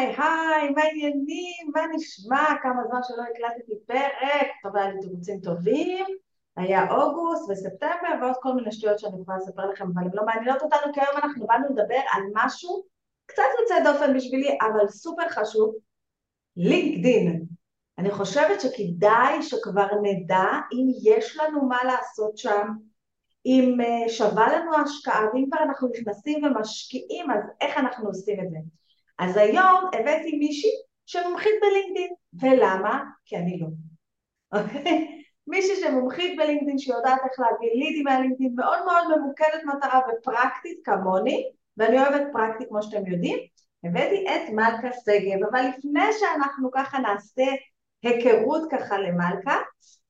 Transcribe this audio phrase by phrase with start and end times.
[0.00, 1.70] היי היי, מה העניינים?
[1.74, 2.44] מה נשמע?
[2.62, 4.46] כמה זמן שלא הקלטתי פרק?
[4.62, 6.06] טוב, היה לי תירוצים טובים,
[6.56, 10.62] היה אוגוסט וספטמבר ועוד כל מיני שטויות שאני יכולה לספר לכם, אבל הן לא מעניינות
[10.62, 12.84] אותנו, כי היום אנחנו באנו לדבר על משהו
[13.26, 15.74] קצת יוצא דופן בשבילי, אבל סופר חשוב,
[16.56, 17.44] לינקדין.
[17.98, 22.68] אני חושבת שכדאי שכבר נדע אם יש לנו מה לעשות שם,
[23.46, 28.50] אם אה, שווה לנו ההשקעה, ואם כבר אנחנו נכנסים ומשקיעים, אז איך אנחנו עושים את
[28.50, 28.79] זה?
[29.20, 30.70] אז היום הבאתי מישהי
[31.06, 33.04] שמומחית בלינקדאין, ולמה?
[33.24, 33.66] כי אני לא.
[34.52, 35.22] אוקיי?
[35.46, 42.00] מישהי שמומחית בלינקדאין, שיודעת איך להביא לידים מהלינקדאין, מאוד מאוד ממוקדת מטרה ופרקטית כמוני, ואני
[42.00, 43.38] אוהבת פרקטית כמו שאתם יודעים,
[43.84, 47.44] הבאתי את מלכה שגב, אבל לפני שאנחנו ככה נעשה
[48.02, 49.56] היכרות ככה למלכה,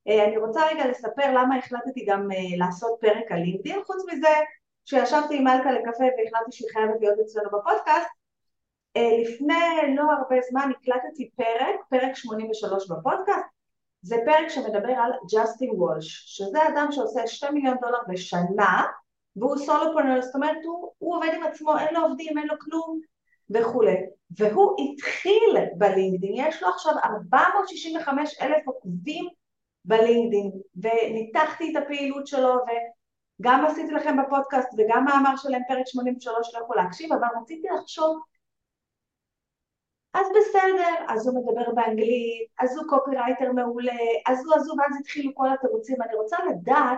[0.07, 4.33] אה, אני רוצה רגע לספר למה החלטתי גם אה, לעשות פרק על לינקדאין, חוץ מזה
[4.85, 8.20] שישבתי עם מלכה לקפה והחלטתי שהיא חייבת להיות אצלנו בפודקאסט,
[8.97, 13.45] לפני לא הרבה זמן הקלטתי פרק, פרק 83 בפודקאסט,
[14.01, 18.85] זה פרק שמדבר על ג'סטין וולש, שזה אדם שעושה 2 מיליון דולר בשנה
[19.35, 22.99] והוא סולופרנר, זאת אומרת הוא, הוא עובד עם עצמו, אין לו עובדים, אין לו כלום
[23.49, 23.95] וכולי,
[24.37, 29.27] והוא התחיל בלינקדאין, יש לו עכשיו 465 אלף עוקבים
[29.85, 32.55] בלינקדאין, וניתחתי את הפעילות שלו
[33.39, 38.21] וגם עשיתי לכם בפודקאסט וגם מאמר שלהם פרק 83 לא יכול להקשיב, אבל רציתי לחשוב
[40.13, 44.97] אז בסדר, אז הוא מדבר באנגלית, אז הוא קופירייטר מעולה, אז הוא, אז הוא, ואז
[44.99, 45.95] התחילו כל התירוצים.
[46.01, 46.97] אני רוצה לדעת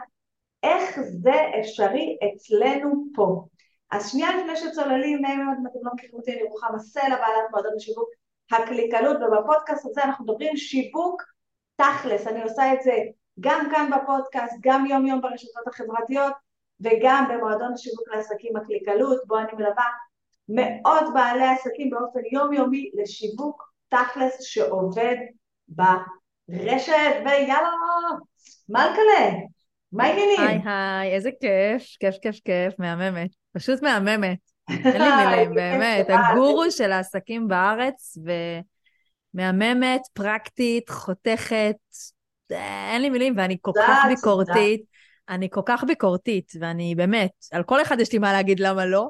[0.64, 3.46] איך זה אפשרי אצלנו פה.
[3.92, 8.10] אז שנייה לפני שצוללים, אם אתם לא מכירים אותי, אני רוחמה סלע, בעלת מועדון השיווק
[8.52, 11.22] הקליקלות, ובפודקאסט הזה אנחנו מדברים שיווק
[11.76, 12.98] תכלס, אני עושה את זה
[13.40, 16.34] גם כאן בפודקאסט, גם יום יום ברשתות החברתיות,
[16.82, 19.86] וגם במועדון השיווק לעסקים הקליקלות, בו אני מלווה
[20.50, 25.16] מאות בעלי עסקים באופן יומיומי לשיווק תכלס שעובד
[25.68, 27.70] ברשת, ויאללה,
[28.70, 29.40] מלכלה,
[29.92, 30.40] מה העניינים?
[30.40, 34.38] היי היי, איזה כיף, כיף כיף כיף, מהממת, פשוט מהממת,
[34.70, 38.18] אין לי מילים, באמת, הגורו של העסקים בארץ,
[39.34, 41.76] ומהממת, פרקטית, חותכת,
[42.52, 44.82] אין לי מילים, ואני כל כך ביקורתית,
[45.30, 49.10] אני כל כך ביקורתית, ואני באמת, על כל אחד יש לי מה להגיד למה לא,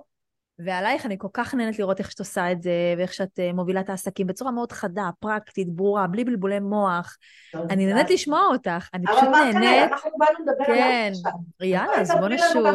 [0.60, 3.80] ועלייך אני כל כך נהנית לראות איך שאת עושה את זה, ואיך שאת uh, מובילה
[3.80, 7.18] את העסקים בצורה מאוד חדה, פרקטית, ברורה, בלי בלבולי מוח.
[7.56, 9.56] אני נהנית לשמוע אותך, אני פשוט נהנית...
[9.56, 9.84] אבל מה קרה?
[9.84, 11.12] אנחנו באנו לדבר כן,
[11.62, 12.66] יאללה, אז בוא נשוט.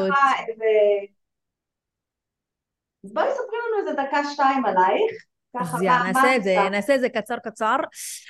[3.05, 5.25] אז בואי ספרי לנו איזה דקה-שתיים עלייך.
[5.55, 7.77] אז יאללה, נעשה את זה, נעשה את זה קצר קצר.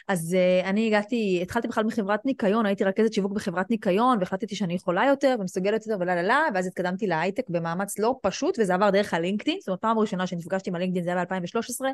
[0.09, 4.75] אז uh, אני הגעתי, התחלתי בכלל מחברת ניקיון, הייתי רכזת שיווק בחברת ניקיון, והחלטתי שאני
[4.75, 8.91] יכולה יותר ומסוגלת יותר ולה לה לה, ואז התקדמתי להייטק במאמץ לא פשוט, וזה עבר
[8.91, 11.85] דרך הלינקדאין, זאת אומרת, פעם ראשונה שנפגשתי עם הלינקדאין זה היה ב-2013,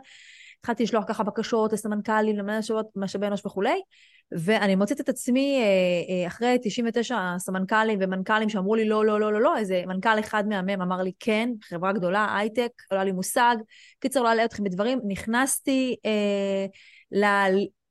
[0.65, 2.61] התחלתי לשלוח ככה בקשות לסמנכ"לים, למנהל
[2.97, 3.81] משאבי אנוש וכולי,
[4.33, 9.33] ואני מוצאת את עצמי אה, אה, אחרי 99 סמנכ"לים ומנכ"לים שאמרו לי לא, לא, לא,
[9.33, 13.13] לא, לא, איזה מנכ"ל אחד מהמם אמר לי כן, חברה גדולה, הייטק, לא היה לי
[13.13, 13.57] מושג.
[14.01, 15.01] קיצר, לא אלאה אתכם בדברים.
[15.09, 16.67] נכנסתי אה,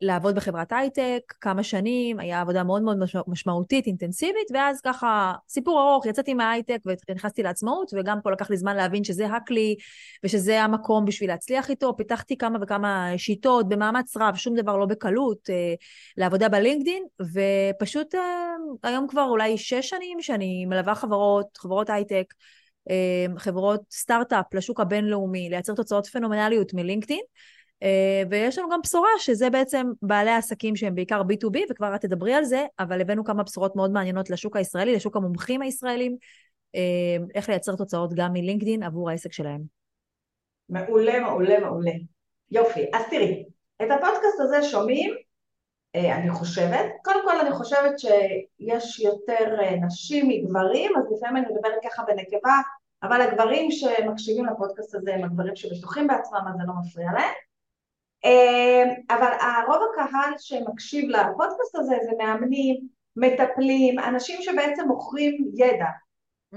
[0.04, 2.98] לעבוד בחברת הייטק כמה שנים, היה עבודה מאוד מאוד
[3.28, 8.76] משמעותית, אינטנסיבית, ואז ככה, סיפור ארוך, יצאתי מההייטק ונכנסתי לעצמאות, וגם פה לקח לי זמן
[8.76, 9.76] להבין שזה הכלי
[10.24, 11.98] ושזה המקום בשביל להצליח איתו.
[11.98, 15.74] פיתחתי כמה וכמה שיטות במאמץ רב, שום דבר לא בקלות, אה,
[16.18, 22.34] לעבודה בלינקדין, ופשוט אה, היום כבר אולי שש שנים שאני מלווה חברות, חברות הייטק,
[22.90, 27.22] אה, חברות סטארט-אפ לשוק הבינלאומי, לייצר תוצאות פנומנליות מלינקדין.
[27.84, 32.34] אה, ויש לנו גם בשורה שזה בעצם בעלי העסקים שהם בעיקר B2B, וכבר את תדברי
[32.34, 36.18] על זה, אבל הבאנו כמה בשורות מאוד מעניינות לשוק הישראלי, לשוק המומחים הישראלים,
[36.76, 39.62] אה, איך לייצר תוצאות גם מלינקדין עבור העסק שלהם.
[40.70, 41.92] מעולה, מעולה, מעולה.
[42.52, 42.86] יופי.
[42.94, 43.46] אז תראי,
[43.82, 45.14] את הפודקאסט הזה שומעים,
[45.96, 49.56] אה, אני חושבת, קודם כל אני חושבת שיש יותר
[49.86, 52.58] נשים מגברים, אז לפעמים אני מדברת ככה בנקבה,
[53.04, 57.34] אבל הגברים שמקשיבים לפודקאסט הזה הם הגברים שבטוחים בעצמם, אז זה לא מפריע להם.
[58.26, 65.86] אמ, אבל הרוב הקהל שמקשיב לפודקאסט הזה זה מאמנים, מטפלים, אנשים שבעצם מוכרים ידע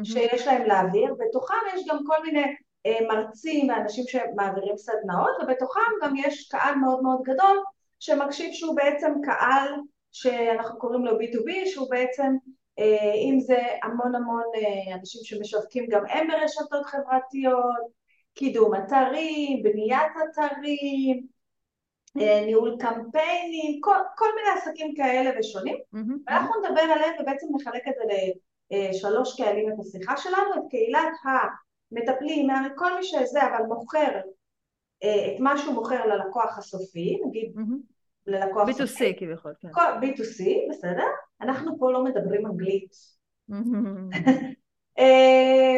[0.05, 2.45] שיש להם להעביר, בתוכם יש גם כל מיני
[2.87, 7.63] אה, מרצים ואנשים שמעבירים סדנאות, ובתוכם גם יש קהל מאוד מאוד גדול
[8.01, 9.73] שמקשיב שהוא בעצם קהל
[10.13, 12.33] שאנחנו קוראים לו B2B, שהוא בעצם
[12.79, 17.97] אה, אם זה המון המון אה, אנשים שמשווקים גם הם ברשתות חברתיות,
[18.35, 21.27] קידום אתרים, בניית אתרים,
[22.17, 26.13] ניהול קמפיינים, כל, כל מיני עסקים כאלה ושונים, mm-hmm.
[26.27, 28.03] ואנחנו נדבר עליהם ובעצם נחלק את זה
[28.71, 34.21] לשלוש קהלים את השיחה שלנו, את קהילת המטפלים, כל מי שזה אבל מוכר
[35.05, 37.53] אה, את מה שהוא מוכר ללקוח הסופי, נגיד
[38.27, 39.11] ללקוח סופי.
[39.11, 39.69] B2C כביכול, כן.
[40.01, 41.07] B2C, בסדר?
[41.41, 42.93] אנחנו פה לא מדברים אנגלית.
[44.99, 45.77] אה,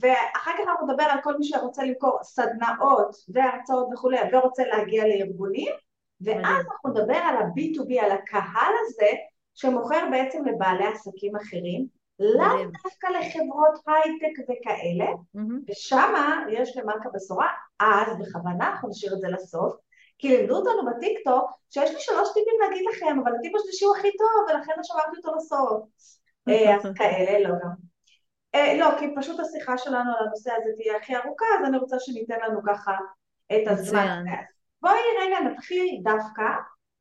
[0.00, 5.72] ואחר כך אנחנו נדבר על כל מי שרוצה למכור סדנאות והרצאות וכולי ורוצה להגיע לארגונים
[6.20, 9.10] ואז אנחנו נדבר על ה-B2B, על הקהל הזה
[9.54, 11.86] שמוכר בעצם לבעלי עסקים אחרים
[12.18, 15.10] לאו דווקא לחברות הייטק וכאלה,
[15.70, 17.48] ושמה יש למלכה בשורה,
[17.80, 19.74] אז בכוונה אנחנו נשאיר את זה לסוף,
[20.18, 24.08] כי לימדו אותנו בטיקטוק שיש לי שלוש טיפים להגיד לכם, אבל הטיפ השלישי הוא הכי
[24.18, 25.82] טוב, ולכן לא שמרתי אותו לסוף.
[26.48, 27.95] אה, אז כאלה, לא גם.
[28.54, 31.96] אה, לא, כי פשוט השיחה שלנו על הנושא הזה תהיה הכי ארוכה, אז אני רוצה
[31.98, 32.92] שניתן לנו ככה
[33.52, 34.24] את הזמן.
[34.82, 36.42] בואי רגע נתחיל דווקא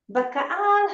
[0.09, 0.85] בקהל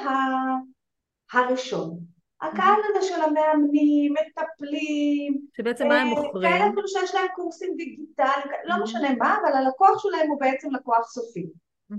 [1.33, 1.99] הראשון.
[2.41, 6.51] הקהל הזה של המאמנים, מטפלים, שבעצם מה הם אה, מוכרים?
[6.51, 11.07] כאלה אפילו שיש להם קורסים דיגיטליים, לא משנה מה, אבל הלקוח שלהם הוא בעצם לקוח
[11.07, 11.45] סופי,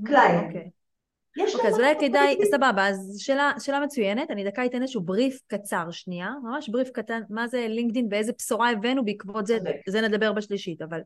[0.07, 0.57] קליינט.
[1.41, 1.55] אוקיי.
[1.55, 5.91] אוקיי, אז אולי כדאי, סבבה, אז שאלה, שאלה מצוינת, אני דקה אתן איזשהו בריף קצר
[5.91, 9.59] שנייה, ממש בריף קטן, מה זה לינקדאין ואיזה בשורה הבאנו בעקבות זה,
[9.89, 11.01] זה נדבר בשלישית, אבל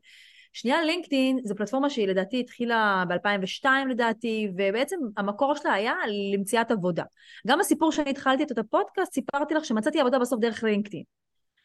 [0.52, 5.94] שנייה לינקדאין זו פלטפורמה שהיא לדעתי התחילה ב-2002 לדעתי, ובעצם המקור שלה היה
[6.32, 7.05] למציאת עבודה.
[7.46, 11.05] גם הסיפור שאני התחלתי את הפודקאסט, סיפרתי לך שמצאתי עבודה בסוף דרך לינקדאין.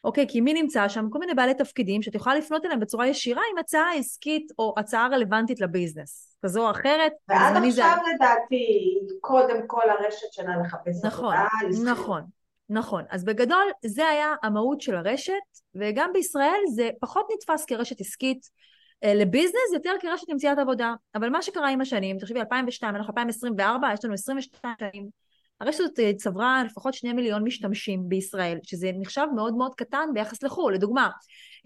[0.04, 1.06] אוקיי, כי מי נמצא שם?
[1.10, 5.08] כל מיני בעלי תפקידים שאת יכולה לפנות אליהם בצורה ישירה עם הצעה עסקית או הצעה
[5.12, 7.12] רלוונטית לביזנס, כזו או אחרת.
[7.28, 8.12] ועד עכשיו זה...
[8.14, 11.92] לדעתי, קודם כל הרשת שלה לחפש נכון, עבודה.
[11.92, 12.22] נכון,
[12.68, 13.04] נכון.
[13.10, 15.32] אז בגדול זה היה המהות של הרשת,
[15.74, 18.48] וגם בישראל זה פחות נתפס כרשת עסקית.
[19.04, 20.94] אה, לביזנס יותר כרשת למציאת עבודה.
[21.14, 25.08] אבל מה שקרה עם השנים, תחשבי 2002, אנחנו 2024, יש לנו 22 שנים,
[25.62, 30.42] הרשת הזאת אה, צברה לפחות שני מיליון משתמשים בישראל, שזה נחשב מאוד מאוד קטן ביחס
[30.42, 30.74] לחו"ל.
[30.74, 31.10] לדוגמה,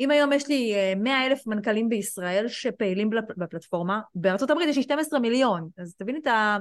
[0.00, 4.82] אם היום יש לי 100 אה, אלף מנכ"לים בישראל שפעילים בפלטפורמה, בארצות הברית יש לי
[4.82, 6.56] 12 מיליון, אז תביני את ה...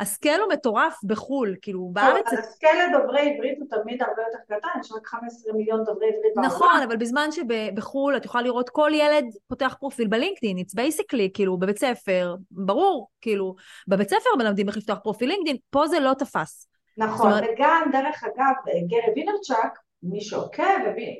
[0.00, 2.26] ה scale הוא מטורף בחו"ל, כאילו בארץ...
[2.38, 6.48] הסקייל לדוברי עברית הוא תמיד הרבה יותר קטן, יש רק 15 מיליון דוברי עברית בעולם.
[6.48, 11.56] נכון, אבל בזמן שבחו"ל את יכולה לראות כל ילד פותח פרופיל בלינקדאין, it's basically, כאילו,
[11.56, 13.54] בבית ספר, ברור, כאילו,
[13.88, 16.68] בבית ספר מלמדים איך לפתוח פרופיל לינקדאין, פה זה לא תפס.
[16.96, 17.44] נכון, אומרת...
[17.54, 18.54] וגם דרך אגב,
[18.86, 20.62] גרי ויינרצ'וק, מי שעוקב,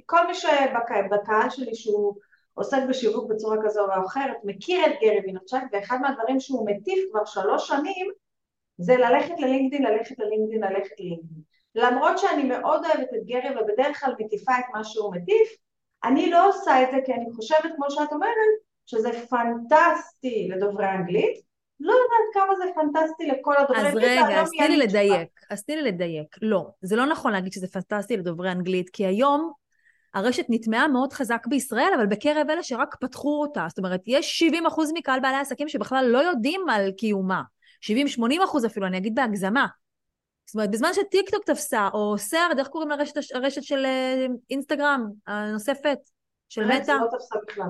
[0.07, 2.15] כל מי שבקהל שלי שהוא
[2.55, 7.25] עוסק בשיווק בצורה כזו או אחרת, מכיר את גרי וינרצ'אק, ואחד מהדברים שהוא מטיף כבר
[7.25, 8.11] שלוש שנים,
[8.79, 11.43] זה ללכת ללינקדאין, ללכת ללינקדאין, ללכת ללינקדאין.
[11.75, 15.49] למרות שאני מאוד אוהבת את גרי ובדרך כלל מטיפה את מה שהוא מטיף,
[16.05, 18.33] אני לא עושה את זה כי אני חושבת, כמו שאת אומרת,
[18.87, 21.41] שזה פנטסטי לדוברי אנגלית,
[21.81, 24.19] לא יודעת כמה זה פנטסטי לכל הדוברי אנגלית.
[24.19, 26.37] אז רגע, אז תני לי לדייק, אז תני לי לדייק.
[26.43, 29.53] לא, זה לא נכון להגיד שזה פנטסטי לדוברי אנגלית, כי היום
[30.15, 33.67] הרשת נטמעה מאוד חזק בישראל, אבל בקרב אלה שרק פתחו אותה.
[33.69, 37.43] זאת אומרת, יש 70% מקהל בעלי העסקים שבכלל לא יודעים על קיומה.
[37.85, 39.67] 70-80 אחוז אפילו, אני אגיד בהגזמה.
[40.47, 45.99] זאת אומרת, בזמן שטיקטוק תפסה, או סארד, איך קוראים לרשת הרשת של אה, אינסטגרם הנוספת?
[46.49, 46.93] של מטא?
[46.93, 47.65] לא תפסה בכלל.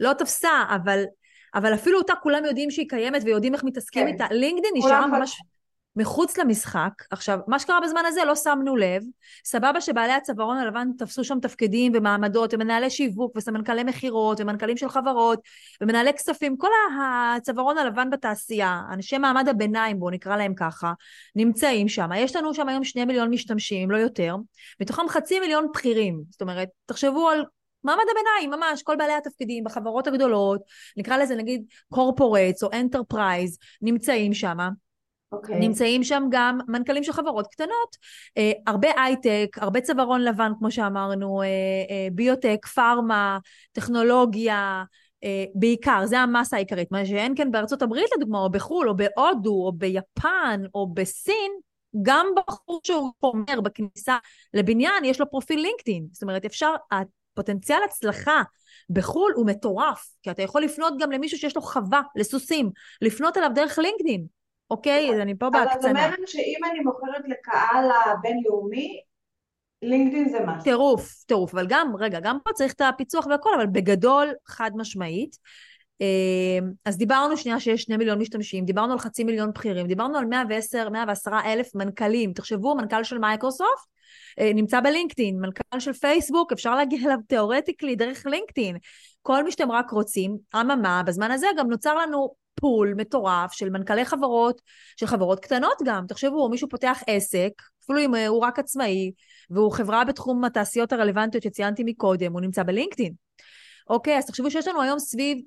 [0.00, 1.04] לא תפסה, אבל,
[1.54, 4.12] אבל אפילו אותה כולם יודעים שהיא קיימת ויודעים איך מתעסקים כן.
[4.12, 4.26] איתה.
[4.30, 5.40] לינקדאין נשארה ממש...
[5.96, 6.90] מחוץ למשחק.
[7.10, 9.02] עכשיו, מה שקרה בזמן הזה לא שמנו לב,
[9.44, 15.40] סבבה שבעלי הצווארון הלבן תפסו שם תפקידים ומעמדות ומנהלי שיווק וסמנכ"לי מכירות ומנכ"לים של חברות
[15.80, 16.68] ומנהלי כספים, כל
[17.36, 20.92] הצווארון הלבן בתעשייה, אנשי מעמד הביניים, בואו נקרא להם ככה,
[21.36, 22.10] נמצאים שם.
[22.16, 24.36] יש לנו שם היום שני מיליון משתמשים, אם לא יותר,
[24.80, 26.22] מתוכם חצי מיליון בכירים.
[26.30, 27.44] זאת אומרת, תחשבו על
[27.84, 30.60] מעמד הביניים, ממש, כל בעלי התפקידים בחברות הגדולות,
[30.96, 34.58] נקרא לזה נגיד corporates או enterprise, נמצאים שם.
[35.34, 35.36] Okay.
[35.36, 35.58] אוקיי.
[35.58, 37.96] נמצאים שם גם מנכ"לים של חברות קטנות,
[38.38, 41.46] אה, הרבה הייטק, הרבה צווארון לבן, כמו שאמרנו, אה,
[41.90, 43.38] אה, ביוטק, פארמה,
[43.72, 44.84] טכנולוגיה,
[45.24, 46.92] אה, בעיקר, זה המסה העיקרית.
[46.92, 51.52] מה שאין כן בארצות הברית לדוגמה, או בחו"ל, או בהודו, או ביפן, או בסין,
[52.02, 54.16] גם בחור שהוא אומר בכניסה
[54.54, 56.06] לבניין, יש לו פרופיל לינקדאין.
[56.12, 58.42] זאת אומרת, אפשר, הפוטנציאל הצלחה
[58.90, 62.70] בחו"ל הוא מטורף, כי אתה יכול לפנות גם למישהו שיש לו חווה לסוסים,
[63.02, 64.37] לפנות אליו דרך לינקדאין.
[64.70, 65.14] אוקיי?
[65.14, 65.90] אז אני פה בהקצנה.
[65.90, 69.00] אבל את אומרת שאם אני מוכרת לקהל הבינלאומי,
[69.82, 70.62] לינקדאין זה מה?
[70.62, 71.54] טירוף, טירוף.
[71.54, 75.36] אבל גם, רגע, גם פה צריך את הפיצוח והכל, אבל בגדול, חד משמעית.
[76.00, 80.24] אה, אז דיברנו שנייה שיש שני מיליון משתמשים, דיברנו על חצי מיליון בכירים, דיברנו על
[80.24, 82.32] 110, 110 אלף מנכ"לים.
[82.32, 83.88] תחשבו, מנכ"ל של מייקרוסופט
[84.38, 88.76] אה, נמצא בלינקדאין, מנכ"ל של פייסבוק, אפשר להגיע אליו תיאורטיקלי דרך לינקדאין.
[89.22, 94.04] כל מי שאתם רק רוצים, אממה, בזמן הזה גם נוצר לנו pool מטורף של מנכ"לי
[94.04, 94.60] חברות,
[94.96, 96.06] של חברות קטנות גם.
[96.08, 97.50] תחשבו, מישהו פותח עסק,
[97.84, 99.12] אפילו אם הוא רק עצמאי,
[99.50, 103.12] והוא חברה בתחום התעשיות הרלוונטיות שציינתי מקודם, הוא נמצא בלינקדאין.
[103.88, 105.38] אוקיי, אז תחשבו שיש לנו היום סביב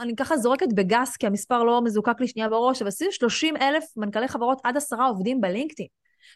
[0.00, 3.84] אני ככה זורקת בגס, כי המספר לא מזוקק לי שנייה בראש, אבל סביב 30 אלף
[3.96, 5.88] מנכ"לי חברות עד עשרה עובדים בלינקדאין,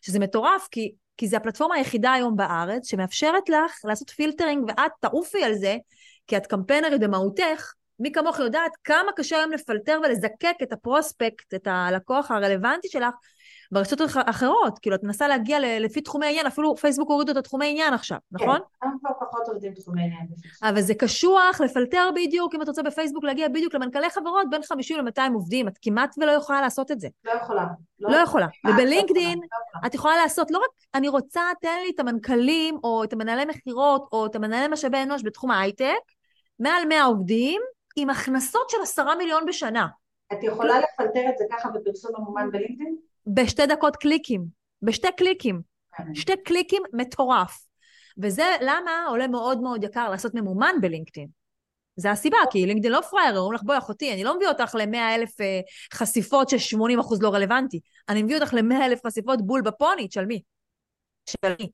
[0.02, 5.44] שזה מטורף, כי, כי זו הפלטפורמה היחידה היום בארץ שמאפשרת לך לעשות filtering, ואת תעופי
[5.44, 5.76] על זה,
[6.26, 11.66] כי את קמפיינרית במהותך, מי כמוך יודעת כמה קשה היום לפלטר ולזקק את הפרוספקט, את
[11.70, 13.14] הלקוח הרלוונטי שלך,
[13.72, 17.94] ברשתות אחרות, כאילו את מנסה להגיע לפי תחומי עניין, אפילו פייסבוק הורידו את התחומי עניין
[17.94, 18.58] עכשיו, נכון?
[18.58, 20.26] כן, הם כבר פחות עובדים תחומי עניין.
[20.62, 25.06] אבל זה קשוח לפלטר בדיוק, אם את רוצה בפייסבוק להגיע בדיוק למנכ"לי חברות בין 50
[25.06, 27.08] ל-200 עובדים, את כמעט ולא יכולה לעשות את זה.
[27.24, 27.64] לא יכולה.
[28.00, 28.46] לא, לא יכולה.
[28.66, 33.12] ובלינקדין לא את יכולה לעשות, לא רק אני רוצה, תן לי את המנכ"לים, או את
[33.12, 35.94] המנהלי מכירות, או את המנהלי משאבי אנוש בתחום ההייטק,
[36.58, 37.60] מעל 100 עובדים,
[38.02, 39.86] עם הכנסות של עשרה מיליון בשנה.
[40.32, 42.96] את יכולה לפלטר את זה ככה בפרסום ממומן בלינקדאין?
[43.26, 44.44] בשתי דקות קליקים.
[44.82, 45.60] בשתי קליקים.
[45.96, 46.14] כן.
[46.14, 47.68] שתי קליקים מטורף.
[48.22, 51.28] וזה למה עולה מאוד מאוד יקר לעשות ממומן בלינקדאין.
[51.96, 55.14] זה הסיבה, כי לינקדאין לא פראייר, אומרים לך, בואי אחותי, אני לא מביא אותך ל-100
[55.14, 55.60] אלף אה,
[55.94, 57.80] חשיפות ש-80 אחוז לא רלוונטי.
[58.08, 60.42] אני מביא אותך ל-100 אלף חשיפות בול בפוני, תשלמי.
[61.24, 61.70] תשלמי,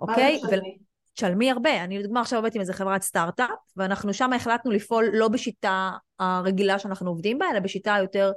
[0.00, 0.32] אוקיי?
[0.32, 0.78] מה זה תשלמי?
[1.16, 1.84] תשלמי הרבה.
[1.84, 6.78] אני לדוגמה עכשיו עובדת עם איזה חברת סטארט-אפ, ואנחנו שם החלטנו לפעול לא בשיטה הרגילה
[6.78, 8.32] שאנחנו עובדים בה, אלא בשיטה יותר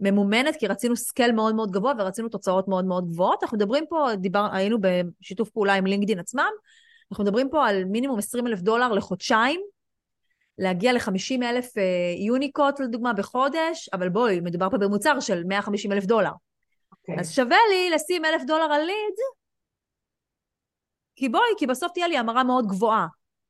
[0.00, 3.42] ממומנת, כי רצינו סקל מאוד מאוד גבוה ורצינו תוצאות מאוד מאוד גבוהות.
[3.42, 6.50] אנחנו מדברים פה, דיבר, היינו בשיתוף פעולה עם לינקדין עצמם,
[7.12, 9.60] אנחנו מדברים פה על מינימום 20 אלף דולר לחודשיים,
[10.58, 11.70] להגיע ל-50 אלף
[12.18, 16.30] יוניקות לדוגמה בחודש, אבל בואי, מדובר פה במוצר של 150 אלף דולר.
[16.30, 16.92] Okay.
[16.92, 17.20] אוקיי.
[17.20, 19.43] אז שווה לי לשים אלף דולר על ליד,
[21.16, 23.06] כי בואי, כי בסוף תהיה לי המרה מאוד גבוהה.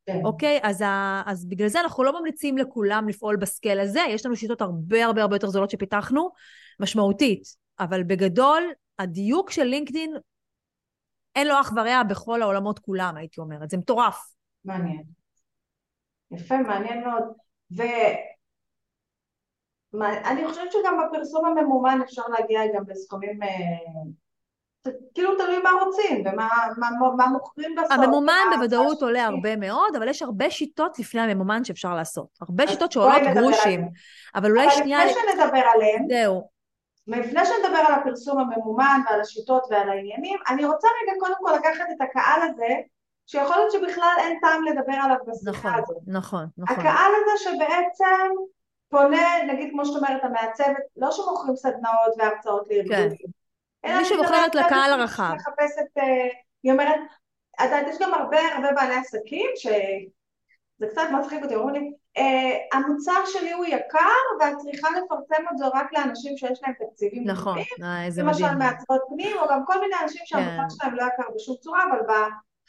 [0.07, 0.21] כן.
[0.25, 0.61] אוקיי?
[0.63, 4.61] אז, ה, אז בגלל זה אנחנו לא ממליצים לכולם לפעול בסקייל הזה, יש לנו שיטות
[4.61, 6.31] הרבה הרבה הרבה יותר זולות שפיתחנו,
[6.81, 7.43] משמעותית,
[7.81, 8.63] אבל בגדול,
[8.99, 10.15] הדיוק של לינקדין,
[11.37, 14.35] אין לו אח ורע בכל העולמות כולם, הייתי אומרת, זה מטורף.
[14.65, 15.03] מעניין.
[16.31, 17.23] יפה, מעניין מאוד.
[19.93, 23.49] ואני חושבת שגם בפרסום הממומן אפשר להגיע גם לסכומים אה,
[25.15, 27.91] כאילו תלוי מה רוצים ומה מה, מה מוכרים בסוף.
[27.91, 32.27] הממומן בוודאות עולה הרבה מאוד, אבל יש הרבה שיטות לפני הממומן שאפשר לעשות.
[32.41, 33.89] הרבה שיטות שעולות גרושים.
[34.35, 35.03] אבל אולי שנייה...
[35.03, 36.49] אבל לפני שנדבר עליהן, זהו.
[37.07, 41.85] לפני שנדבר על הפרסום הממומן ועל השיטות ועל העניינים, אני רוצה רגע קודם כל לקחת
[41.97, 42.75] את הקהל הזה,
[43.27, 45.97] שיכול להיות שבכלל אין טעם לדבר עליו בשיחה נכון, הזאת.
[46.07, 46.77] נכון, נכון.
[46.77, 48.31] הקהל הזה שבעצם
[48.89, 53.11] פונה, נגיד כמו שאת אומרת, המעצבת, לא שמוכרים סדנאות והרצאות לארגונים.
[53.11, 53.44] כן.
[53.85, 55.35] מי שבוחרת לקהל הרחב.
[55.35, 56.29] מחפשת, אה,
[56.63, 57.01] היא אומרת,
[57.61, 62.79] את יודעת, יש גם הרבה הרבה בעלי עסקים שזה קצת מצחיק אותי, אומרים לי, אה,
[62.79, 67.59] המוצר שלי הוא יקר ואת צריכה לפרסם את זה רק לאנשים שיש להם תקציבים נכון,
[67.83, 68.45] אה, איזה מדהים.
[68.45, 70.71] למשל מעצבות פנים, או גם כל מיני אנשים שהמוצר כן.
[70.71, 71.99] שלהם לא יקר בשום צורה, אבל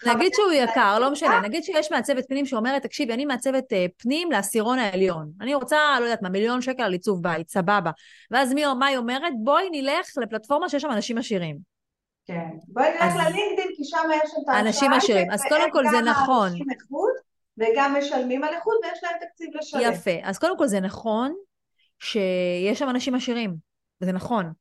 [0.05, 4.31] נגיד שהוא יקר, לא משנה, נגיד שיש מעצבת פנים שאומרת, תקשיבי, אני מעצבת אה, פנים
[4.31, 5.31] לעשירון העליון.
[5.41, 7.91] אני רוצה, לא יודעת מה, מיליון שקל על עיצוב בית, סבבה.
[8.31, 9.33] ואז מי, מה היא אומרת?
[9.43, 11.57] בואי נלך לפלטפורמה שיש שם אנשים עשירים.
[12.25, 12.47] כן.
[12.67, 14.61] בואי נלך ללינקדאין, כי שם יש את האשראי.
[14.61, 15.31] אנשים עשירים.
[15.31, 16.51] אז קודם כל זה נכון.
[17.57, 19.81] וגם משלמים על איכות ויש להם תקציב לשלם.
[19.81, 20.11] יפה.
[20.23, 21.33] אז קודם כל זה נכון
[21.99, 23.55] שיש שם אנשים עשירים.
[23.99, 24.51] זה נכון.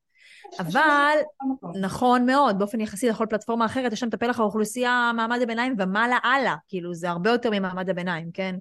[0.58, 1.16] אבל,
[1.80, 6.18] נכון מאוד, באופן יחסי לכל פלטפורמה אחרת, יש שם את הפלח האוכלוסייה מעמד הביניים ומעלה
[6.22, 8.54] הלאה, כאילו זה הרבה יותר ממעמד הביניים, כן?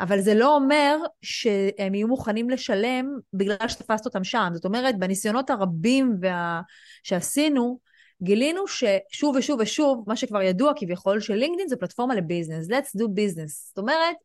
[0.00, 4.50] אבל זה לא אומר שהם יהיו מוכנים לשלם בגלל שתפסת אותם שם.
[4.54, 6.60] זאת אומרת, בניסיונות הרבים וה...
[7.02, 7.78] שעשינו,
[8.22, 13.68] גילינו ששוב ושוב ושוב, מה שכבר ידוע כביכול, שלינקדאין זה פלטפורמה לביזנס, let's do business.
[13.68, 14.16] זאת אומרת,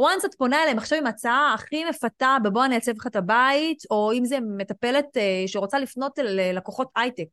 [0.00, 3.82] once את פונה אליהם עכשיו עם הצעה הכי מפתה, בבוא אני אעצב לך את הבית,
[3.90, 7.28] או אם זה מטפלת uh, שרוצה לפנות ללקוחות הייטק.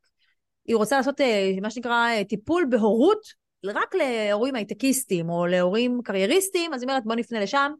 [0.66, 1.24] היא רוצה לעשות uh,
[1.62, 7.40] מה שנקרא טיפול בהורות רק להורים הייטקיסטים או להורים קרייריסטים, אז היא אומרת בוא נפנה
[7.40, 7.72] לשם.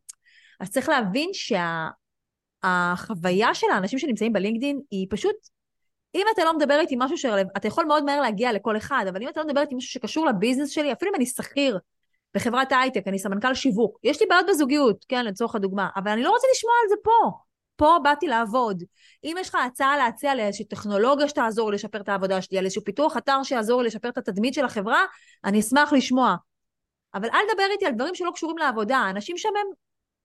[0.61, 1.31] אז צריך להבין
[2.63, 5.37] שהחוויה שה, של האנשים שנמצאים בלינקדין היא פשוט,
[6.15, 7.43] אם אתה לא מדבר איתי משהו שרלו...
[7.57, 10.27] אתה יכול מאוד מהר להגיע לכל אחד, אבל אם אתה לא מדבר איתי משהו שקשור
[10.27, 11.79] לביזנס שלי, אפילו אם אני שכיר,
[12.35, 16.31] בחברת הייטק, אני סמנכ"ל שיווק, יש לי בעיות בזוגיות, כן, לצורך הדוגמה, אבל אני לא
[16.31, 17.31] רוצה לשמוע על זה פה.
[17.77, 18.83] פה באתי לעבוד.
[19.25, 23.17] אם יש לך הצעה להציע לאיזושהי טכנולוגיה שתעזור לשפר את העבודה שלי, על איזשהו פיתוח
[23.17, 25.05] אתר שיעזור לשפר את התדמית של החברה,
[25.45, 26.37] אני אשמח לשמוע.
[27.15, 28.97] אבל אל תדבר איתי על דברים שלא קשורים לעבודה.
[28.97, 29.67] האנשים שם הם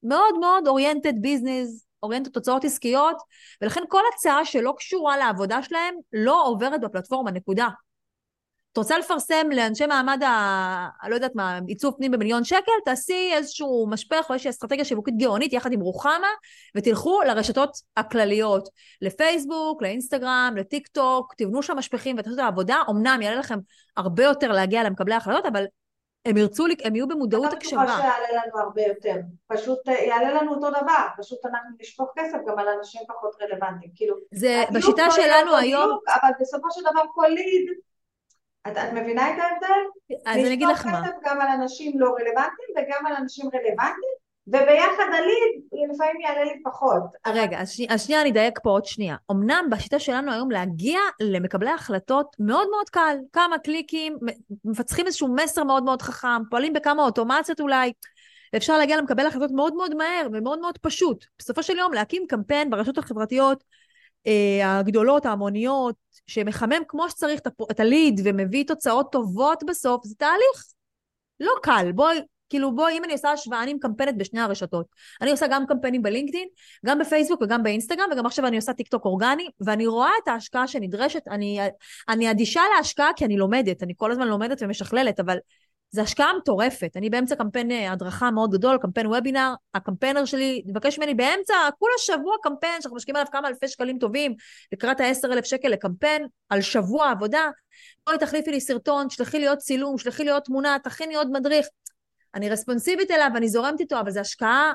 [0.04, 3.18] מאוד מאוד oriented business, oriented תוצאות עסקיות,
[3.62, 7.68] ולכן כל הצעה שלא קשורה לעבודה שלהם לא עוברת בפלטפורמה, נקודה.
[8.76, 11.08] את רוצה לפרסם לאנשי מעמד ה...
[11.10, 15.54] לא יודעת מה, עיצוב פנים במיליון שקל, תעשי איזשהו משפך או איזושהי אסטרטגיה שיווקית גאונית
[15.54, 16.28] יחד עם רוחמה,
[16.76, 18.70] ותלכו לרשתות הכלליות,
[19.02, 23.60] לפייסבוק, לאינסטגרם, לטיק טוק, תבנו שם משפכים ותעשו את העבודה, אמנם יעלה לכם
[23.98, 25.66] הרבה יותר להגיע למקבלי ההחלטות, אבל
[26.26, 27.82] הם ירצו, הם יהיו במודעות הקשבה.
[27.82, 29.16] אני לא בטוחה שיעלה לנו הרבה יותר.
[29.48, 33.92] פשוט אה, יעלה לנו אותו דבר, פשוט אנחנו נשפוך כסף גם על אנשים פחות רלוונטיים.
[33.96, 35.90] כאילו, זה בשיטה שלנו היום...
[35.90, 37.70] דיוק, אבל בסופו של דבר כל ליד,
[38.68, 40.18] את, את מבינה את ההבדל?
[40.26, 40.92] אז אני אגיד לך מה.
[40.92, 44.16] נשפוך כסף גם על אנשים לא רלוונטיים וגם על אנשים רלוונטיים,
[44.48, 47.04] וביחד הליד לפעמים יעלה לי פחות.
[47.28, 49.16] רגע, אז, שני, אז שנייה אני אדייק פה עוד שנייה.
[49.32, 53.18] אמנם בשיטה שלנו היום להגיע למקבלי החלטות מאוד מאוד קל.
[53.34, 54.18] כמה קליקים,
[54.66, 57.92] מפצחים איזשהו מסר מאוד מאוד חכם, פועלים בכמה אוטומציות אולי.
[58.56, 61.26] אפשר להגיע למקבל החלטות מאוד מאוד מהר ומאוד מאוד פשוט.
[61.40, 63.64] בסופו של יום להקים קמפיין ברשתות החברתיות
[64.64, 65.96] הגדולות, ההמוניות,
[66.28, 67.42] שמחמם כמו שצריך
[67.72, 70.66] את הליד ומביא תוצאות טובות בסוף, זה תהליך
[71.40, 71.92] לא קל.
[71.96, 74.86] בואי, כאילו בואי, אם אני עושה השוואה, אני מקמפנת בשני הרשתות.
[75.22, 76.48] אני עושה גם קמפיינים בלינקדאין,
[76.86, 80.68] גם בפייסבוק וגם באינסטגרם, וגם עכשיו אני עושה טיק טוק אורגני, ואני רואה את ההשקעה
[80.68, 81.60] שנדרשת, אני,
[82.10, 85.38] אני אדישה להשקעה כי אני לומדת, אני כל הזמן לומדת ומשכללת, אבל
[85.92, 86.92] זו השקעה מטורפת.
[86.96, 91.94] אני באמצע קמפיין אה, הדרכה מאוד גדול, קמפיין וובינר, הקמפיינר שלי מבקש ממני באמצע, כולה
[91.98, 94.36] שבוע קמפיין, שאנחנו משקיעים עליו כמה אלפי שקלים טובים,
[94.74, 97.50] לקראת ה-10,000 שקל לקמפיין, על שבוע עבודה.
[98.06, 101.68] בואי תחליפי לי סרטון, שלחי לי עוד צילום, שלחי לי עוד תמונה, תכיני עוד מדריך.
[102.36, 104.74] אני רספונסיבית אליו ואני זורמת איתו, אבל זו השקעה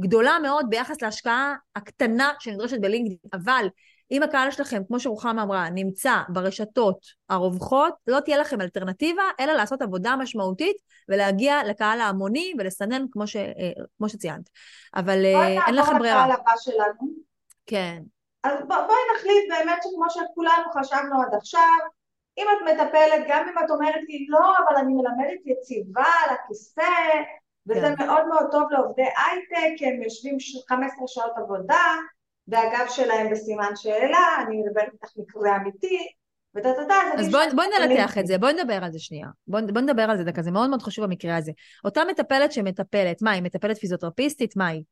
[0.00, 3.18] גדולה מאוד ביחס להשקעה הקטנה שנדרשת בלינקדאין.
[3.32, 3.66] אבל
[4.14, 9.82] אם הקהל שלכם, כמו שרוחמה אמרה, נמצא ברשתות הרווחות, לא תהיה לכם אלטרנטיבה, אלא לעשות
[9.82, 10.76] עבודה משמעותית
[11.08, 14.50] ולהגיע לקהל ההמוני ולסנן כמו, ש, אה, כמו שציינת.
[14.94, 15.98] אבל אה, אין לכם ברירה.
[15.98, 17.10] בואי נעבור לקהל הבא שלנו.
[17.66, 18.02] כן.
[18.44, 21.78] אז בואי נחליט באמת שכמו שכולנו חשבנו עד עכשיו,
[22.38, 26.82] אם את מטפלת, גם אם את אומרת לי לא, אבל אני מלמדת יציבה על הכיסא,
[27.66, 28.06] וזה כן.
[28.06, 30.36] מאוד מאוד טוב לעובדי הייטק, הם יושבים
[30.68, 31.84] 15 שעות עבודה,
[32.48, 36.08] והגב שלהם בסימן שאלה, אני מדברת איתך מקרה אמיתי,
[36.54, 39.26] ודדדה, אז בואי בוא ננתח את זה, בואי נדבר על זה שנייה.
[39.46, 41.52] בואי בוא נדבר על זה דקה, זה מאוד מאוד חשוב במקרה הזה.
[41.84, 44.56] אותה מטפלת שמטפלת, מה, היא מטפלת פיזיותרפיסטית?
[44.56, 44.82] מה היא?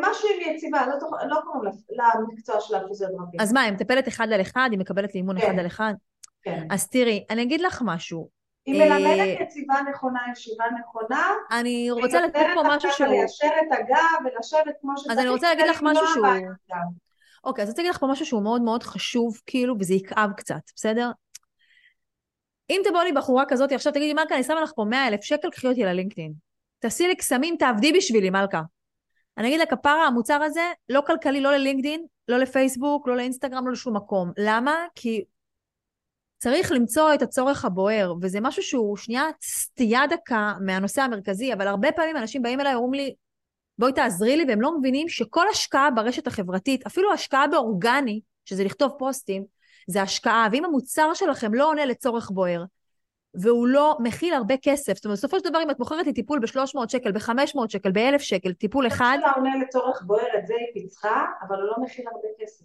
[0.00, 1.12] משהו עם יציבה, לא, תוכ...
[1.28, 3.42] לא קוראים למקצוע של הפיזיותרפיה.
[3.42, 4.68] אז מה, היא מטפלת אחד על אחד?
[4.70, 5.46] היא מקבלת לאימון כן.
[5.46, 5.92] אחד על אחד?
[6.42, 6.66] כן.
[6.70, 8.28] אז תראי, אני אגיד לך משהו.
[8.66, 11.32] היא מלמדת אה, יציבה נכונה, ישיבה נכונה.
[11.52, 13.08] אני רוצה לתת פה משהו שהוא...
[13.08, 15.12] והיא ליישר את הגב ולשבת כמו שצריך.
[15.12, 16.26] אז אני רוצה להגיד לך משהו שהוא...
[17.44, 20.32] אוקיי, אז אני רוצה להגיד לך פה משהו שהוא מאוד מאוד חשוב, כאילו, וזה יכאב
[20.36, 21.10] קצת, בסדר?
[22.70, 25.50] אם תבוא לי בחורה כזאת, עכשיו תגידי, מלכה, אני שמה לך פה 100 אלף שקל,
[25.50, 26.32] קחי אותי ללינקדאין.
[26.78, 28.62] תעשי לי קסמים, תעבדי בשבילי, מלכה.
[29.38, 33.96] אני אגיד לכפרה, המוצר הזה לא כלכלי לא ללינקדין, לא לפייסבוק, לא לאינסטגרם, לא לשום
[33.96, 34.32] מקום.
[34.38, 34.86] למה?
[34.94, 35.24] כי
[36.42, 41.92] צריך למצוא את הצורך הבוער, וזה משהו שהוא שנייה סטייה דקה מהנושא המרכזי, אבל הרבה
[41.92, 43.14] פעמים אנשים באים אליי ואומרים לי,
[43.78, 48.92] בואי תעזרי לי, והם לא מבינים שכל השקעה ברשת החברתית, אפילו השקעה באורגני, שזה לכתוב
[48.98, 49.44] פוסטים,
[49.86, 52.64] זה השקעה, ואם המוצר שלכם לא עונה לצורך בוער,
[53.34, 54.94] והוא לא מכיל הרבה כסף.
[54.94, 58.18] זאת אומרת, בסופו של דבר, אם את מוכרת לי טיפול ב-300 שקל, ב-500 שקל, ב-1,000
[58.18, 59.18] שקל, טיפול אחד...
[59.20, 62.64] זה עונה לצורך בוער, את זה היא פיצחה, אבל הוא לא מכיל הרבה כסף.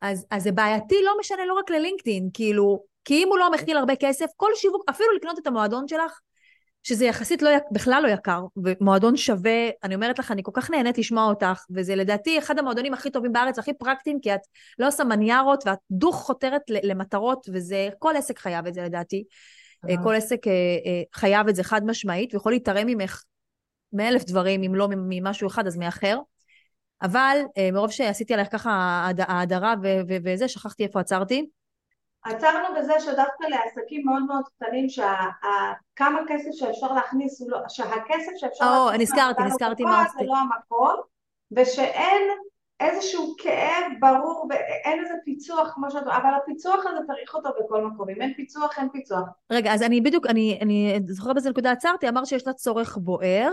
[0.00, 3.76] אז, אז זה בעייתי, לא משנה לא רק ללינקדאין, כאילו, כי אם הוא לא מכיל
[3.76, 6.20] הרבה כסף, כל שיווק, אפילו לקנות את המועדון שלך,
[6.82, 10.98] שזה יחסית לא, בכלל לא יקר, ומועדון שווה, אני אומרת לך, אני כל כך נהנית
[10.98, 14.40] לשמוע אותך, וזה לדעתי אחד המועדונים הכי טובים בארץ, הכי פרקטיים, כי את
[14.78, 19.24] לא עושה מניירות, ואת דוך חותרת למטרות, וזה, כל עסק חייב את זה לדעתי.
[19.90, 19.94] אה.
[20.02, 23.22] כל עסק אה, אה, חייב את זה חד משמעית, ויכול להתערם ממך
[23.92, 26.18] מאלף דברים, אם לא ממשהו אחד אז מאחר.
[27.02, 27.38] אבל
[27.72, 28.70] מרוב שעשיתי עליך ככה
[29.18, 29.74] האדרה
[30.24, 31.46] וזה, שכחתי איפה עצרתי.
[32.24, 38.94] עצרנו בזה שדווקא לעסקים מאוד מאוד קטנים, שכמה כסף שאפשר להכניס, לא, שהכסף שאפשר להכניס...
[38.94, 40.04] או, נזכרתי, נזכרתי מה.
[40.18, 41.00] זה לא המקום,
[41.56, 42.22] ושאין
[42.80, 46.02] איזשהו כאב ברור, ואין איזה פיצוח כמו שאת...
[46.06, 48.08] אבל הפיצוח הזה צריך אותו בכל מקום.
[48.08, 49.28] אם אין פיצוח, אין פיצוח.
[49.50, 53.50] רגע, אז אני בדיוק, אני, אני זוכרת באיזה נקודה עצרתי, אמר שיש לה צורך בוער,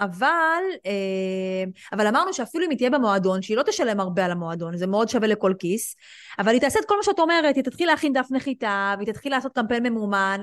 [0.00, 4.76] אבל, אה, אבל אמרנו שאפילו אם היא תהיה במועדון, שהיא לא תשלם הרבה על המועדון,
[4.76, 5.96] זה מאוד שווה לכל כיס,
[6.38, 9.32] אבל היא תעשה את כל מה שאת אומרת, היא תתחיל להכין דף נחיתה, והיא תתחיל
[9.32, 10.40] לעשות קמפיין ממומן,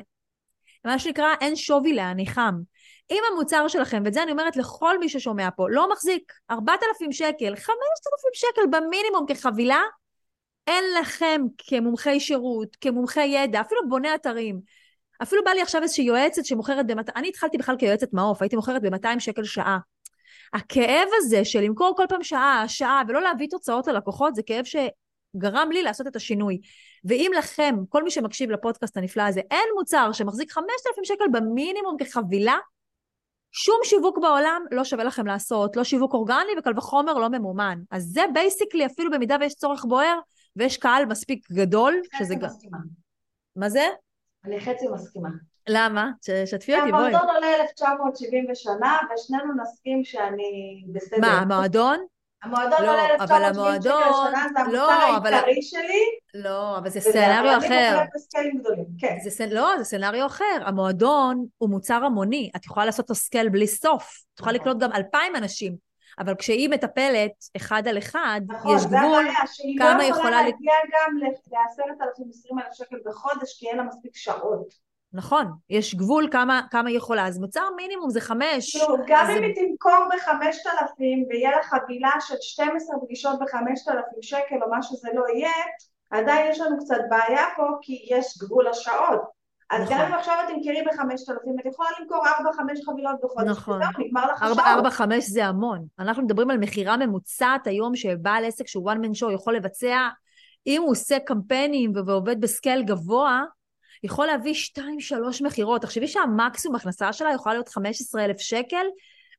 [0.85, 2.55] מה שנקרא, אין שווי להניחם.
[3.11, 7.55] אם המוצר שלכם, ואת זה אני אומרת לכל מי ששומע פה, לא מחזיק 4,000 שקל,
[7.55, 9.81] 5,000 שקל במינימום כחבילה,
[10.67, 14.61] אין לכם כמומחי שירות, כמומחי ידע, אפילו בוני אתרים.
[15.23, 18.81] אפילו בא לי עכשיו איזושהי יועצת שמוכרת ב-200, אני התחלתי בכלל כיועצת מעוף, הייתי מוכרת
[18.81, 19.77] ב-200 שקל שעה.
[20.53, 25.69] הכאב הזה של למכור כל פעם שעה, שעה, ולא להביא תוצאות ללקוחות, זה כאב שגרם
[25.71, 26.59] לי לעשות את השינוי.
[27.05, 32.57] ואם לכם, כל מי שמקשיב לפודקאסט הנפלא הזה, אין מוצר שמחזיק 5,000 שקל במינימום כחבילה,
[33.51, 37.79] שום שיווק בעולם לא שווה לכם לעשות, לא שיווק אורגני וקל וחומר לא ממומן.
[37.91, 40.19] אז זה basically, אפילו במידה ויש צורך בוער,
[40.55, 42.49] ויש קהל מספיק גדול, שזה גם...
[43.55, 43.87] מה זה?
[44.45, 45.29] אני חצי מסכימה.
[45.69, 46.09] למה?
[46.45, 47.05] שתפי אותי, בואי.
[47.05, 51.17] המועדון עולה 1970 בשנה, ושנינו נסכים שאני בסדר.
[51.21, 51.99] מה, המועדון?
[52.43, 56.03] המועדון לא, עולה אבל 1970 שקל לשנה, זה לא, המוצר אבל- העיקרי שלי.
[56.33, 57.97] לא, אבל זה סצנריו אחר.
[58.99, 59.17] כן.
[59.23, 60.43] זה, סצ- לא, זה סצנריו אחר.
[60.65, 64.23] המועדון הוא מוצר המוני, את יכולה לעשות לו scale בלי סוף.
[64.33, 64.55] את יכולה.
[64.55, 65.75] לקלוט גם אלפיים אנשים,
[66.19, 69.01] אבל כשהיא מטפלת אחד על אחד, נכון, יש זה גבול.
[69.27, 73.83] הבעיה, שהיא כמה לא יכולה יכולה להגיע גם ל-10,000, 20,000 שקל בחודש, כי אין לה
[73.83, 74.87] מספיק שעות.
[75.13, 77.27] נכון, יש גבול כמה, כמה היא יכולה.
[77.27, 78.75] אז מוצר מינימום זה חמש.
[78.77, 83.87] כאילו, גם זה- אם היא תמכור בחמשת אלפים ויהיה לה חבילה של 12 פגישות בחמשת
[83.87, 85.51] אלפים שקל או מה שזה לא יהיה,
[86.11, 89.36] עדיין יש לנו קצת בעיה פה כי יש גבול השעות.
[89.71, 89.97] אז נכון.
[89.97, 93.77] גם אם עכשיו את תמכרי בחמשת אלפים, את יכולה למכור 4-5 חבילות בחודש, נכון.
[93.81, 94.59] וזהו, נגמר לך השעות.
[94.59, 95.85] ארבע, חמש זה המון.
[95.99, 100.07] אנחנו מדברים על מכירה ממוצעת היום שבעל עסק שהוא one man show יכול לבצע,
[100.67, 103.43] אם הוא עושה קמפיינים ועובד בסקייל גבוה,
[104.03, 105.81] יכול להביא שתיים, שלוש מכירות.
[105.81, 108.85] תחשבי שהמקסימום הכנסה שלה יכולה להיות 15,000 שקל,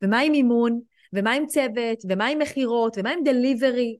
[0.02, 0.80] ומה עם מימון,
[1.12, 3.96] ומה עם צוות, ומה עם מכירות, ומה עם דליברי,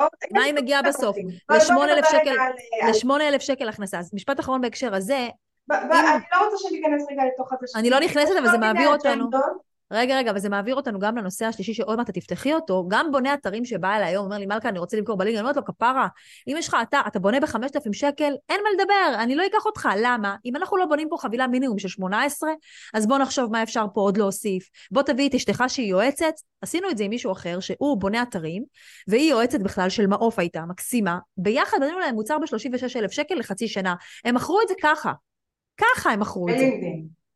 [0.00, 1.16] אוקיי, מה היא מגיעה בסוף?
[1.48, 2.38] בואי נדבר ל-8,000 רגע שקל, על-
[2.82, 2.90] על-
[3.34, 3.98] ל-8,000 שקל הכנסה.
[3.98, 5.28] אז משפט אחרון בהקשר הזה,
[5.70, 7.78] אני לא רוצה שניכנס רגע לתוך הזה.
[7.78, 9.30] אני לא נכנסת, אבל זה מיני מעביר אותנו.
[9.90, 12.84] רגע, רגע, אבל זה מעביר אותנו גם לנושא השלישי שעוד מעט תפתחי אותו.
[12.88, 15.56] גם בונה אתרים שבא אליי היום, אומר לי, מלכה, אני רוצה למכור בליגה, אני אומרת
[15.56, 16.08] לו, כפרה,
[16.48, 19.88] אם יש לך אתר, אתה בונה ב-5,000 שקל, אין מה לדבר, אני לא אקח אותך.
[19.96, 20.36] למה?
[20.44, 22.50] אם אנחנו לא בונים פה חבילה מינימום של 18,
[22.94, 24.68] אז בוא נחשוב מה אפשר פה עוד להוסיף.
[24.90, 28.64] בוא תביא את אשתך שהיא יועצת, עשינו את זה עם מישהו אחר, שהוא בונה אתרים,
[29.08, 31.18] והיא יועצת בכלל של מעוף הייתה, מקסימה.
[31.36, 33.94] ביחד בנינו להם מוצר ב-36,000 שקל לחצי שנה.
[34.24, 35.12] הם מכרו את זה ככה.
[35.80, 36.64] ככה הם מכרו את זה.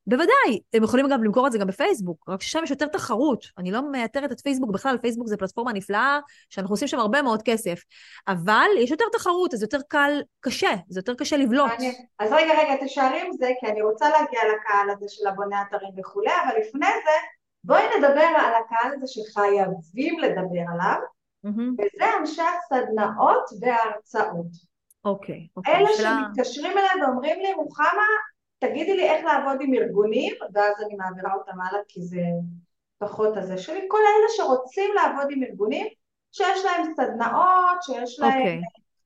[0.06, 3.44] בוודאי, הם יכולים גם למכור את זה גם בפייסבוק, רק ששם יש יותר תחרות.
[3.58, 6.18] אני לא מייתרת את פייסבוק בכלל, פייסבוק זה פלטפורמה נפלאה,
[6.50, 7.80] שאנחנו עושים שם הרבה מאוד כסף.
[8.28, 11.70] אבל יש יותר תחרות, אז יותר קל, קשה, זה יותר קשה לבלוט.
[11.70, 11.94] מעניין.
[12.18, 15.90] אז רגע, רגע, תשארי עם זה, כי אני רוצה להגיע לקהל הזה של הבוני אתרים
[15.98, 17.16] וכולי, אבל לפני זה,
[17.64, 20.96] בואי נדבר על הקהל הזה שחייבים לדבר עליו,
[21.44, 21.74] מהמם.
[21.78, 24.72] וזה אנשי הסדנאות וההרצאות.
[25.04, 25.74] אוקיי, אוקיי.
[25.74, 28.06] אלה שאלה- שמתקשרים אליי ואומרים לי, רוחמה,
[28.66, 32.22] תגידי לי איך לעבוד עם ארגונים, ואז אני מעבירה אותם הלאה כי זה
[32.98, 33.80] פחות הזה שלי.
[33.88, 35.86] כל אלה שרוצים לעבוד עם ארגונים,
[36.32, 38.30] שיש להם סדנאות, שיש להם...
[38.38, 38.60] אוקיי,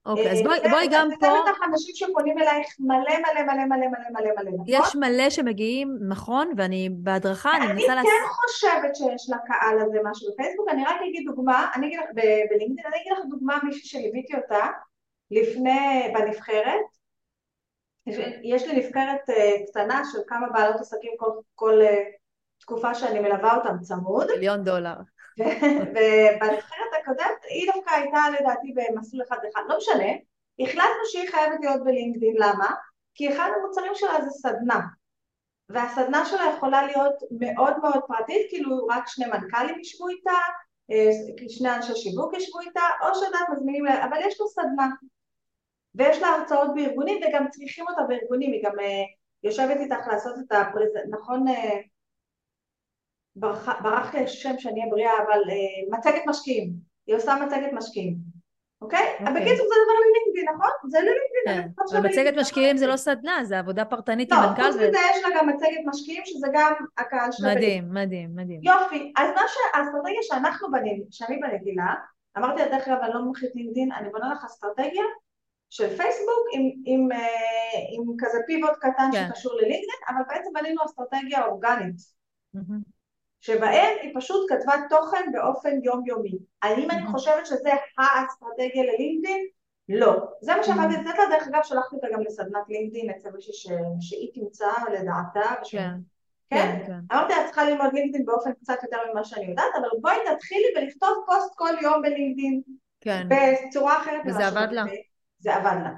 [0.06, 0.30] אוקיי.
[0.32, 3.64] אז אה, בואי זה- בואי גם זה פה, בטח אנשים שפונים אלייך מלא מלא מלא
[3.64, 4.62] מלא מלא מלא מלא?
[4.66, 8.10] יש מלא שמגיעים, נכון, ואני בהדרכה, אני אני מנסה לעשות...
[8.10, 12.06] כן חושבת שיש לקהל הזה משהו בפייסבוק, אני רק אגיד דוגמה, אני אגיד לך,
[12.50, 14.66] בלינקדאין, אני אגיד לך דוגמה מישהי שליוויתי אותה
[15.30, 16.95] לפני, בנבחרת,
[18.42, 22.04] יש, לי נבחרת אה, קטנה של כמה בעלות עסקים כל, כל אה,
[22.60, 24.94] תקופה שאני מלווה אותם צמוד, מיליון דולר.
[25.38, 30.12] ובנבחרת הקודמת היא דווקא הייתה לדעתי במסלול אחד אחד, לא משנה,
[30.60, 32.70] החלטנו שהיא חייבת להיות בלינקדאין, למה?
[33.14, 34.80] כי אחד המוצרים שלה זה סדנה,
[35.68, 40.38] והסדנה שלה יכולה להיות מאוד מאוד פרטית, כאילו רק שני מנכ"לים ישבו איתה,
[40.90, 41.10] אה,
[41.48, 44.86] שני אנשי שיווק ישבו איתה, או שאת מזמינים, אבל יש לו סדנה.
[45.96, 49.02] ויש לה הרצאות בארגונים וגם צריכים אותה בארגונים, היא גם אה,
[49.42, 50.88] יושבת איתך לעשות את הפרז...
[51.11, 51.78] נכון, אה,
[53.37, 56.72] ברח, ברח לי השם שאני אהיה בריאה, אבל אה, מצגת משקיעים,
[57.06, 58.16] היא עושה מצגת משקיעים,
[58.82, 59.00] אוקיי?
[59.12, 59.26] אוקיי.
[59.26, 60.90] אבל בקיצור זה דבר ללינקדאין, נכון?
[60.90, 61.46] זה ללינקדאין.
[61.46, 62.40] כן, אני חושבת ומצגת שללינקדאין.
[62.40, 64.62] משקיעים זה לא סדנה, זה עבודה פרטנית לא, עם מנכ"ל.
[64.62, 67.54] חוץ ו- מזה יש לה גם מצגת משקיעים, שזה גם הקהל שלה.
[67.54, 68.61] מדהים, מדהים, מדהים.
[68.62, 71.94] יופי, אז מה שהאסטרטגיה שאנחנו בנינו, שאני בנגילה,
[72.38, 75.04] אמרתי לה, דרך אגב, אני לא מומחית לינקדאין, אני בונה לך אסטרטגיה
[75.70, 77.18] של פייסבוק עם, עם, אה,
[77.90, 79.26] עם כזה פיבוט קטן כן.
[79.29, 81.96] שקשור ללינקדאין, אבל בעצם בנינו אסטרטגיה אורגנית,
[82.55, 82.81] מהמם.
[83.40, 86.38] שבהם היא פשוט כתבה תוכן באופן יומיומי.
[86.62, 87.12] האם אני מהמם.
[87.12, 89.46] חושבת שזה האסטרטגיה ללינקדאין?
[89.88, 90.12] לא.
[90.40, 90.90] זה מה מהמם.
[90.90, 93.68] לתת לה, דרך אגב, שלחתי אותה גם לסדנת לינקדאין אצל מישהי ש-
[94.09, 95.55] שהיא תמצא לדעתה.
[95.62, 95.90] וש- כן,
[96.50, 96.57] כן?
[96.57, 96.98] כן, כן.
[97.16, 100.66] אמרתי לה, את צריכה ללמוד לינקדאין באופן קצת יותר ממה שאני יודעת, אבל בואי תתחילי
[100.76, 102.61] ולכתוב פוסט כל יום בלינקדאין,
[103.00, 103.29] כן.
[103.68, 104.85] בצורה אחרת וזה עבד לה?
[105.46, 105.90] זה עבד לה.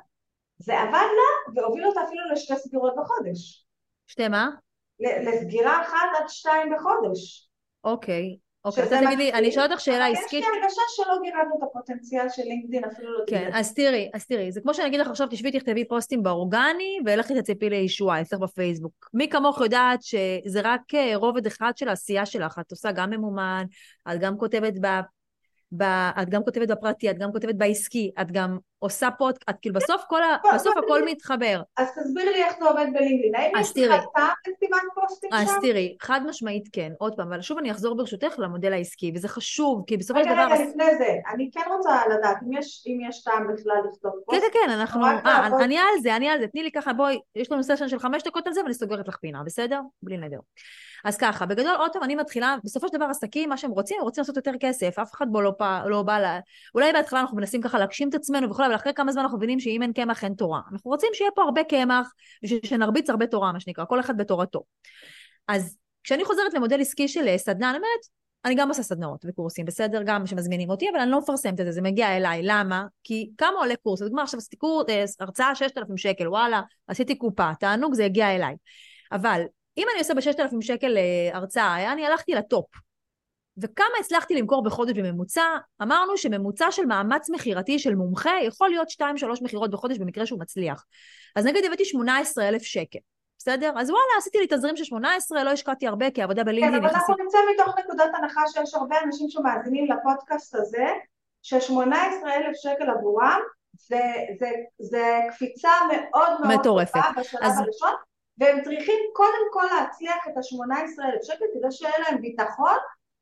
[0.59, 3.67] זה עבד לה, והוביל אותה אפילו לשתי סגירות בחודש.
[4.07, 4.49] שתי מה?
[5.01, 7.51] לסגירה אחת עד שתיים בחודש.
[7.85, 8.37] אוקיי.
[8.65, 10.41] אוקיי, שזה אתה תגיד לי, מקסים, אני אשאל אותך שאלה עסקית.
[10.41, 14.27] יש לי הרגשה שלא גירדנו את הפוטנציאל של לינקדאין אפילו לא כן, אז תראי, אז
[14.27, 18.41] תראי, זה כמו שאני אגיד לך עכשיו, תשבי תכתבי פוסטים באורגני, ולכי תצפי לישועה אצלך
[18.41, 19.11] בפייסבוק.
[19.15, 23.65] מי כמוך יודעת שזה רק אה, רובד אחד של העשייה שלך, את עושה גם ממומן,
[24.13, 24.79] את גם כותבת
[25.73, 25.83] ב...
[26.23, 30.23] את גם כותבת בפרטי, את גם כותבת בעסקי, את גם עושה פודקאסט, כאילו בסוף כל
[30.23, 30.37] ה...
[30.43, 31.05] בוא, בסוף בוא, הכל.
[31.05, 31.63] מתחבר.
[31.77, 33.35] אז תסבירי לי איך זה עובד בלינקדאין.
[33.35, 33.89] האם אז יש.
[33.89, 35.55] לך טעם לכתיבת פוסטים אז שם?
[35.63, 36.93] תראי, חד משמעית כן.
[36.99, 40.45] עוד פעם, אבל שוב אני אחזור ברשותך למודל העסקי, וזה חשוב, כי בסופו של רגע,
[40.45, 40.55] דבר...
[40.55, 44.43] רגע, לפני זה, אני כן רוצה לדעת אם יש, טעם בכלל לכתוב כן, פוסט.
[44.43, 45.05] כן, כן, אנחנו...
[45.05, 45.65] אה.
[45.65, 46.47] אני על זה, אני על זה.
[46.47, 49.17] תני לי ככה, בואי, יש לנו סשן של חמש דקות על זה, ואני סוגרת לך
[49.17, 49.81] פינה, בסדר?
[50.03, 50.39] בלי נדר.
[51.05, 54.05] אז ככה, בגדול, עוד פעם, אני מתחילה, בסופו של דבר עסקים, מה שהם רוצים, הם
[54.05, 56.39] רוצים לעשות יותר כסף, אף אחד בו לא, פ- לא בא ל...
[56.75, 59.61] אולי בהתחלה אנחנו מנסים ככה להגשים את עצמנו וכולי, אבל אחרי כמה זמן אנחנו מבינים
[59.61, 60.61] שאם אין קמח אין תורה.
[60.73, 62.13] אנחנו רוצים שיהיה פה הרבה קמח,
[62.45, 64.63] ושנרביץ הרבה תורה, מה שנקרא, כל אחד בתורתו.
[65.49, 68.01] אז כשאני חוזרת למודל עסקי של אה, סדנה, אני אומרת,
[68.45, 70.03] אני גם עושה סדנאות וקורסים, בסדר?
[70.07, 72.41] גם שמזמינים אותי, אבל אני לא מפרסמת את זה, זה מגיע אליי.
[72.43, 72.87] למה?
[73.05, 74.01] כי כמה עולה קורס?
[74.01, 78.55] לדוגמה, עכשיו עשיתי קורס, אה, הרצאה 6,000 שקל, וואלה, עשיתי קופה, תענוג, זה הגיע אליי.
[79.13, 79.43] אבל
[79.79, 82.67] אם אני עושה ב-6,000 שקל אה, הרצאה, אני הלכתי לטופ.
[83.63, 85.43] וכמה הצלחתי למכור בחודש בממוצע?
[85.83, 89.03] אמרנו שממוצע של מאמץ מכירתי של מומחה יכול להיות 2-3
[89.43, 90.85] מכירות בחודש במקרה שהוא מצליח.
[91.37, 92.99] אז נגיד הבאתי 18,000 שקל,
[93.39, 93.73] בסדר?
[93.77, 96.95] אז וואלה, עשיתי לי תזרים של 18, לא השקעתי הרבה, כי עבודה כן, בלינקדאין אבל
[96.95, 97.25] אנחנו יחסית...
[97.25, 100.87] נמצא מתוך נקודת הנחה שיש הרבה אנשים שמאזינים לפודקאסט הזה,
[101.43, 103.41] ש-18,000 שקל עבורם
[103.89, 104.01] זה,
[104.39, 106.93] זה, זה קפיצה מאוד מאוד מטורפת.
[106.93, 107.93] טובה בשלב אז- הראשון,
[108.39, 112.77] והם צריכים קודם כל להצליח את ה-18,000 שקל כדי שיהיה להם ביטחון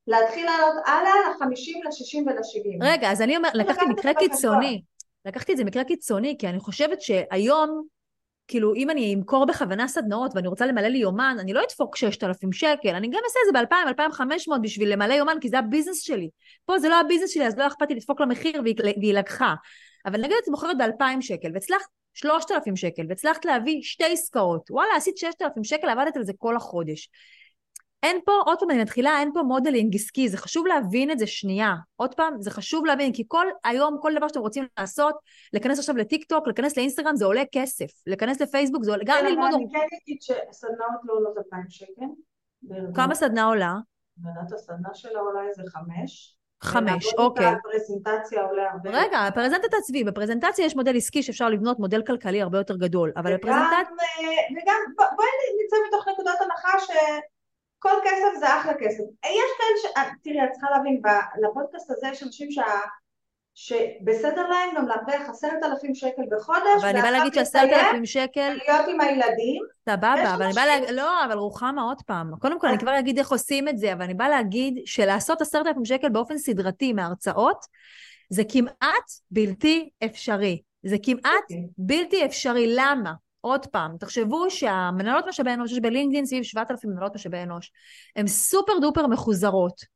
[0.07, 2.87] להתחיל לעלות הלאה ל-50, ל-60 ול-70.
[2.87, 4.83] רגע, אז אני אומרת, לקחתי לקחת מקרה קיצוני.
[5.25, 7.83] לקחתי את זה מקרה קיצוני, כי אני חושבת שהיום,
[8.49, 12.53] כאילו, אם אני אמכור בכוונה סדנאות ואני רוצה למלא לי יומן, אני לא אדפוק 6,000
[12.53, 16.01] שקל, אני גם אעשה את זה ב-2,000, 2,500 בשביל למלא יומן, כי זה ה business
[16.01, 16.31] שלי.
[16.65, 19.15] פה זה לא ה business שלי, אז לא אכפת לי לדפוק לה מחיר והיא, והיא
[19.15, 19.55] לקחה.
[20.07, 25.17] אבל נגיד את מוכרת ב-2,000 שקל, והצלחת 3,000 שקל, והצלחת להביא שתי עסקאות, וואלה, עשית
[25.19, 27.11] 6,000 שקל, עבדת על זה כל החודש.
[28.03, 31.27] אין פה, עוד פעם אני מתחילה, אין פה modeling עסקי, זה חשוב להבין את זה
[31.27, 31.75] שנייה.
[31.97, 35.15] עוד פעם, זה חשוב להבין, כי כל היום, כל דבר שאתם רוצים לעשות,
[35.53, 37.87] להיכנס עכשיו לטיק טוק, להיכנס לאינסטגרם, זה עולה כסף.
[38.07, 39.55] להיכנס לפייסבוק, זה עולה, גם כן, ללמוד...
[39.55, 41.91] אני כן אגיד שסדנאות לא עולות 2,000 שקל.
[42.95, 43.75] כמה סדנה עולה?
[44.25, 46.37] יודעת, הסדנה שלה עולה איזה חמש.
[46.63, 47.47] חמש, אוקיי.
[47.47, 48.91] הפרזנטציה עולה הרבה.
[48.93, 53.35] רגע, בפרזנטציה עזבי, בפרזנטציה יש מודל עסקי שאפשר לבנות מודל כלכלי הרבה יותר גדול, אבל
[53.37, 53.77] בפרזנטציה...
[53.79, 55.29] אה, וגם, בוא- בואי
[55.65, 59.05] נצא מתוך נקודת הנחה שכל כסף זה אחלה כסף.
[59.25, 59.97] יש כאלה ש...
[59.97, 61.03] אה, תראי, את צריכה להבין,
[61.43, 62.63] לפודקאסט הזה יש אנשים שה...
[63.59, 68.59] שבסדר להם גם להרוויח עשרת אלפים שקל בחודש, אבל אני באה להגיד שעשרת אלפים שקל,
[68.67, 69.63] ולהיות עם הילדים.
[69.89, 72.31] סבבה, אבל אני באה להגיד, לא, אבל רוחמה, עוד פעם.
[72.39, 75.67] קודם כל, אני כבר אגיד איך עושים את זה, אבל אני באה להגיד שלעשות עשרת
[75.67, 77.67] אלפים שקל באופן סדרתי מהרצאות,
[78.31, 80.63] זה כמעט בלתי אפשרי.
[80.83, 81.67] זה כמעט אוקיי.
[81.79, 82.75] בלתי אפשרי.
[82.77, 83.13] למה?
[83.41, 87.73] עוד פעם, תחשבו שהמנהלות משאבי אנוש, יש בלינקדאין סביב 7,000 מנהלות משאבי אנוש,
[88.17, 89.96] הן סופר דופר מחוזרות.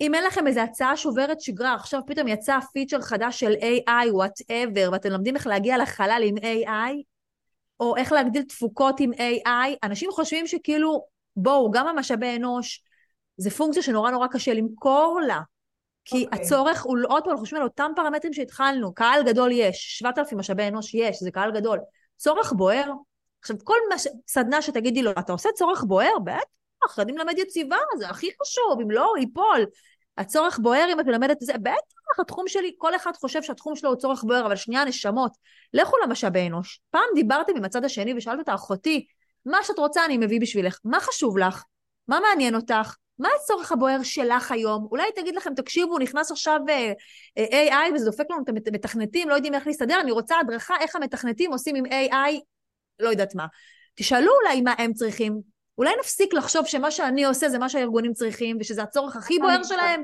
[0.00, 4.92] אם אין לכם איזו הצעה שוברת שגרה, עכשיו פתאום יצא פיצ'ר חדש של AI, whatever,
[4.92, 7.02] ואתם לומדים איך להגיע לחלל עם AI,
[7.80, 11.04] או איך להגדיל תפוקות עם AI, אנשים חושבים שכאילו,
[11.36, 12.82] בואו, גם המשאבי אנוש,
[13.36, 15.40] זה פונקציה שנורא נורא קשה למכור לה.
[16.04, 16.40] כי אוקיי.
[16.40, 20.68] הצורך הוא, עוד פעם, אנחנו חושבים על אותם פרמטרים שהתחלנו, קהל גדול יש, 7,000 משאבי
[20.68, 21.78] אנוש יש, זה קהל גדול.
[22.16, 22.92] צורך בוער?
[23.40, 24.06] עכשיו, כל מש...
[24.28, 26.18] סדנה שתגידי לו, אתה עושה צורך בוער?
[26.24, 26.57] בטח,
[26.98, 29.66] יודעים ללמד יציבה, זה הכי חשוב, אם לא, ייפול.
[30.18, 33.90] הצורך בוער אם את מלמדת את זה, בטח, התחום שלי, כל אחד חושב שהתחום שלו
[33.90, 35.32] הוא צורך בוער, אבל שנייה, נשמות,
[35.72, 36.80] לכו למשאבי אנוש.
[36.90, 39.06] פעם דיברתם עם הצד השני ושאלת אותה, אחותי,
[39.46, 41.64] מה שאת רוצה אני מביא בשבילך, מה חשוב לך?
[42.08, 42.96] מה מעניין אותך?
[43.18, 44.88] מה הצורך הבוער שלך היום?
[44.90, 46.92] אולי תגיד לכם, תקשיבו, נכנס עכשיו אה,
[47.38, 50.96] אה, AI וזה דופק לנו את המתכנתים, לא יודעים איך להסתדר, אני רוצה הדרכה איך
[50.96, 52.40] המתכנתים עושים עם AI,
[53.00, 53.46] לא יודעת מה.
[53.94, 55.57] תשאלו אולי מה הם צריכים.
[55.78, 60.02] אולי נפסיק לחשוב שמה שאני עושה זה מה שהארגונים צריכים, ושזה הצורך הכי בוער שלהם,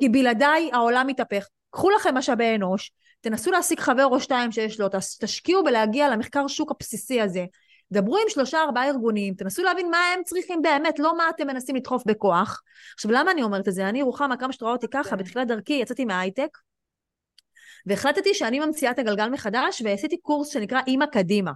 [0.00, 1.46] כי בלעדיי העולם מתהפך.
[1.70, 6.46] קחו לכם משאבי אנוש, תנסו להשיג חבר או שתיים שיש לו, תש- תשקיעו בלהגיע למחקר
[6.48, 7.44] שוק הבסיסי הזה.
[7.92, 11.76] דברו עם שלושה ארבעה ארגונים, תנסו להבין מה הם צריכים באמת, לא מה אתם מנסים
[11.76, 12.62] לדחוף בכוח.
[12.94, 13.88] עכשיו, למה אני אומרת את זה?
[13.88, 15.16] אני, רוחמה, כמה שאת רואה אותי ככה, כן.
[15.16, 16.58] בתחילת דרכי יצאתי מההייטק,
[17.86, 21.52] והחלטתי שאני ממציאה את הגלגל מחדש, ועשיתי קורס שנקרא אימא קדימה.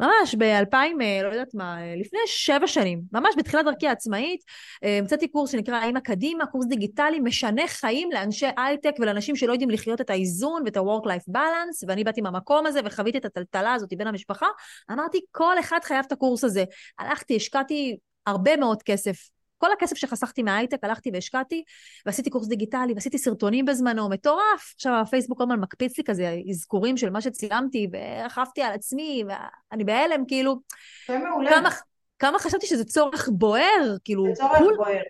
[0.00, 4.40] ממש ב-2000, לא יודעת מה, אה, לפני שבע שנים, ממש בתחילת דרכי העצמאית,
[4.84, 9.70] אה, המצאתי קורס שנקרא אימא קדימה, קורס דיגיטלי משנה חיים לאנשי הייטק ולאנשים שלא יודעים
[9.70, 14.06] לחיות את האיזון ואת ה-work-life balance, ואני באתי מהמקום הזה וחוויתי את הטלטלה הזאת בין
[14.06, 14.46] המשפחה,
[14.92, 16.64] אמרתי, כל אחד חייב את הקורס הזה.
[16.98, 19.39] הלכתי, השקעתי הרבה מאוד כסף.
[19.60, 21.64] כל הכסף שחסכתי מההייטק, הלכתי והשקעתי,
[22.06, 24.72] ועשיתי קורס דיגיטלי, ועשיתי סרטונים בזמנו, מטורף.
[24.74, 29.24] עכשיו הפייסבוק כל הזמן מקפיץ לי כזה אזכורים של מה שצילמתי, ורכבתי על עצמי,
[29.72, 30.56] ואני בהלם, כאילו,
[31.08, 31.50] זה מעולה.
[31.50, 31.68] כמה,
[32.18, 35.02] כמה חשבתי שזה צורך בוער, כאילו, זה צורך כול- בוער.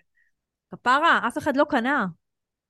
[0.75, 2.05] כפרה, אף אחד לא קנה.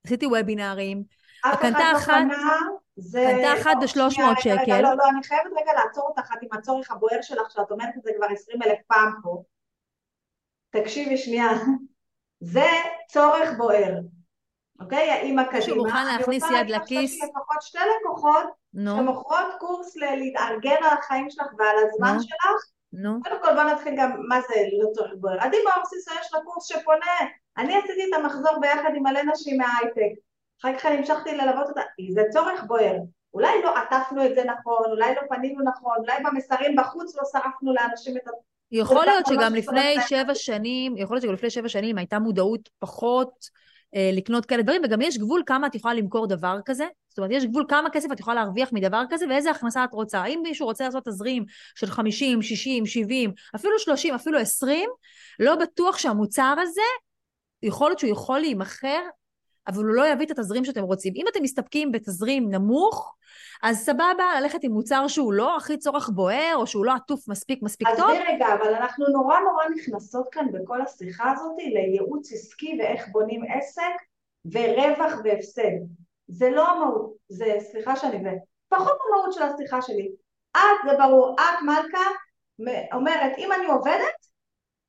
[0.08, 1.04] עשיתי וובינארים,
[1.46, 2.58] אף אחד לא אחת- קנה,
[2.96, 3.28] זה...
[3.32, 4.82] קנתה אחת לא, ב-300 שנייה, רגע, שקל.
[4.82, 8.12] לא, לא, אני חייבת רגע לעצור אותך עם הצורך הבוער שלך, שאת אומרת את זה
[8.18, 9.44] כבר עשרים אלף פעם פה.
[10.72, 11.50] תקשיבי שנייה.
[12.40, 12.68] זה
[13.08, 13.94] צורך בוער.
[14.80, 15.12] אוקיי?
[15.12, 15.60] האימא קדימה.
[15.60, 17.22] מישהו מוכן להכניס אני רוצה יד להגיד לך שיש לכיס?
[17.22, 22.22] לי לפחות שתי לקוחות נו, שמוכרות קורס להתארגן על החיים שלך ועל הזמן נו.
[22.22, 22.46] שלך.
[22.94, 23.20] נו.
[23.24, 25.38] קודם כל בוא נתחיל גם מה זה לא צורך בוער.
[25.40, 27.16] עדי באורסיסו יש לה קורס שפונה.
[27.58, 30.20] אני עשיתי את המחזור ביחד עם מלא נשים מההייטק.
[30.62, 31.82] אחר כך אני המשכתי ללוות אותה.
[32.14, 32.96] זה צורך בוער.
[33.34, 37.74] אולי לא עטפנו את זה נכון, אולי לא פנינו נכון, אולי במסרים בחוץ לא שרפנו
[37.74, 38.32] לאנשים את ה...
[38.72, 39.96] יכול להיות ממש שגם לא לפני.
[40.10, 43.32] שבע שנים, יכול להיות שגם לפני שבע שנים הייתה מודעות פחות
[43.96, 46.86] אה, לקנות כאלה דברים, וגם יש גבול כמה את יכולה למכור דבר כזה.
[47.10, 50.26] זאת אומרת, יש גבול כמה כסף את יכולה להרוויח מדבר כזה, ואיזה הכנסה את רוצה.
[50.26, 54.90] אם מישהו רוצה לעשות תזרים של 50, 60, 70, אפילו 30, אפילו 20,
[55.40, 56.82] לא בטוח שהמוצר הזה,
[57.64, 59.02] יכול להיות שהוא יכול להימכר,
[59.68, 61.14] אבל הוא לא יביא את התזרים שאתם רוצים.
[61.16, 63.16] אם אתם מסתפקים בתזרים נמוך,
[63.64, 67.60] אז סבבה ללכת עם מוצר שהוא לא הכי צורך בוער, או שהוא לא עטוף מספיק
[67.62, 72.78] מספיק טוב, עזבי רגע, אבל אנחנו נורא נורא נכנסות כאן בכל השיחה הזאת לייעוץ עסקי
[72.80, 73.94] ואיך בונים עסק
[74.46, 75.72] ורווח והפסד.
[76.28, 78.32] זה לא המהות, זה, סליחה שאני, זה
[78.70, 80.12] פחות המהות של השיחה שלי.
[80.58, 82.10] את, זה ברור, את מלכה
[82.94, 84.31] אומרת, אם אני עובדת,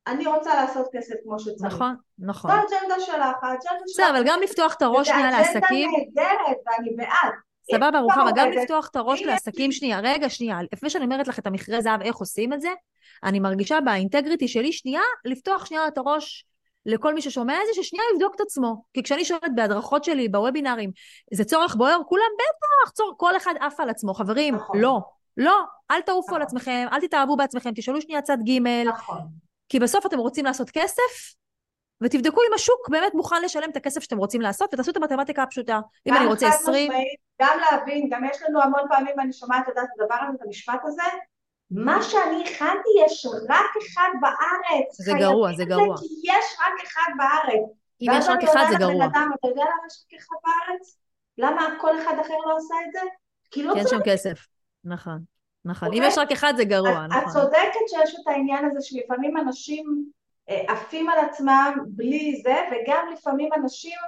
[0.06, 1.74] אני רוצה לעשות כסף כמו שצריך.
[1.74, 2.50] נכון, נכון.
[2.50, 4.04] זו האג'נדה שלך, האג'נדה שלך.
[4.06, 7.32] בסדר, אבל גם לפתוח את הראש שנייה לעסקים, זו אג'נדה נהדרת ואני בעד.
[7.72, 11.46] סבבה, רוחמה, גם לפתוח את הראש לעסקים, שנייה, רגע, שנייה, לפני שאני אומרת לך את
[11.46, 12.70] המכרה זהב, איך עושים את זה,
[13.24, 16.46] אני מרגישה באינטגריטי שלי, שנייה, לפתוח שנייה את הראש
[16.86, 18.84] לכל מי ששומע את זה, ששנייה יבדוק את עצמו.
[18.94, 20.90] כי כשאני שואלת בהדרכות שלי, בוובינארים,
[21.34, 21.98] זה צורך בוער?
[22.08, 24.14] כולם בטח, צורך, כל אחד עף על עצמו.
[24.14, 24.80] חברים, נכון.
[24.80, 25.00] לא,
[25.36, 25.60] לא,
[25.90, 26.42] אל תעופו על נכון.
[26.42, 29.18] עצמכם, אל תתאהבו בעצמכם, תשאלו שנייה צד ג', נכון.
[29.72, 31.34] כי בסוף אתם רוצים לעשות כסף,
[32.00, 35.80] ותבדקו אם השוק באמת מוכן לשלם את הכסף שאתם רוצים לעשות, ותעשו את המתמטיקה הפשוטה.
[36.06, 39.32] אם אני רוצה גם 20, חד משמעית, גם להבין, גם יש לנו המון פעמים, אני
[39.32, 41.02] שומעת את הדבר הזה, את המשפט הזה,
[41.70, 44.96] מה שאני הכנתי יש רק אחד בארץ.
[45.04, 45.96] זה גרוע, זה גרוע.
[45.96, 47.70] כי יש רק אחד בארץ.
[48.00, 48.94] אם ואז יש רק אני אחד אומרת זה גרוע.
[48.94, 50.96] לבן אדם, אתה יודע למה יש רק אחד בארץ?
[51.38, 53.00] למה כל אחד אחר לא עושה את זה?
[53.50, 54.04] כי לא כי אין צריך.
[54.04, 54.46] שם כסף.
[54.84, 55.18] נכון,
[55.64, 55.88] נכון.
[55.88, 56.08] אם אוקיי?
[56.08, 57.32] יש רק אחד זה גרוע, את נכון.
[57.32, 60.04] צודקת שיש את העניין הזה שלפעמים אנשים
[60.48, 63.98] אה, עפים על עצמם בלי זה, וגם לפעמים אנשים,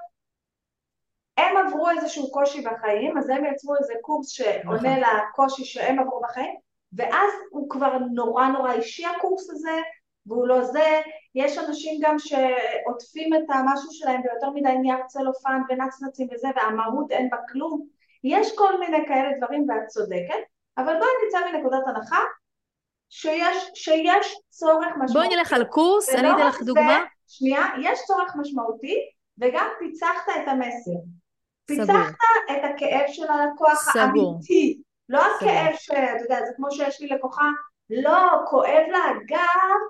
[1.36, 5.14] הם עברו איזשהו קושי בחיים, אז הם יצרו איזה קורס שעונה נכון.
[5.28, 6.54] לקושי שהם עברו בחיים,
[6.92, 9.80] ואז הוא כבר נורא נורא אישי הקורס הזה,
[10.26, 11.00] והוא לא זה,
[11.34, 17.30] יש אנשים גם שעוטפים את המשהו שלהם ביותר מדי נייר צלופן ונצנצים וזה, והמהות אין
[17.30, 17.86] בה כלום,
[18.24, 22.20] יש כל מיני כאלה דברים ואת צודקת, אבל בואי נצא מנקודת הנחה
[23.08, 25.12] שיש, שיש צורך משמעותי.
[25.12, 27.04] בואי נלך על קורס, אני אתן לך זה, דוגמה.
[27.28, 28.94] שנייה, יש צורך משמעותי
[29.38, 30.98] וגם פיצחת את המסר.
[31.66, 32.14] פיצחת
[32.50, 34.32] את הכאב של הלקוח סגור.
[34.32, 34.82] האמיתי.
[35.08, 35.50] לא סגור.
[35.50, 37.48] הכאב שאתה יודע, זה כמו שיש לי לקוחה,
[37.90, 39.80] לא, כואב לה הגב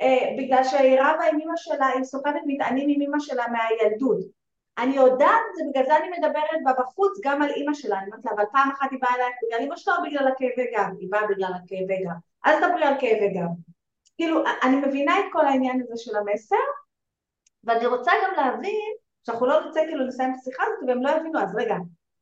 [0.00, 4.41] אה, בגלל שהיא רבה עם אמא שלה, היא סוחבת מטענים עם אמא שלה מהילדות.
[4.78, 8.24] אני יודעת את זה, בגלל זה אני מדברת בחוץ גם על אמא שלה, אני אומרת
[8.24, 10.90] לה, אבל פעם אחת היא באה אליי בגלל אמא שלה או בגלל הכאבי גב?
[11.00, 12.16] היא באה בגלל הכאבי גב.
[12.46, 13.48] אל תדברי על כאבי גב.
[14.16, 16.56] כאילו, אני מבינה את כל העניין הזה של המסר,
[17.64, 18.92] ואני רוצה גם להבין,
[19.26, 21.74] שאנחנו לא נרצה כאילו לסיים את השיחה הזאת והם לא יבינו, אז רגע,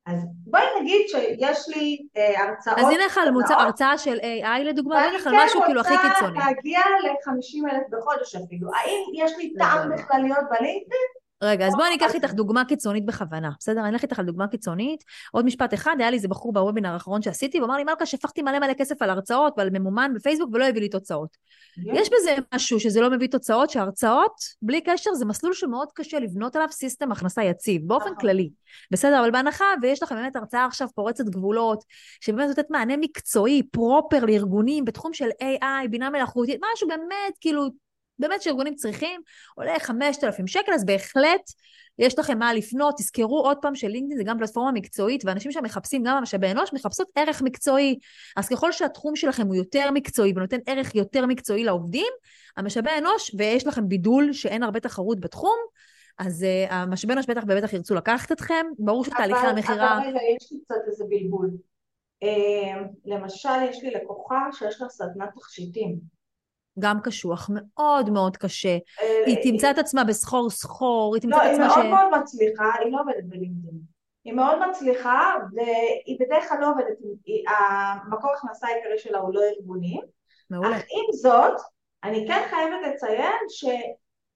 [0.06, 4.62] אז בואי נגיד שיש לי אה, הרצאות, אז נלך על מוצר, סדנאות, הרצאה של AI
[4.62, 6.38] לדוגמה, ואני נלך על כן משהו כאילו הכי רוצה קיצוני.
[6.38, 8.70] להגיע ל-50 אלף בחודש אפילו.
[8.74, 9.90] האם יש לי טעם.
[9.90, 11.19] בכלל להיות בלינקדאין?
[11.42, 12.14] רגע, אז בואי אני אקח.
[12.14, 13.80] איתך דוגמה קיצונית בכוונה, בסדר?
[13.80, 15.04] אני אלך איתך על דוגמה קיצונית.
[15.32, 18.42] עוד משפט אחד, היה לי איזה בחור בוובינר האחרון שעשיתי, הוא אמר לי, מלכה, שפכתי
[18.42, 21.36] מלא מלא כסף על הרצאות ועל ממומן בפייסבוק ולא הביא לי תוצאות.
[21.84, 26.56] יש בזה משהו שזה לא מביא תוצאות, שהרצאות, בלי קשר, זה מסלול שמאוד קשה לבנות
[26.56, 28.16] עליו סיסטם הכנסה יציב, באופן נכון.
[28.20, 28.50] כללי.
[28.90, 31.84] בסדר, אבל בהנחה ויש לכם באמת הרצאה עכשיו פורצת גבולות,
[32.20, 37.70] שבאמת נותנת מענה מקצועי, פרופר לארגונים בתחום של AI, בינה מלאכותית, משהו באמת, כאילו,
[38.20, 39.20] באמת שארגונים צריכים,
[39.54, 41.50] עולה 5,000 שקל, אז בהחלט
[41.98, 46.16] יש לכם מה לפנות, תזכרו עוד פעם שלינקדאין זה גם פלטפורמה מקצועית, ואנשים שמחפשים גם
[46.18, 47.98] במשאבי אנוש מחפשות ערך מקצועי.
[48.36, 52.12] אז ככל שהתחום שלכם הוא יותר מקצועי ונותן ערך יותר מקצועי לעובדים,
[52.56, 55.56] המשאבי אנוש, ויש לכם בידול שאין הרבה תחרות בתחום,
[56.18, 59.98] אז uh, המשאבי אנוש בטח ובטח ירצו לקחת אתכם, ברור שתהליכי המכירה...
[59.98, 61.50] אבל רגע, יש לי קצת איזה בלבול.
[62.22, 66.19] אה, למשל, יש לי לקוחה שיש לה סדנת תכשיטים.
[66.78, 68.78] גם קשוח, מאוד מאוד קשה.
[69.00, 71.88] אה, היא תמצא את עצמה בסחור סחור, היא תמצא לא, את היא עצמה מאוד ש...
[71.88, 73.78] מאוד מצליחה, היא לא עובדת בלינקדאין.
[74.24, 76.86] היא מאוד מצליחה, והיא בדרך כלל לא עובדת,
[77.26, 80.00] היא- המקור הכנסה העיקרי שלה הוא לארגונים,
[80.50, 80.76] מעולה.
[80.76, 81.60] אך עם זאת,
[82.04, 83.36] אני כן חייבת לציין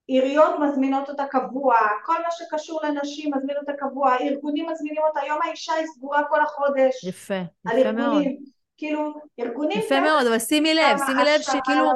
[0.07, 5.39] עיריות מזמינות אותה קבוע, כל מה שקשור לנשים מזמין אותה קבוע, ארגונים מזמינים אותה, יום
[5.45, 7.05] האישה היא סגורה כל החודש.
[7.05, 7.35] יפה,
[7.75, 8.23] יפה מאוד.
[8.77, 9.79] כאילו, ארגונים...
[9.79, 11.91] יפה מאוד, אבל שימי לב, שימי לב שכאילו,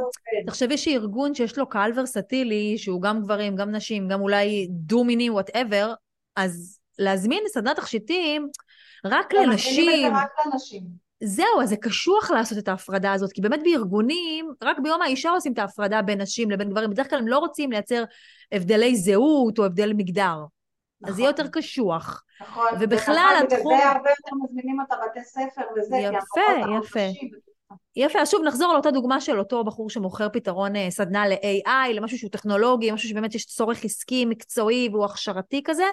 [0.46, 5.94] תחשבי שארגון שיש לו קהל ורסטילי, שהוא גם גברים, גם נשים, גם אולי דו-מיני, whatever,
[6.36, 8.48] אז להזמין סדנת תכשיטים
[9.04, 10.14] רק לנשים.
[10.16, 10.82] רק לנשים.
[11.24, 15.52] זהו, אז זה קשוח לעשות את ההפרדה הזאת, כי באמת בארגונים, רק ביום האישה עושים
[15.52, 18.04] את ההפרדה בין נשים לבין גברים, בדרך כלל הם לא רוצים לייצר
[18.52, 20.36] הבדלי זהות או הבדל מגדר.
[21.00, 21.10] נכון.
[21.10, 22.24] אז זה יהיה יותר קשוח.
[22.40, 23.74] נכון, ובכלל התחום...
[23.74, 27.20] בגלל זה הרבה יותר מזמינים אותה בתי ספר וזה, יפה, יפה.
[28.00, 32.18] יפה, אז שוב נחזור לאותה דוגמה של אותו בחור שמוכר פתרון אה, סדנה ל-AI, למשהו
[32.18, 35.84] שהוא טכנולוגי, משהו שבאמת יש צורך עסקי, מקצועי והוא הכשרתי כזה,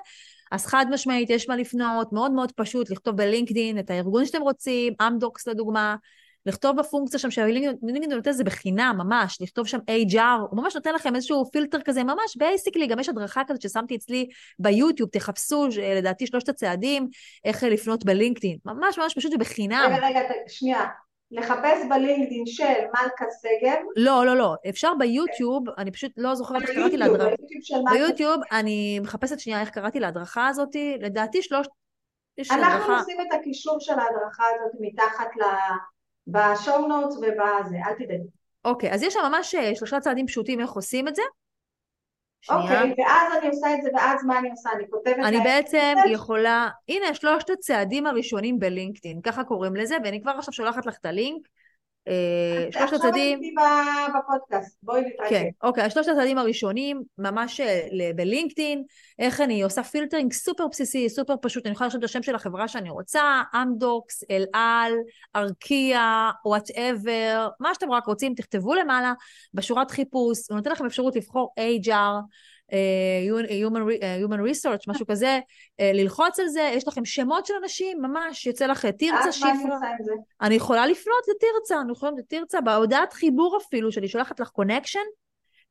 [0.52, 4.94] אז חד משמעית יש מה לפנות, מאוד מאוד פשוט לכתוב בלינקדין את הארגון שאתם רוצים,
[5.08, 5.96] אמדוקס לדוגמה,
[6.46, 9.80] לכתוב בפונקציה שם שהלינקדין נותן זה בחינם ממש, לכתוב שם
[10.12, 13.96] HR, הוא ממש נותן לכם איזשהו פילטר כזה, ממש basically, גם יש הדרכה כזאת ששמתי
[13.96, 14.28] אצלי
[14.60, 17.08] ביוטיוב, תחפשו לדעתי שלושת הצעדים,
[17.46, 19.92] איך לפנות בלינקדין, ממש ממש פשוט ובחינם.
[19.94, 20.86] רגע, רגע, שנייה,
[21.36, 23.84] לחפש בלינקדין של מלכה שגב.
[23.96, 24.56] לא, לא, לא.
[24.70, 27.36] אפשר ביוטיוב, אני פשוט לא זוכרת איך קראתי להדרכה.
[27.94, 31.70] ביוטיוב אני מחפשת שנייה איך קראתי להדרכה הזאת, לדעתי שלושת...
[32.52, 35.44] אנחנו עושים את הקישור של ההדרכה הזאת מתחת ל...
[36.28, 38.28] בשואו נוטס ובזה, אל תדאגי.
[38.66, 41.22] אוקיי, אז יש שם ממש אה, שלושה צעדים פשוטים איך עושים את זה.
[42.50, 44.70] אוקיי, ואז אני עושה את זה, ואז מה אני עושה?
[44.76, 45.26] אני כותבת...
[45.26, 46.70] אני בעצם יכולה...
[46.90, 51.48] הנה, שלושת הצעדים הראשונים בלינקדאין, ככה קוראים לזה, ואני כבר עכשיו שולחת לך את הלינק.
[52.08, 53.40] אה, שלושת הצעדים...
[53.40, 53.66] עכשיו
[53.98, 55.30] הייתי בפודקאסט, בואי נתראה.
[55.30, 58.84] כן, אוקיי, שלושת הצעדים הראשונים, ממש אה, בלינקדאין,
[59.20, 62.68] איך אני עושה filtering סופר בסיסי, סופר פשוט, אני יכולה לרשום את השם של החברה
[62.68, 64.94] שאני רוצה, אמדוקס, אל על,
[65.36, 69.14] ארקיע, whatever, מה שאתם רק רוצים, תכתבו למעלה,
[69.54, 71.54] בשורת חיפוש, הוא נותן לכם אפשרות לבחור
[71.84, 72.22] HR,
[72.72, 75.40] human, uh, human research, משהו כזה,
[75.80, 79.80] ללחוץ על זה, יש לכם שמות של אנשים, ממש, יוצא לך תרצה מה
[80.42, 85.00] אני יכולה לפנות לתרצה, אני יכולה לפנות לתרצה, בהודעת חיבור אפילו, שאני שולחת לך connection,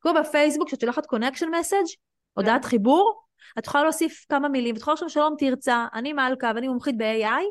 [0.01, 1.85] כמו בפייסבוק, שאת שולחת connection message,
[2.33, 2.69] הודעת כן.
[2.69, 3.21] חיבור,
[3.59, 7.43] את יכולה להוסיף כמה מילים, את יכולה לרשום שלום תרצה, אני מלכה ואני מומחית ב-AI,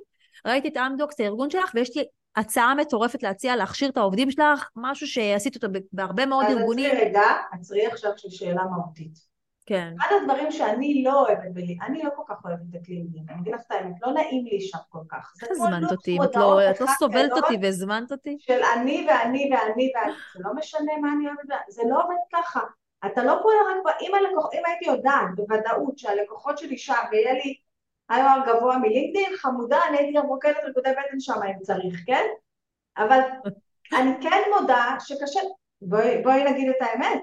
[0.46, 2.04] ראיתי את אמדוקס, הארגון שלך, ויש לי
[2.36, 6.90] הצעה מטורפת להציע להכשיר את העובדים שלך, משהו שעשית אותו בהרבה מאוד ארגונים.
[6.90, 7.22] אז עצרי רגע,
[7.52, 9.33] עצרי עכשיו של שאלה מהותית.
[9.66, 9.94] כן.
[10.00, 11.56] אחד הדברים שאני לא אוהבת,
[11.86, 14.60] אני לא כל כך אוהבת את לינקדאין, אני אגיד לך את האמת, לא נעים לי
[14.60, 15.32] שם כל כך.
[15.42, 16.16] איך הזמנת אותי?
[16.16, 18.36] אם את לא, את לא סובלת אותי והזמנת אותי?
[18.40, 22.60] של אני ואני ואני ואני, זה לא משנה מה אני אוהבת, זה לא עובד ככה.
[23.06, 23.56] אתה לא פועל
[23.86, 27.56] רק, אם, הלקוח, אם הייתי יודעת בוודאות שהלקוחות שלי שם ויהיה לי
[28.08, 32.24] היום גבוה מלינקדאין, חמודה, אני הייתי גם רוקדת ריקודי בטן שם אם צריך, כן?
[32.96, 33.20] אבל
[33.98, 35.40] אני כן מודה שקשה,
[35.82, 37.20] בואי, בואי נגיד את האמת,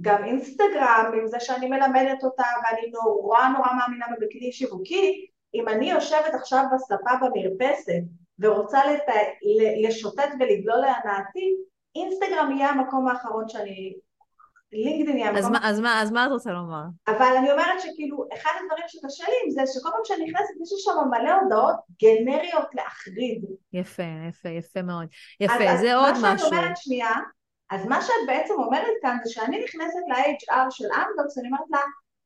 [0.00, 5.90] גם אינסטגרם, עם זה שאני מלמדת אותה ואני נורא נורא מאמינה בכלי שיווקי, אם אני
[5.90, 8.02] יושבת עכשיו בספה במרפסת
[8.38, 9.14] ורוצה לת...
[9.88, 11.54] לשוטט ולגלול להנאתי,
[11.96, 13.94] אינסטגרם יהיה המקום האחרון שאני...
[14.72, 15.54] לינקדאין יהיה המקום...
[15.54, 16.82] אז מה, אז מה את רוצה לומר?
[17.08, 20.84] אבל אני אומרת שכאילו, אחד הדברים שקשה לי עם זה שכל פעם שאני נכנסת יש
[20.84, 23.44] שם מלא הודעות גנריות להחריד.
[23.72, 25.06] יפה, יפה, יפה מאוד.
[25.40, 26.26] יפה, אז, זה אז עוד משהו.
[26.26, 27.10] אז מה שאת אומרת שנייה,
[27.74, 31.78] אז מה שאת בעצם אומרת כאן זה שאני נכנסת ל-HR של אמדוקס, אני אומרת לה,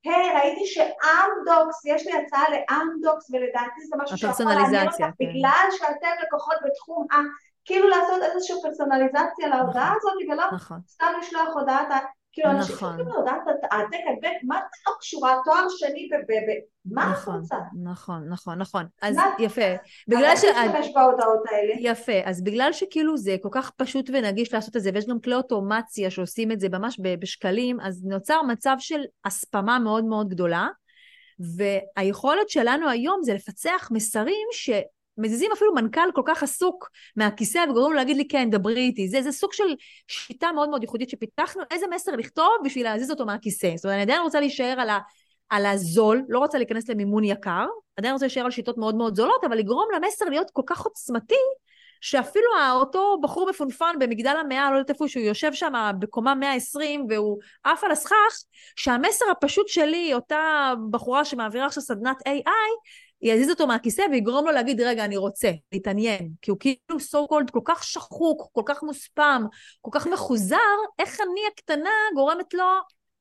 [0.05, 5.11] היי, ראיתי שאמדוקס, יש לי הצעה לאמדוקס, ולדעתי זה משהו שיכול לעניין אותך, כן.
[5.20, 7.16] בגלל שאתם לקוחות בתחום ה...
[7.64, 10.78] כאילו לעשות איזושהי פרסונליזציה להודעה נכון, הזאת, ולא נכון.
[10.88, 11.88] סתם לשלוח הודעת
[12.43, 13.01] כאילו, אנשים נכון.
[13.01, 16.32] יכולים לדעת העתק הדבק, מה זה לא קשורה, תואר שני ב...
[16.95, 17.57] מה את רוצה?
[17.84, 18.84] נכון, נכון, נכון.
[19.03, 19.74] אז יפה.
[20.09, 20.45] בגלל ש...
[20.45, 21.74] אז איך בהודעות האלה?
[21.78, 22.20] יפה.
[22.24, 26.11] אז בגלל שכאילו זה כל כך פשוט ונגיש לעשות את זה, ויש גם כלי אוטומציה
[26.11, 30.68] שעושים את זה ממש בשקלים, אז נוצר מצב של הספמה מאוד מאוד גדולה.
[31.57, 34.70] והיכולת שלנו היום זה לפצח מסרים ש...
[35.19, 39.09] מזיזים אפילו מנכ"ל כל כך עסוק מהכיסא וגורמים לו להגיד לי כן, דברי איתי.
[39.09, 39.64] זה, זה סוג של
[40.09, 43.73] שיטה מאוד מאוד ייחודית שפיתחנו, איזה מסר לכתוב בשביל להזיז אותו מהכיסא.
[43.77, 44.99] זאת אומרת, אני עדיין רוצה להישאר על, ה,
[45.49, 47.66] על הזול, לא רוצה להיכנס למימון יקר,
[47.97, 51.35] עדיין רוצה להישאר על שיטות מאוד מאוד זולות, אבל לגרום למסר להיות כל כך עוצמתי,
[52.01, 57.38] שאפילו אותו בחור מפונפן במגדל המאה, לא יודעת איפה שהוא יושב שם בקומה 120 והוא
[57.64, 58.42] עף על הסכך,
[58.76, 64.80] שהמסר הפשוט שלי, אותה בחורה שמעבירה עכשיו סדנת AI, יזיז אותו מהכיסא ויגרום לו להגיד,
[64.80, 66.30] רגע, אני רוצה, להתעניין.
[66.42, 69.44] כי הוא כאילו so called כל כך שחוק, כל כך מוספם,
[69.80, 70.57] כל כך מחוזר,
[70.99, 72.64] איך אני הקטנה גורמת לו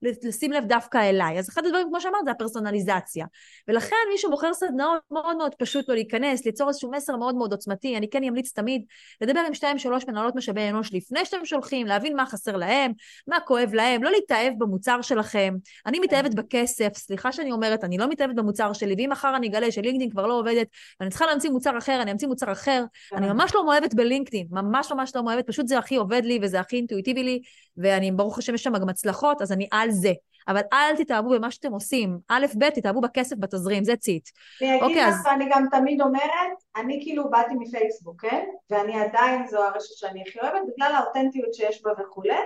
[0.02, 1.40] לשים לב דווקא אליי.
[1.40, 3.26] אז אחד הדברים, כמו שאמרת, זה הפרסונליזציה.
[3.68, 7.98] ולכן מי שמוכר סדנאות מאוד מאוד פשוט לו להיכנס, ליצור איזשהו מסר מאוד מאוד עוצמתי,
[7.98, 8.86] אני כן אמליץ תמיד
[9.22, 12.92] לדבר עם שתיים שלוש מנהלות משאבי אנוש לפני שאתם שולחים, להבין מה חסר להם,
[13.28, 15.56] מה כואב להם, לא להתאהב במוצר שלכם.
[15.86, 19.72] אני מתאהבת בכסף, סליחה שאני אומרת, אני לא מתאהבת במוצר שלי, ואם מחר אני אגלה
[19.72, 20.68] שלינקדאין כבר לא עובדת,
[21.00, 22.84] ואני צריכה להמציא מוצר אחר, אני אמציא מוצר אחר.
[23.14, 26.60] אני ממש לא מאוהבת בלינקדאין, ממש ממש לא מאוהבת, פשוט זה הכי עובד לי וזה
[26.60, 27.42] הכי אינטואיטיבי לי,
[27.78, 30.12] ואני, ברוך השם, יש שם גם הצלחות, אז אני על זה.
[30.48, 32.20] אבל אל תתאהבו במה שאתם עושים.
[32.30, 34.30] א', ב', תתאהבו בכסף בתזרים, זה ציט.
[34.62, 35.26] אני אגיד אוקיי, לך, אז...
[35.26, 38.46] ואני גם תמיד אומרת, אני כאילו באתי מפייסבוק, כן?
[38.70, 42.38] ואני עדיין, זו הרשת שאני הכי אוהבת, בגלל האותנטיות שיש בה וכולי,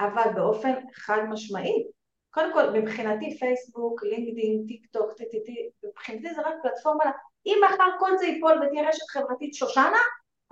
[0.00, 1.84] אבל באופן חד משמעי.
[2.30, 7.04] קודם כל, מבחינתי פייסבוק, לינקדאין, טיק טוק, טי מבחינתי זה רק פלטפורמה,
[7.46, 9.98] אם מחר כל זה ייפול ותהיה רשת חברתית שושנה,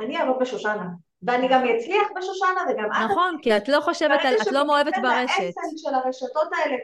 [0.01, 0.87] אני אעבוד בשושנה.
[1.23, 3.11] ואני גם אצליח בשושנה וגם את...
[3.11, 5.39] נכון, כי את לא חושבת, את לא מאוהבת ברשת.
[5.39, 6.77] האסנס של הרשתות האלה,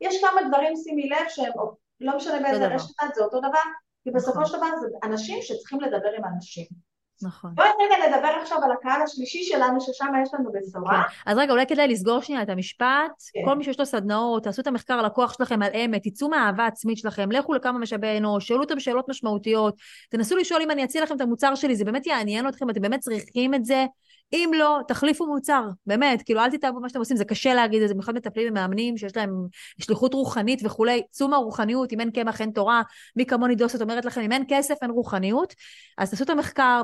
[0.00, 1.52] יש כמה דברים, שימי לב, שהם,
[2.00, 3.62] לא משנה באיזה רשת זה אותו דבר,
[4.04, 4.52] כי בסופו נכון.
[4.52, 6.89] של דבר זה אנשים שצריכים לדבר עם אנשים.
[7.22, 7.54] נכון.
[7.54, 11.02] בואי רגע נדבר עכשיו על הקהל השלישי שלנו, ששם יש לנו בשורה.
[11.02, 11.30] כן.
[11.30, 13.22] אז רגע, אולי כדאי לסגור שנייה את המשפט.
[13.32, 13.40] כן.
[13.44, 16.64] כל מי שיש לו סדנאות, תעשו את המחקר על הכוח שלכם על אמת, תצאו מהאהבה
[16.64, 19.74] העצמית שלכם, לכו לכמה משאבי אנוש, שאלו אותם שאלות משמעותיות,
[20.10, 23.00] תנסו לשאול אם אני אציע לכם את המוצר שלי, זה באמת יעניין אתכם, אתם באמת
[23.00, 23.86] צריכים את זה.
[24.32, 27.88] אם לא, תחליפו מוצר, באמת, כאילו אל תתאהבו במה שאתם עושים, זה קשה להגיד את
[27.88, 29.30] זה, במיוחד מטפלים ומאמנים שיש להם
[29.80, 32.82] שליחות רוחנית וכולי, צאו מהרוחניות, אם אין קמח אין תורה,
[33.16, 35.54] מי כמוני דוסת אומרת לכם, אם אין כסף אין רוחניות,
[35.98, 36.82] אז תעשו את המחקר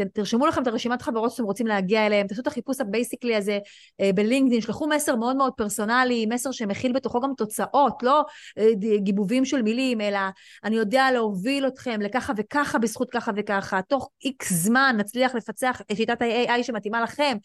[0.00, 3.58] ותרשמו לכם את הרשימת חברות שאתם רוצים להגיע אליהם, תעשו את החיפוש ה basically הזה
[4.00, 8.24] אה, בלינקדאין, שלחו מסר מאוד מאוד פרסונלי, מסר שמכיל בתוכו גם תוצאות, לא
[8.58, 10.18] אה, גיבובים של מילים, אלא
[10.64, 15.96] אני יודע להוביל אתכם לככה וככה בזכות ככה וככה, תוך איקס זמן נצליח לפצח את
[15.96, 17.36] שיטת ה-AI AI שמתאימה לכם,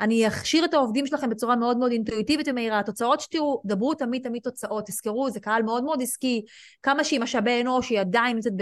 [0.00, 4.42] אני אכשיר את העובדים שלכם בצורה מאוד מאוד אינטואיטיבית ומהירה, התוצאות שתראו, דברו תמיד תמיד
[4.42, 6.42] תוצאות, תזכרו, זה קהל מאוד מאוד עסקי,
[6.82, 8.52] כמה שהיא משאבי אנוש, היא עדיין נמצאת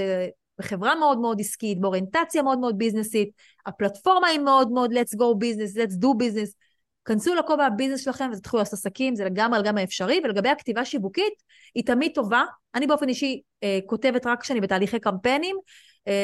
[0.58, 3.30] בחברה מאוד מאוד עסקית, באוריינטציה מאוד מאוד ביזנסית,
[3.66, 6.52] הפלטפורמה היא מאוד מאוד let's go business, let's do business,
[7.04, 11.32] כנסו לכובע הביזנס שלכם ותתחילו לעשות עסקים, זה לגמרי לגמרי אפשרי, ולגבי הכתיבה שיווקית,
[11.74, 12.42] היא תמיד טובה.
[12.74, 15.56] אני באופן אישי אה, כותבת רק כשאני בתהליכי קמפיינים,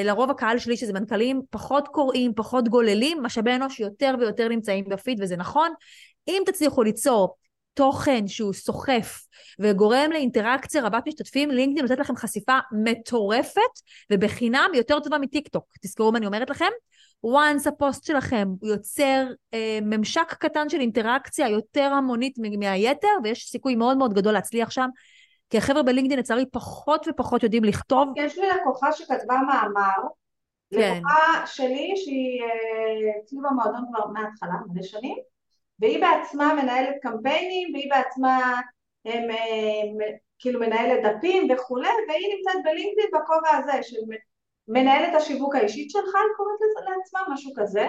[0.04, 5.18] לרוב הקהל שלי שזה מנכ"לים פחות קוראים, פחות גוללים, משאבי אנוש יותר ויותר נמצאים בפיד
[5.22, 5.70] וזה נכון.
[6.28, 7.36] אם תצליחו ליצור
[7.74, 9.26] תוכן שהוא סוחף
[9.58, 13.60] וגורם לאינטראקציה רבת משתתפים, לינקדאין נותנת לכם חשיפה מטורפת
[14.12, 15.64] ובחינם יותר טובה מטיק טוק.
[15.82, 16.70] תזכרו מה אני אומרת לכם?
[17.26, 23.96] once הפוסט שלכם יוצר אה, ממשק קטן של אינטראקציה יותר המונית מהיתר ויש סיכוי מאוד
[23.96, 24.88] מאוד גדול להצליח שם
[25.50, 28.08] כי החבר'ה בלינקדאין לצערי פחות ופחות יודעים לכתוב.
[28.16, 30.08] יש לי לקוחה שכתבה מאמר,
[30.70, 30.94] כן.
[30.96, 35.16] לקוחה שלי שהיא אה, אצלי במועדון כבר מההתחלה, מלא שנים,
[35.78, 38.60] והיא בעצמה מנהלת קמפיינים, והיא בעצמה
[39.04, 39.98] הם, הם,
[40.38, 43.96] כאילו מנהלת דפים וכולי, והיא נמצאת בלינקדאין בכובע הזה של
[44.68, 47.88] מנהלת השיווק האישית שלך, היא קוראת לזה לעצמה, משהו כזה.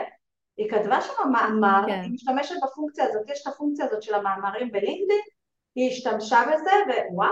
[0.58, 2.01] היא כתבה שם מאמר, כן.
[2.01, 5.22] היא משתמשת בפונקציה הזאת, יש את הפונקציה הזאת של המאמרים בלינקדאין,
[5.76, 6.71] היא השתמשה בזה,
[7.11, 7.32] ווואו,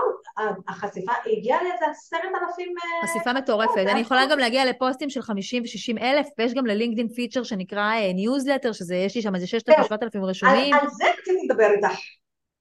[0.68, 2.74] החשיפה, היא הגיעה לאיזה עשרת אלפים...
[2.78, 3.86] אה, חשיפה מטורפת.
[3.92, 8.68] אני יכולה גם להגיע לפוסטים של 50 ו-60 אלף, ויש גם ללינקדאין פיצ'ר שנקרא ניוזלטר,
[8.68, 10.74] אה, שזה, יש לי שם איזה 6,000-7,000 רשומים.
[10.74, 12.00] על זה רציתי לדבר איתך.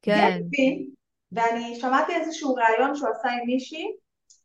[0.02, 0.40] כן.
[1.32, 3.86] ואני שמעתי איזשהו ראיון שהוא עשה עם מישהי,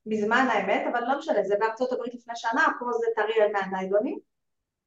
[0.07, 4.19] מזמן האמת, אבל לא משנה, זה בארצות הברית לפני שנה, פה זה טרי מהניילונים.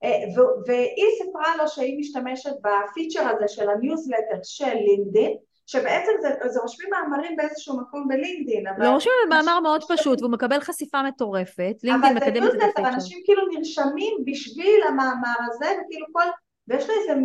[0.03, 6.59] אה, והיא סיפרה לו שהיא משתמשת בפיצ'ר הזה של הניוזלטר של לינקדאין, שבעצם זה, זה
[6.59, 8.68] רושמים מאמרים באיזשהו מקום בלינקדאין.
[8.68, 8.86] אבל...
[8.86, 12.66] לא רושמים במאמר מאוד פשוט, והוא מקבל חשיפה מטורפת, לינקדאין מקדם את זה.
[12.78, 16.24] אבל אנשים כאילו נרשמים בשביל המאמר הזה, וכאילו כל...
[16.68, 17.22] ויש לי איזה.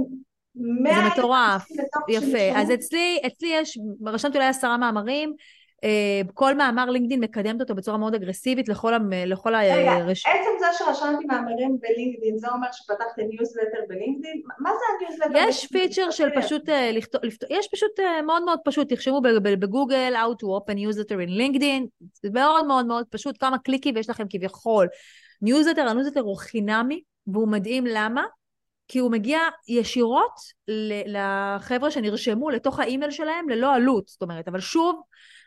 [0.85, 1.69] זה מטורף,
[2.09, 2.61] יפה.
[2.61, 5.33] אז אצלי, אצלי יש, רשמתי אולי עשרה מאמרים,
[5.85, 8.99] אה, כל מאמר לינקדאין מקדמת אותו בצורה מאוד אגרסיבית לכל, ה...
[9.27, 10.27] לכל הרש...
[10.27, 14.43] רגע, עצם זה שרשמתי מאמרים בלינקדאין, זה אומר שפתחתי ניוזלטר בלינקדאין?
[14.59, 15.49] מה זה הניוזלטר?
[15.49, 20.43] יש פיצ'ר של פשוט אה, לכתוב, יש פשוט אה, מאוד מאוד פשוט, תרשמו בגוגל How
[20.43, 24.87] to open newsletter in LinkedIn, זה מאוד מאוד מאוד פשוט, כמה קליקים ויש לכם כביכול.
[25.43, 28.25] newsletter, ה newsletter הוא חינמי, והוא מדהים למה?
[28.89, 30.35] כי הוא מגיע ישירות
[31.07, 35.03] לחבר'ה שנרשמו לתוך האימייל שלהם ללא עלות, זאת אומרת, אבל שוב,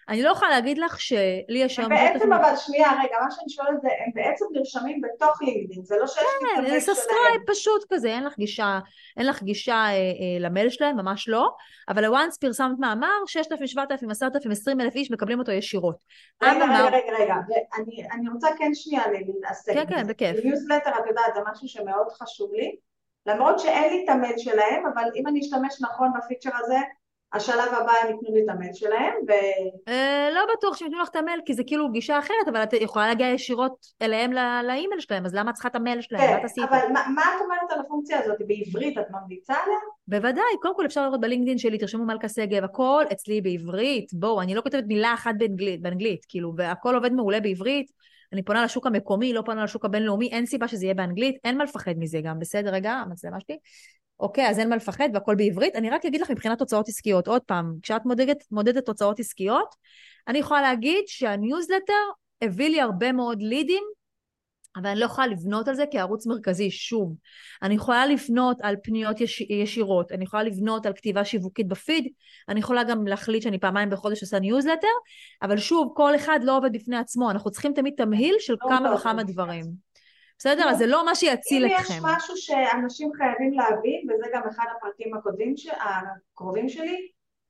[0.09, 1.89] אני לא יכולה להגיד לך שלי יש היום...
[1.89, 6.07] בעצם אבל שנייה, רגע, מה שאני שואלת זה, הם בעצם נרשמים בתוך לינקדאין, זה לא
[6.07, 8.79] שיש לי כן, זה subscribe פשוט כזה, אין לך גישה,
[9.17, 11.49] אין לך גישה אה, אה, למייל שלהם, ממש לא,
[11.89, 15.95] אבל ה once פרסמת מאמר, 6,000, 7,000, 10,000, 20,000 איש מקבלים אותו ישירות.
[16.43, 17.35] רגע, רגע, רגע, רגע,
[18.11, 19.73] אני רוצה כן שנייה להתעסק.
[19.73, 20.45] כן, כן, בכיף.
[20.45, 22.75] ניוזלטר, את יודעת, זה משהו שמאוד חשוב לי,
[23.25, 26.77] למרות שאין לי את המייל שלהם, אבל אם אני אשתמש נכון בפיצ'ר הזה,
[27.33, 29.31] השלב הבא הם ייתנו לי את המייל שלהם, ו...
[29.87, 32.73] אה, לא בטוח שהם ייתנו לך את המייל, כי זה כאילו גישה אחרת, אבל את
[32.73, 34.31] יכולה להגיע ישירות אליהם
[34.67, 36.21] לאימייל שלהם, אז למה את צריכה את המייל שלהם?
[36.21, 38.37] כן, אבל מה, מה את אומרת על הפונקציה הזאת?
[38.47, 39.77] בעברית את ממליצה עליה?
[40.07, 44.55] בוודאי, קודם כל אפשר לראות בלינקדאין שלי, תרשמו מלכה שגב, הכל אצלי בעברית, בואו, אני
[44.55, 47.91] לא כותבת מילה אחת באנגלית, באנגלית, כאילו, והכל עובד מעולה בעברית.
[48.33, 51.63] אני פונה לשוק המקומי, לא פונה לשוק הבינלאומי, אין סיבה שזה יהיה באנגלית, אין מה
[51.63, 52.73] לפחד מזה גם, בסדר?
[52.73, 53.57] רגע, המצלמה שלי.
[54.19, 55.75] אוקיי, אז אין מה לפחד והכל בעברית.
[55.75, 59.75] אני רק אגיד לך מבחינת תוצאות עסקיות, עוד פעם, כשאת מודדת, מודדת תוצאות עסקיות,
[60.27, 61.93] אני יכולה להגיד שהניוזלטר
[62.41, 63.83] הביא לי הרבה מאוד לידים,
[64.75, 67.15] אבל אני לא יכולה לבנות על זה כערוץ מרכזי, שוב.
[67.61, 72.07] אני יכולה לפנות על פניות יש, ישירות, אני יכולה לבנות על כתיבה שיווקית בפיד,
[72.49, 74.87] אני יכולה גם להחליט שאני פעמיים בחודש עושה ניוזלטר,
[75.41, 78.95] אבל שוב, כל אחד לא עובד בפני עצמו, אנחנו צריכים תמיד תמהיל של לא כמה
[78.95, 79.88] וכמה דברים.
[80.39, 80.69] בסדר?
[80.69, 81.93] אז זה לא מה שיציל אתכם.
[81.93, 86.97] אם יש משהו שאנשים חייבים להבין, וזה גם אחד הפרקים הקודמים, הקרובים שלי,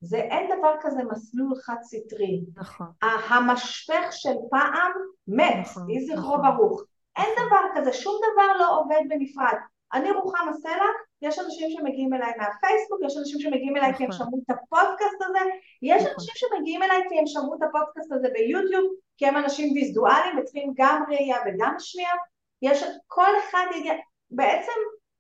[0.02, 2.42] זה אין דבר כזה מסלול חד סטרי.
[2.56, 2.88] נכון.
[3.02, 4.92] המשפך של פעם
[5.28, 6.58] מת, נכון, יהי זכרו נכון.
[6.58, 6.84] ברוך.
[7.18, 7.48] אין נכון.
[7.48, 9.56] דבר כזה, שום דבר לא עובד בנפרד.
[9.94, 10.90] אני רוחמה סלע,
[11.22, 14.26] יש אנשים שמגיעים אליי מהפייסבוק, יש אנשים שמגיעים אליי כי הם נכון.
[14.26, 15.40] שמעו את הפודקאסט הזה,
[15.82, 18.86] יש אנשים שמגיעים אליי כי הם שמעו את הפודקאסט הזה ביוטיוב,
[19.18, 22.16] כי הם אנשים ויזואליים וצריכים גם ראייה וגם שמיעה,
[22.62, 23.93] יש, כל אחד יגיע,
[24.32, 24.72] בעצם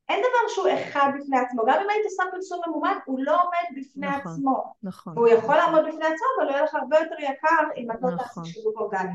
[0.09, 3.81] אין דבר שהוא אחד בפני עצמו, גם אם היית שם פרסום ממומן, הוא לא עומד
[3.81, 4.73] בפני נכון, עצמו.
[4.83, 5.17] נכון.
[5.17, 8.09] הוא יכול לעמוד בפני עצמו, אבל הוא יהיה לך הרבה יותר יקר אם את לא
[8.09, 8.45] תעשי נכון.
[8.45, 9.13] שיווק אורגני.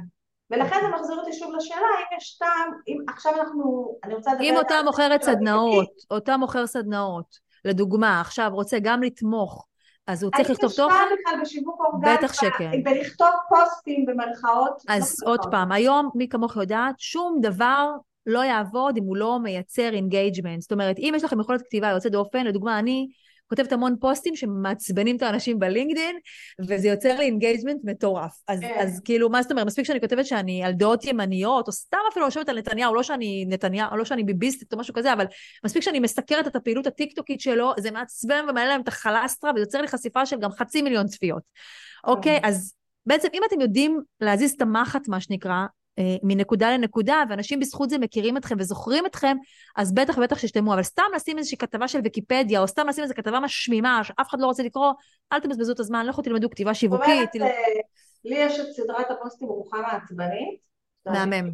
[0.50, 4.44] ולכן זה מחזיר אותי שוב לשאלה, אם יש טעם, אם עכשיו אנחנו, אני רוצה לדבר...
[4.44, 9.66] אם אותה מוכרת סדנאות, אותה מוכר סדנאות, לדוגמה, עכשיו רוצה גם לתמוך
[10.06, 10.82] אז הוא צריך לכתוב תוכן?
[10.82, 12.70] אני משפעה בכלל בשיווק אורגני, בטח שכן.
[12.84, 14.82] ולכתוב פוסטים במרכאות.
[14.88, 17.90] אז לא עוד פעם, היום מי כמוך יודעת, שום דבר
[18.26, 20.60] לא יעבוד אם הוא לא מייצר engagement.
[20.62, 23.06] זאת אומרת, אם יש לכם יכולת כתיבה יוצאת דופן, לדוגמה, אני
[23.46, 26.16] כותבת המון פוסטים שמעצבנים את האנשים בלינקדין,
[26.68, 28.32] וזה יוצר לי engagement מטורף.
[28.48, 28.78] אז, כן.
[28.80, 29.66] אז כאילו, מה זאת אומרת?
[29.66, 33.44] מספיק שאני כותבת שאני על דעות ימניות, או סתם אפילו יושבת על נתניהו, לא שאני
[33.48, 35.24] נתניהו, לא שאני ביביסטית או משהו כזה, אבל
[35.64, 39.80] מספיק שאני מסקרת את הפעילות הטיקטוקית שלו, זה מעצבן ומעלה להם את הכולסטרול, וזה יוצר
[39.80, 41.42] לי חשיפה של גם חצי מיליון צפיות.
[42.04, 42.40] אוקיי?
[42.40, 42.48] כן.
[42.48, 42.74] אז
[43.06, 45.66] בעצם אם אתם יודעים להזיז את המחט, מה שנקרא,
[45.98, 49.36] אה, מנקודה לנקודה, ואנשים בזכות זה מכירים אתכם וזוכרים אתכם,
[49.76, 50.74] אז בטח ובטח שתשתמו.
[50.74, 54.40] אבל סתם לשים איזושהי כתבה של ויקיפדיה, או סתם לשים איזו כתבה משמימה שאף אחד
[54.40, 54.92] לא רוצה לקרוא,
[55.32, 57.34] אל תבזבזו את הזמן, לכו תלמדו כתיבה שיווקית.
[57.34, 57.80] אומרת, אה,
[58.24, 60.64] לי יש את סדרת הפוסטים רוחמה עצבנית.
[61.06, 61.50] מהמם.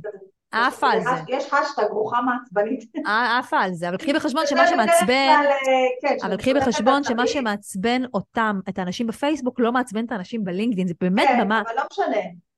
[0.53, 1.11] עפה על זה.
[1.29, 2.85] יש השטג רוחמה עצבנית.
[3.39, 5.47] עפה על זה, אבל קחי בחשבון שמה שמעצבן, אה,
[6.01, 10.89] כן, אבל קחי בחשבון שמה שמעצבן אותם, את האנשים בפייסבוק, לא מעצבן את האנשים בלינקדאין,
[10.89, 11.63] זה באמת במה...
[11.65, 12.50] כן, אבל לא משנה.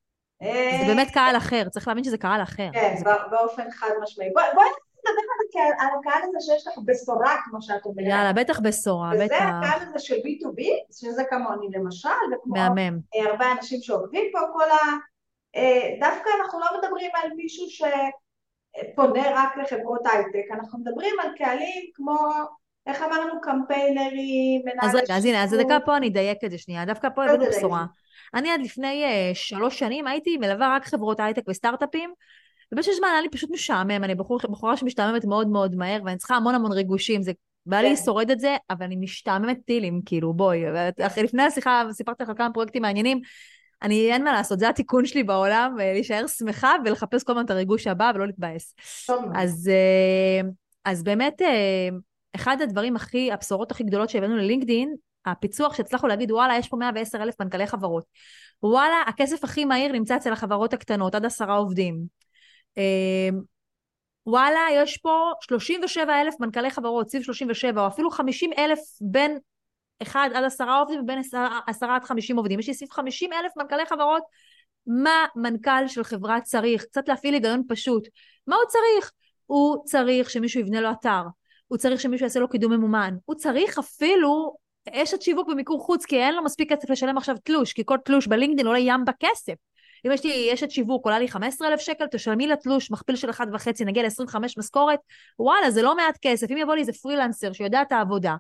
[0.81, 2.69] זה באמת קהל אחר, צריך להבין שזה קהל אחר.
[2.73, 2.95] כן,
[3.31, 4.31] באופן חד משמעי.
[4.55, 4.69] בואי
[5.07, 8.07] נדבר על הקהל הזה שיש לך בשורה, כמו שאת אומרת.
[8.07, 9.25] יאללה, בטח בשורה, בטח.
[9.25, 10.63] וזה הקהל הזה של B2B,
[10.93, 12.55] שזה כמוני למשל, וכמו.
[13.15, 14.77] הרבה אנשים שעובדים פה, כל ה...
[15.57, 21.91] אה, דווקא אנחנו לא מדברים על מישהו שפונה רק לחברות הייטק, אנחנו מדברים על קהלים
[21.95, 22.17] כמו...
[22.87, 23.41] איך אמרנו?
[23.41, 27.09] קמפיינרים, מנהלי אז רגע, אז הנה, אז דקה פה אני אדייק את זה שנייה, דווקא
[27.15, 27.85] פה הבאנו בשורה.
[28.35, 32.13] אני עד לפני uh, שלוש שנים הייתי מלווה רק חברות הייטק וסטארט-אפים,
[32.73, 36.37] ובאיזשהו זמן היה לי פשוט משעמם, אני בחור, בחורה שמשתעממת מאוד מאוד מהר, ואני צריכה
[36.37, 37.33] המון המון ריגושים, זה
[37.67, 37.93] בא לי כן.
[37.93, 40.63] לשורד את זה, אבל אני משתעממת טילים, כאילו, בואי,
[41.01, 43.21] אחרי לפני השיחה סיפרתי לך כמה פרויקטים מעניינים,
[43.83, 47.51] אני, אין מה לעשות, זה התיקון שלי בעולם, אה, להישאר שמחה ולחפש כל הזמן את
[47.51, 48.75] הריגוש הבא ולא להתבאס.
[49.35, 50.49] אז, אה,
[50.85, 51.43] אז באמת,
[52.35, 54.95] אחד הדברים הכי, הבשורות הכי גדולות שהבאנו ללינקדין,
[55.27, 58.05] הפיצוח שהצלחנו להגיד וואלה יש פה 110 אלף מנכ"לי חברות.
[58.63, 62.05] וואלה הכסף הכי מהיר נמצא אצל החברות הקטנות עד עשרה עובדים.
[62.77, 63.41] אמ,
[64.27, 69.39] וואלה יש פה 37 אלף מנכ"לי חברות סביב 37 או אפילו 50 אלף בין
[70.03, 71.19] 1 עד עשרה עובדים ובין
[71.67, 72.59] 10 עד 50 עובדים.
[72.61, 74.23] יש לי סביב 50 אלף מנכ"לי חברות
[74.87, 76.85] מה מנכ"ל של חברה צריך?
[76.85, 78.09] קצת להפעיל היגיון פשוט.
[78.47, 79.13] מה הוא צריך?
[79.47, 81.23] הוא צריך שמישהו יבנה לו אתר.
[81.73, 84.57] הוא צריך שמישהו יעשה לו קידום ממומן, הוא צריך אפילו
[84.91, 88.27] אשת שיווק במיקור חוץ, כי אין לו מספיק כסף לשלם עכשיו תלוש, כי כל תלוש
[88.27, 89.55] בלינקדאין עולה ים בכסף.
[90.07, 93.85] אם יש לי אשת שיווק, עולה לי 15,000 שקל, תשלמי לה תלוש, מכפיל של 1.5,
[93.85, 94.99] נגיע ל-25 משכורת,
[95.39, 96.51] וואלה, זה לא מעט כסף.
[96.51, 98.35] אם יבוא לי איזה פרילנסר שיודע את העבודה,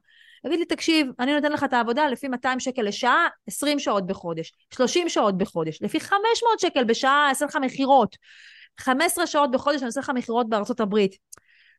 [0.47, 4.53] יגיד לי, תקשיב, אני נותן לך את העבודה לפי 200 שקל לשעה, 20 שעות בחודש,
[4.74, 8.16] 30 שעות בחודש, לפי 500 שקל בשעה, אעשה לך מכירות.
[8.80, 11.16] 15 שעות בחודש אני עושה לך מכירות בארצות הברית.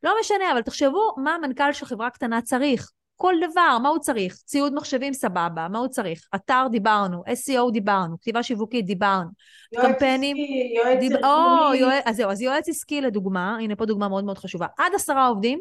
[0.03, 2.91] לא משנה, אבל תחשבו מה המנכ"ל של חברה קטנה צריך.
[3.15, 4.35] כל דבר, מה הוא צריך?
[4.35, 6.27] ציוד מחשבים סבבה, מה הוא צריך?
[6.35, 9.29] אתר דיברנו, SEO דיברנו, כתיבה שיווקית דיברנו,
[9.73, 10.37] יועץ קמפיינים...
[10.37, 11.13] עסקי, יועץ דיב...
[11.13, 11.77] ארגוני.
[11.79, 12.03] יועץ...
[12.05, 15.59] אז זהו, אז יועץ עסקי לדוגמה, הנה פה דוגמה מאוד מאוד חשובה, עד עשרה עובדים,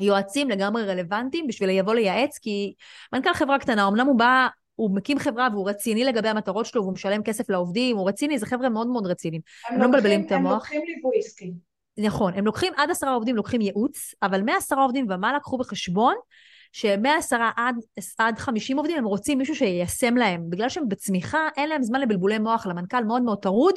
[0.00, 2.74] יועצים לגמרי רלוונטיים בשביל לבוא לייעץ, כי
[3.12, 4.48] מנכ"ל חברה קטנה, אמנם הוא בא
[4.80, 8.46] הוא מקים חברה והוא רציני לגבי המטרות שלו והוא משלם כסף לעובדים, הוא רציני, זה
[8.46, 9.42] חבר'ה מאוד מאוד רציניים.
[9.68, 10.52] הם הם לא מבלבלים את הם המוח.
[10.52, 11.52] לוקחים ליווי עסקי.
[11.98, 16.14] נכון, הם לוקחים עד עשרה עובדים, לוקחים ייעוץ, אבל מעשרה עובדים ומעלה קחו בחשבון
[16.72, 17.76] שמעשרה עד,
[18.18, 20.50] עד 50 עובדים הם רוצים מישהו שיישם להם.
[20.50, 23.74] בגלל שהם בצמיחה, אין להם זמן לבלבולי מוח, למנכ"ל מאוד מאוד טרוד,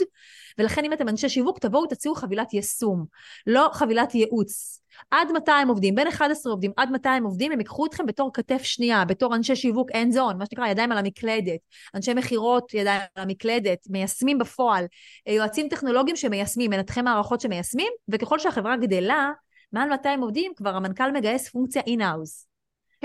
[0.57, 3.05] ולכן אם אתם אנשי שיווק, תבואו תציעו חבילת יישום,
[3.47, 4.79] לא חבילת ייעוץ.
[5.11, 9.05] עד 200 עובדים, בין 11 עובדים עד 200 עובדים, הם ייקחו אתכם בתור כתף שנייה,
[9.05, 11.59] בתור אנשי שיווק end zone, מה שנקרא ידיים על המקלדת,
[11.95, 14.85] אנשי מכירות ידיים על המקלדת, מיישמים בפועל,
[15.27, 19.31] יועצים טכנולוגיים שמיישמים, מנתחי מערכות שמיישמים, וככל שהחברה גדלה,
[19.71, 22.52] מעל 200 עובדים, כבר המנכ"ל מגייס פונקציה in-house.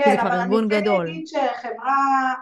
[0.03, 1.07] כן, זה כבר אבל ארגון אני כן גדול.
[1.09, 2.33] אגיד שחברה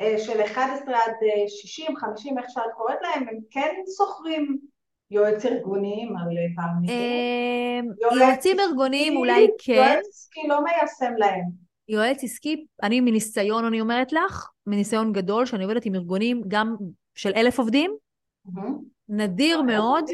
[0.00, 4.58] אה, של 11 עד אה, 60, 50, איך שאת קוראת להם, הם כן שוכרים
[5.10, 11.44] יועץ ארגוניים על אה, פעם אמ, יועצים ארגוניים אולי כן, יועץ עסקי לא מיישם להם.
[11.88, 16.76] יועץ עסקי, אני מניסיון, אני אומרת לך, מניסיון גדול, שאני עובדת עם ארגונים גם
[17.14, 17.96] של אלף עובדים,
[19.08, 20.04] נדיר מאוד.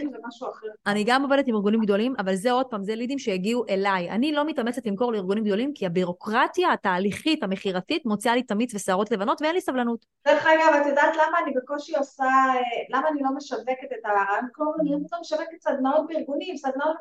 [0.86, 4.10] אני גם עובדת עם ארגונים גדולים, אבל זה עוד פעם, זה לידים שהגיעו אליי.
[4.10, 9.42] אני לא מתאמצת למכור לארגונים גדולים, כי הבירוקרטיה התהליכית, המכירתית, מוציאה לי תמיץ ושערות לבנות,
[9.42, 10.06] ואין לי סבלנות.
[10.26, 12.60] דרך אגב, את יודעת למה אני בקושי עושה, אה,
[12.90, 14.48] למה אני לא משווקת את הרעיון?
[14.80, 16.96] אני לא משווקת סדנאות בארגונים, סדנאות...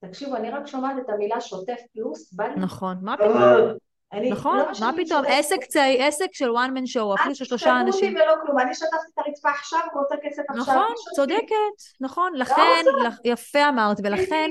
[0.00, 2.60] תקשיבו, אני רק שומעת את המילה שוטף פלוס, בא לי...
[2.60, 3.76] נכון, מה פתאום?
[4.14, 5.22] אני, נכון, לא מה פתאום?
[5.28, 8.14] עסק צי, עסק של one man show, אפילו של שלושה אל אנשים.
[8.14, 10.62] תכתבו לי ולא כלום, אני שטפתי את הרצפה עכשיו ורוצה כסף עכשיו.
[10.62, 10.94] נכון.
[11.16, 11.54] צודקת,
[12.00, 12.32] נכון.
[12.36, 14.50] לכן, לך- יפה אמרת, ולכן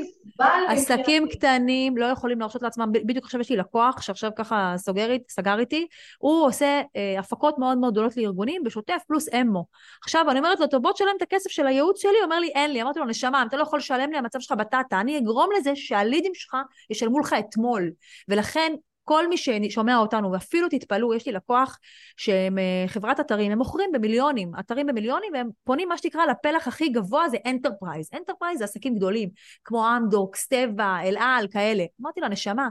[0.67, 1.27] עסקים.
[1.27, 5.87] קטנים לא יכולים להרשות לעצמם, בדיוק עכשיו יש לי לקוח שעכשיו ככה סוגר, סגר איתי,
[6.17, 9.65] הוא עושה אה, הפקות מאוד מאוד גדולות לארגונים בשוטף פלוס אמו.
[10.03, 12.47] עכשיו אני אומרת לו, טוב בוא תשלם את הכסף של הייעוץ שלי, הוא אומר לי
[12.47, 15.17] אין לי, אמרתי לו נשמה, אם אתה לא יכול לשלם לי, המצב שלך בטטה, אני
[15.17, 16.57] אגרום לזה שהלידים שלך
[16.89, 17.91] ישלמו לך אתמול,
[18.29, 18.73] ולכן
[19.03, 21.79] כל מי ששומע אותנו, ואפילו תתפלאו, יש לי לקוח
[22.17, 26.89] שהם אה, חברת אתרים, הם מוכרים במיליונים, אתרים במיליונים, והם פונים מה שנקרא לפלח הכי
[26.89, 28.09] גבוה זה enterprise.
[28.13, 29.29] enterprise זה עסקים גדולים,
[29.63, 31.85] כמו אמדוקס, טבע, אל על, כאלה.
[32.01, 32.67] אמרתי לה, נשמה,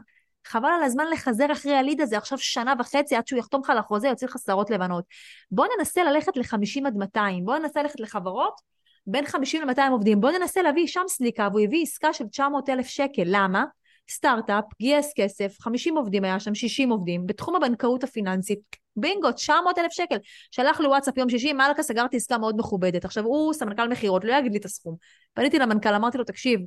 [0.47, 3.79] חבל על הזמן לחזר אחרי הליד הזה עכשיו שנה וחצי עד שהוא יחתום לך על
[3.79, 5.05] החוזה, יוציא לך שערות לבנות.
[5.51, 8.61] בוא ננסה ללכת ל-50 עד 200, בוא ננסה ללכת לחברות
[9.07, 12.87] בין 50 ל-200 עובדים, בוא ננסה להביא שם סליקה, והוא הביא עסקה של 900 אלף
[12.87, 13.65] שקל, למה?
[14.11, 18.61] סטארט-אפ, גייס כסף, 50 עובדים היה שם, 60 עובדים, בתחום הבנקאות הפיננסית,
[18.97, 20.17] בינגו, 900 אלף שקל.
[20.51, 23.05] שלח לי וואטסאפ יום שישי, מלכה סגרתי עסקה מאוד מכובדת.
[23.05, 24.97] עכשיו, הוא סמנכ"ל מכירות, לא יגיד לי את הסכום.
[25.35, 26.61] פניתי למנכ"ל, אמרתי לו, תקשיב,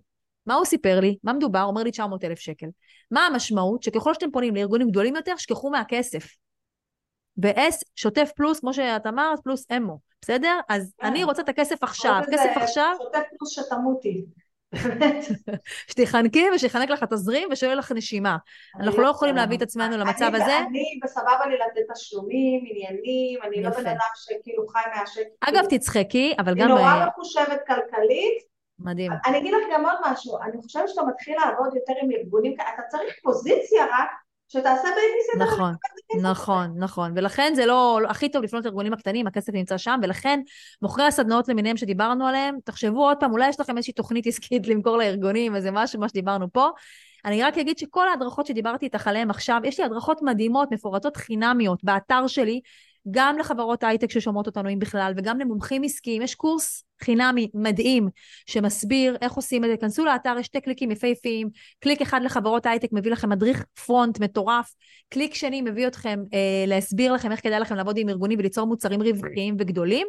[0.46, 1.18] מה הוא סיפר לי?
[1.24, 1.64] מה מדובר?
[1.64, 2.68] אומר לי 900 אלף שקל.
[3.12, 3.84] מה המשמעות?
[3.84, 6.28] שככל שאתם פונים לארגונים גדולים יותר, שכחו מהכסף.
[7.44, 10.60] ו-S, שוטף פלוס, כמו שאת אמרת, פלוס אמו, בסדר?
[10.70, 11.08] אז כן.
[11.08, 12.22] אני רוצה את הכסף עכשיו.
[12.32, 14.26] כסף עכשיו, שוטף פלוס שתמותי.
[14.74, 15.26] באמת.
[15.92, 18.38] שתחנקי ושיחנק לך תזרים ושיהיה לך נשימה.
[18.80, 19.36] אנחנו אני לא יכולים.
[19.36, 20.60] להביא את עצמנו למצב אני- הזה.
[20.60, 23.70] אני בסבבה לי לתת תשלומים, עניינים, אני לא.
[23.70, 25.22] בן אדם שכאילו חי מהשקל.
[25.42, 26.68] אגב, תצחקי, אבל אני גם...
[26.68, 28.56] נורא אה, מחושבת כלכלית.
[28.80, 29.12] מדהים.
[29.26, 32.82] אני אגיד לך גם עוד משהו, אני חושבת שאתה מתחיל לעבוד יותר עם ארגונים, אתה
[32.90, 34.10] צריך פוזיציה רק,
[34.48, 35.54] שתעשה בייביסיטר.
[35.54, 35.74] נכון,
[36.22, 37.12] נכון, נכון.
[37.16, 40.40] ולכן זה לא, לא- הכי טוב לפנות לארגונים הקטנים, הכסף נמצא שם, ולכן
[40.82, 44.98] מוכרי הסדנאות למיניהם שדיברנו עליהם, תחשבו עוד פעם, אולי יש לכם איזושהי תוכנית עסקית למכור
[44.98, 46.70] לארגונים, איזה משהו, מה שדיברנו פה.
[47.26, 51.84] אני רק אגיד שכל ההדרכות שדיברתי איתך עליהן עכשיו, יש לי הדרכות מדהימות, מפורטות חינמיות
[51.84, 52.62] באתר שלי,
[53.12, 56.22] גם לחברות הייטק ששומעות אותנו, אם בכלל, וגם למומחים עסקיים.
[56.22, 58.08] יש קורס חינמי מדהים
[58.46, 59.78] שמסביר איך עושים את זה.
[59.78, 61.50] כנסו לאתר, יש שתי קליקים יפהפיים.
[61.80, 64.74] קליק אחד לחברות הייטק מביא לכם מדריך פרונט מטורף.
[65.10, 69.02] קליק שני מביא אתכם אה, להסביר לכם איך כדאי לכם לעבוד עם ארגונים וליצור מוצרים
[69.02, 70.08] רווחיים וגדולים.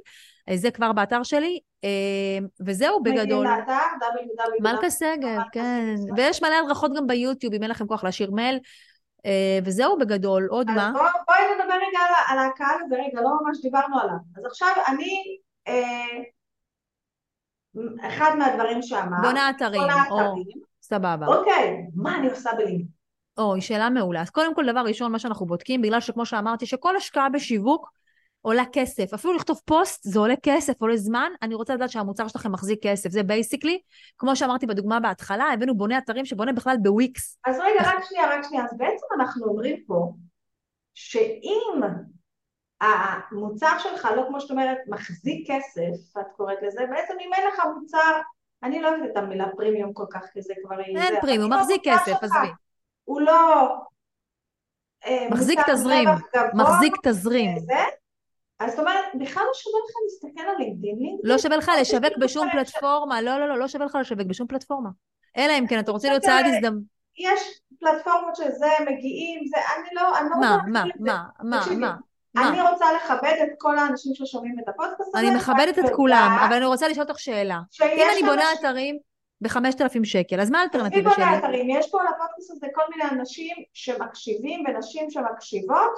[0.49, 1.61] אה, זה כבר באתר שלי.
[1.84, 3.47] אה, וזהו בגדול.
[3.47, 4.90] מלכה שגב, מלכה
[5.53, 5.94] כן.
[6.16, 8.59] ויש מלא הדרכות גם ביוטיוב, אם אין לכם כוח להשאיר מייל.
[9.26, 10.46] אה, וזהו בגדול.
[10.50, 10.90] עוד מה?
[10.92, 14.16] בוא, בואי נדבר רגע על, על הקהל הזה, רגע, לא ממש דיברנו עליו.
[14.36, 15.38] אז עכשיו אני,
[15.68, 16.22] אה,
[18.08, 19.80] אחד מהדברים שאמרת, בונה אתרים.
[19.80, 20.60] בונה או, אתרים.
[20.82, 21.26] סבבה.
[21.26, 22.86] אוקיי, מה אני עושה בלינק?
[23.38, 24.22] אוי, שאלה מעולה.
[24.22, 27.90] אז קודם כל, דבר ראשון, מה שאנחנו בודקים, בגלל שכמו שאמרתי, שכל השקעה בשיווק
[28.41, 29.14] עולה כסף.
[29.14, 31.30] אפילו לכתוב פוסט, זה עולה כסף, עולה זמן.
[31.43, 33.11] אני רוצה לדעת שהמוצר שלכם מחזיק כסף.
[33.11, 33.80] זה basically,
[34.18, 37.39] כמו שאמרתי בדוגמה בהתחלה, הבאנו בונה אתרים שבונה בכלל בוויקס.
[37.45, 38.64] אז רגע, רק שנייה, רק שנייה.
[38.64, 40.12] אז בעצם אנחנו אומרים פה,
[40.95, 41.80] שאם
[42.80, 47.61] המוצר שלך, לא כמו שאת אומרת, מחזיק כסף, את קוראת לזה, בעצם אם אין לך
[47.80, 48.20] מוצר,
[48.62, 50.80] אני לא אוהבת את המילה פרימיום כל כך, כי זה כבר...
[50.80, 52.49] אין זה, פרימיום, מחזיק כסף, עזבי.
[53.05, 53.68] הוא לא...
[55.07, 56.09] אה, מחזיק תזרים,
[56.55, 57.57] מחזיק תזרים.
[58.61, 61.18] אז זאת אומרת, בכלל לא שווה לך להסתכל על לינקדאין.
[61.22, 64.90] לא שווה לך לשווק בשום פלטפורמה, לא, לא, לא, לא שווה לך לשווק בשום פלטפורמה.
[65.36, 66.82] אלא אם כן אתה רוצה להיות צעד הזדמנות.
[67.18, 70.84] יש פלטפורמות שזה, מגיעים, זה, אני לא, אני לא מה, רוצה מה.
[70.98, 71.94] מה, מה, מה?
[72.34, 72.48] מה?
[72.48, 75.18] אני רוצה לכבד את כל האנשים ששומעים את הפודקאסט הזה.
[75.18, 77.59] אני מכבדת את כולם, אבל אני רוצה לשאול אותך שאלה.
[77.82, 78.98] אם אני בונה אתרים
[79.40, 81.38] ב-5,000 שקל, אז מה האלטרנטיבה בונה שלי?
[81.38, 81.70] אתרים?
[81.70, 85.92] יש פה לפודקאסט הזה כל מיני אנשים שמקשיבים ונשים שמקשיבות,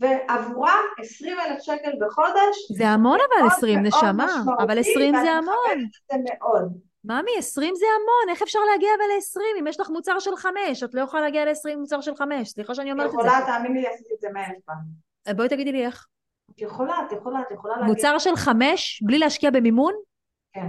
[0.00, 4.42] ועבורם 20 אלף שקל בחודש זה המון אבל מאוד 20, מאוד נשמה.
[4.58, 5.54] אבל 20 זה ואני המון.
[5.76, 6.72] מכבדת את זה מאוד.
[7.04, 10.82] ממי, 20 זה המון, איך אפשר להגיע אבל ל-20 אם יש לך מוצר של 5?
[10.82, 13.16] את לא יכולה להגיע ל-20 עם מוצר של 5, סליחה שאני אומרת את זה.
[13.18, 14.76] יכולה, תאמיני לי, עשיתי את זה מאה פעם.
[15.28, 16.06] אה, בואי תגידי לי איך.
[16.50, 17.88] את יכולה, את יכולה, את יכולה להגיד.
[17.94, 19.94] מוצר של 5 בלי להשקיע במימון?
[20.52, 20.68] כן,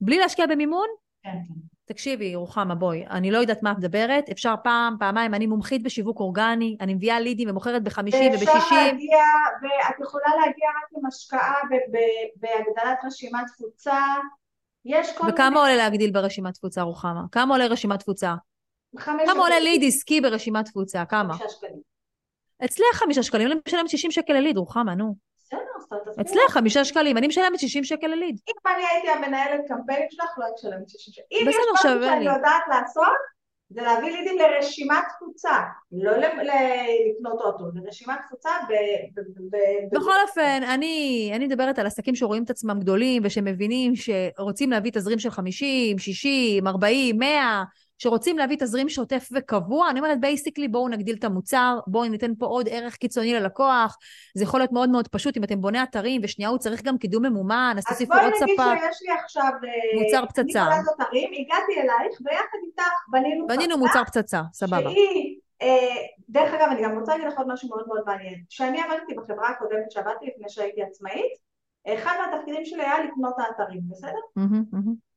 [0.00, 0.86] בלי להשקיע במימון?
[1.22, 1.54] כן, כן.
[1.88, 6.20] תקשיבי, רוחמה, בואי, אני לא יודעת מה את מדברת, אפשר פעם, פעמיים, אני מומחית בשיווק
[6.20, 8.76] אורגני, אני מביאה לידים ומוכרת בחמישים ואפשר ובשישים.
[8.76, 9.24] להגיע,
[9.62, 11.54] ואת יכולה להגיע רק עם השקעה
[12.36, 14.00] בהגדלת רשימת תפוצה.
[14.84, 17.22] יש כל וכמה עולה להגדיל ברשימת תפוצה, רוחמה?
[17.32, 18.34] כמה עולה רשימת תפוצה?
[18.96, 21.04] כמה עולה ליד עסקי ברשימת תפוצה?
[21.04, 21.34] כמה?
[21.34, 21.80] חמישה שקלים.
[22.64, 25.27] אצלך חמישה שקלים, אני משלמת 60 שקל לליד, רוחמה, נו.
[25.48, 26.20] בסדר, אז תעשי.
[26.20, 28.40] אצלך חמישה שקלים, אני משלמת 60 שקל לליד.
[28.48, 31.22] אם אני הייתי המנהלת קמפיינים שלך, לא הייתי משלמת 60 שקל.
[31.32, 32.24] אם יש משהו שאני.
[32.24, 33.38] יודעת לעשות,
[33.70, 35.58] זה להביא לידים לרשימת תפוצה,
[35.92, 38.72] לא לקנות אוטו, לרשימת תפוצה ב...
[39.14, 43.92] ב- ב- ב- בכל אופן, אני, אני מדברת על עסקים שרואים את עצמם גדולים ושמבינים
[43.96, 47.64] שרוצים להביא תזרים של 50, 60, 40, 100,
[47.98, 49.90] שרוצים להביא תזרים שוטף וקבוע.
[49.90, 53.98] אני אומרת, basically, בואו נגדיל את המוצר, בואו ניתן פה עוד ערך קיצוני ללקוח.
[54.34, 57.26] זה יכול להיות מאוד מאוד פשוט אם אתם בונה אתרים, ושנייה הוא צריך גם קידום
[57.26, 58.78] ממומן, אז אז תוסיפו בואי עוד נגיד ספק.
[58.80, 59.50] שיש לי עכשיו...
[59.64, 60.62] אה, מוצר פצצה.
[60.62, 64.90] אני אתרים, הגעתי אלייך, ויחד איתך בנינו בנינו פצצה מוצר פצצה, סבבה.
[64.90, 65.96] שהיא, אה,
[66.28, 68.42] דרך אגב, אני גם רוצה להגיד לך עוד משהו מאוד מאוד מעניין.
[68.48, 71.48] כשאני עבדתי בחברה הקודמת שעבדתי לפני שהייתי עצמאית,
[71.88, 74.20] אחד מהתפקידים שלי היה לקנות את האתרים, בסדר?
[74.36, 75.07] מהמם, מהמם.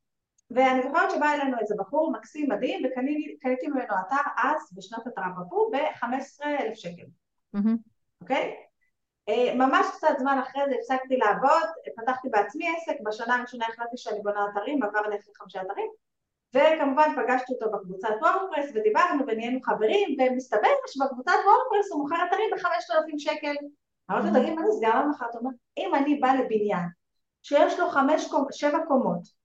[0.56, 6.76] ואני זוכרת שבא אלינו איזה בחור מקסים מדהים, וקניתי ממנו אתר אז, בשנת הטראפפו, ב-15,000
[6.76, 7.06] שקל,
[7.54, 7.78] מהמם.
[8.22, 8.56] אוקיי?
[9.30, 14.22] אה, ממש קצת זמן אחרי זה הפסקתי לעבוד, פתחתי בעצמי עסק, בשנה הראשונה החלטתי שאני
[14.22, 15.88] בונה אתרים, עבר לי אחרי חמישה אתרים,
[16.54, 23.18] וכמובן פגשתי אותו בקבוצת וורדפרס ודיברנו ונהיינו חברים, ומסתבר שבקבוצת וורדפרס הוא מוכר אתרים ב-5,000
[23.18, 23.56] שקל.
[24.12, 25.26] אמרתי לו, תגיד, מה נסגר לך מחר?
[25.30, 26.86] אתה אומר, אם אני באה לבניין
[27.44, 29.41] שיש לו חמש, שבע קומות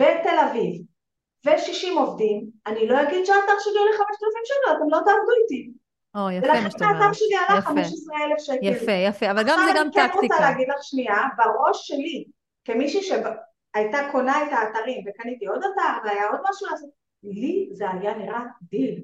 [0.00, 0.82] בתל אביב
[1.46, 5.70] ו-60 עובדים, אני לא אגיד שהאתר שלי עולה 5,000 שקל, אתם לא תעבדו איתי.
[6.14, 7.14] או, יפה מה ולכן שאת האתר אומרת.
[7.14, 7.68] שלי עלה יפה.
[7.68, 8.58] 15,000 שקל.
[8.62, 10.34] יפה, יפה, אבל גם זה גם עכשיו אני כן טקטיקה.
[10.34, 12.24] רוצה להגיד לך שנייה, בראש שלי,
[12.64, 16.90] כמישהי שהייתה קונה את האתרים וקניתי עוד אתר והיה עוד משהו לעשות,
[17.22, 19.02] לי זה היה נראה דיל.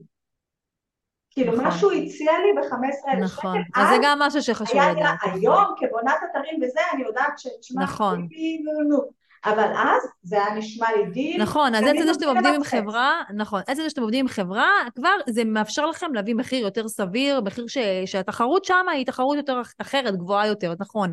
[1.30, 1.64] כאילו נכון.
[1.64, 5.18] מה שהוא הציע לי ב-15,000 שקל, נכון, אז זה גם משהו שחשוב לדעת.
[5.22, 7.47] היום כבונת אתרים וזה, אני יודעת ש...
[7.82, 8.28] נכון.
[8.64, 9.24] נו, נו.
[9.45, 11.42] אבל אז זה היה נשמע לי דיל.
[11.42, 12.64] נכון, אז עצם זה שאתם נותנת עובדים עם.
[12.64, 16.88] חברה, נכון, עצם זה שאתם עובדים עם חברה, כבר זה מאפשר לכם להביא מחיר יותר
[16.88, 21.12] סביר, מחיר ש, שהתחרות שם היא תחרות יותר אח- אחרת, גבוהה יותר, נכון.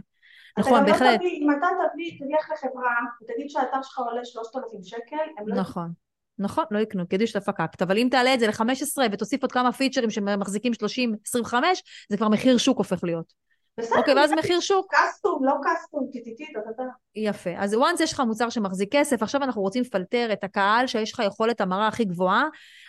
[0.58, 1.20] נכון, לא בהחלט.
[1.20, 2.92] תביא, אם אתה תביא, תלך לחברה
[3.24, 5.92] ותגיד שהאתר שלך עולה 3,000 שקל, הם לא נכון.
[6.40, 7.82] נכון, לא יקנו, כי ידעו שאתה פקקת.
[7.82, 12.30] אבל אם תעלה את זה ל-15 ותוסיף עוד כמה פיצ'רים שמחזיקים 30, 25, זה כבר
[12.30, 13.34] מחיר שוק הופך להיות.
[13.78, 14.32] בסדר, אוקיי, ואז.
[14.32, 14.94] מחיר שוק.
[14.96, 16.92] קסטום, לא קסטום, טיטיטית, אתה יודע.
[17.16, 17.50] יפה.
[17.58, 21.22] אז once יש לך מוצר שמחזיק כסף, עכשיו אנחנו רוצים לפלטר את הקהל שיש לך
[21.26, 22.44] יכולת המרה הכי גבוהה.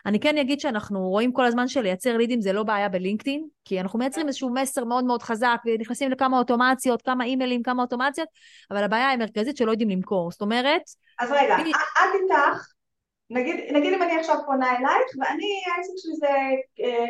[0.06, 3.98] אני כן אגיד שאנחנו רואים כל הזמן שלייצר לידים זה לא בעיה בלינקדאין, כי אנחנו
[3.98, 8.28] מייצרים איזשהו מסר מאוד מאוד חזק, ונכנסים לכמה אוטומציות, כמה אימיילים, כמה אוטומציות,
[8.70, 10.30] אבל הבעיה המרכזית שלא יודעים למכור.
[10.30, 10.82] זאת אומרת,
[11.20, 11.66] אז רגע, את
[12.14, 12.66] איתך,
[13.30, 16.28] נגיד, אם אני עכשיו פונה אלייך, ואני, העסק שלי זה
[16.84, 17.06] אה,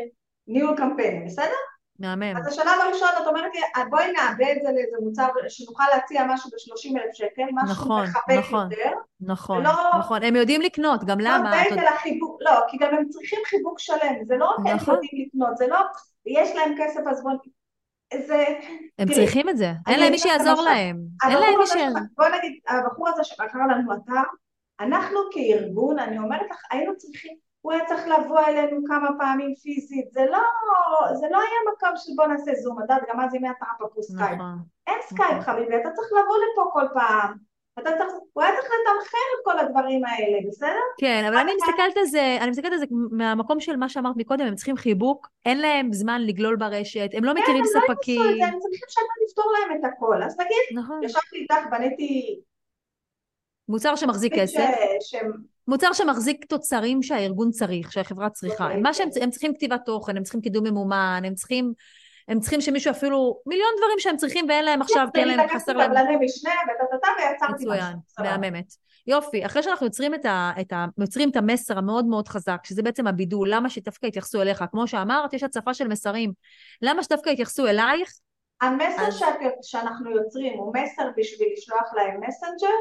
[0.46, 1.71] ניהול קמפיינים, בסדר?
[2.02, 2.36] מהמם.
[2.36, 6.24] אז השלב הראשון את אומרת לי, "אה, בואי נעבה את זה לאיזה מוצר שנוכל להציע
[6.28, 8.68] משהו ב-30 אלף שקל, משהו נכון, מחבק נכון.
[8.72, 8.90] יותר.
[9.20, 10.22] נכון, ולא- נכון.
[10.22, 11.50] הם יודעים לקנות, גם למה?
[11.50, 14.66] אתה בית יודע- אל החיבוק, לא, כי גם הם צריכים חיבוק שלם, זה לא הם
[14.76, 14.94] נכון.
[14.94, 15.78] יודעים לקנות, זה לא,
[16.26, 17.32] יש להם כסף אז בוא,
[18.26, 18.44] זה,
[18.98, 19.72] הם תראי, צריכים את זה.
[19.88, 20.62] אין להם מי שיעזור.
[20.64, 20.96] להם.
[21.28, 21.72] אין להם מי ש...
[22.16, 24.22] בוא נגיד, הבחור הזה שמכר לנו אתר,
[24.80, 30.12] אנחנו כארגון, אני אומרת לך, היינו צריכים, הוא היה צריך לבוא אלינו כמה פעמים פיזית,
[30.12, 30.38] זה לא,
[31.14, 34.32] זה לא היה מקום של בוא נעשה זום, את יודעת, גם אז ימי הטרום סקייפ.
[34.32, 34.58] נכון.
[34.86, 37.52] אין סקייפ חביבי, אתה צריך לבוא לפה כל פעם.
[37.78, 40.80] אתה צריך, הוא היה צריך לתמחר את כל הדברים האלה, בסדר?
[40.98, 44.46] כן, אבל אני מסתכלת על זה, אני מסתכלת על זה מהמקום של מה שאמרת מקודם,
[44.46, 48.20] הם צריכים חיבוק, אין להם זמן לגלול ברשת, הם לא מכירים כן, הם לא ספקים.
[48.20, 50.22] יעשו את זה, הם צריכים שאתה לפתור להם את הכל.
[50.22, 51.02] אז נגיד, נכון.
[51.02, 52.40] ישבתי איתך, בניתי...
[53.68, 54.68] מוצר שמחזיק כסף,
[55.68, 58.64] מוצר שמחזיק תוצרים שהארגון צריך, שהחברה צריכה.
[58.64, 58.80] אוקיי.
[58.80, 61.72] מה שהם הם צריכים כתיבת תוכן, הם צריכים קידום ממומן, הם צריכים,
[62.28, 65.58] הם צריכים שמישהו אפילו, מיליון דברים שהם צריכים ואין להם עכשיו, כי אין להם, לקחתי
[65.58, 65.90] חסר להם.
[65.90, 67.72] קבלני משנה וטה-טה-טה ויצרתי משהו.
[67.72, 67.96] מצוין.
[68.18, 68.74] מהממת.
[69.06, 72.82] יופי, אחרי שאנחנו יוצרים את, ה, את, ה, יוצרים את המסר המאוד מאוד חזק, שזה
[72.82, 74.64] בעצם הבידול, למה שדווקא יתייחסו אליך?
[74.70, 76.32] כמו שאמרת, יש הצפה של מסרים.
[76.82, 78.12] למה שדווקא יתייחסו אלייך?
[78.62, 79.26] המסר אז- שאת,
[79.62, 82.74] שאנחנו יוצרים הוא מסר בשביל לשלוח להם מסנג'ר,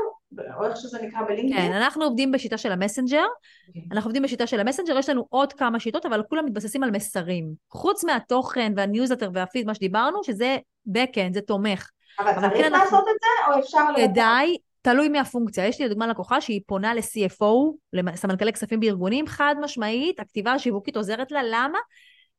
[0.58, 1.68] או איך שזה נקרא בלינקדאין?
[1.72, 3.26] כן, אנחנו עובדים בשיטה של המסנג'ר,
[3.68, 3.82] אוקיי.
[3.92, 7.46] אנחנו עובדים בשיטה של המסנג'ר, יש לנו עוד כמה שיטות, אבל כולם מתבססים על מסרים.
[7.72, 10.58] חוץ מהתוכן והניוזלטר והפיד, מה שדיברנו, שזה
[10.90, 11.90] backend, זה תומך.
[12.20, 13.92] אבל אבל צריך כן, אנחנו- לעשות את זה, או אפשר...
[13.92, 14.08] לבצע?
[14.12, 15.68] כדאי, תלוי מהפונקציה.
[15.68, 17.46] יש לי לדוגמה לקוחה שהיא פונה ל-CFO,
[17.94, 21.42] לסמנכ"לי כספים בארגונים, חד משמעית, הכתיבה השיווקית עוזרת לה.
[21.44, 21.80] למה?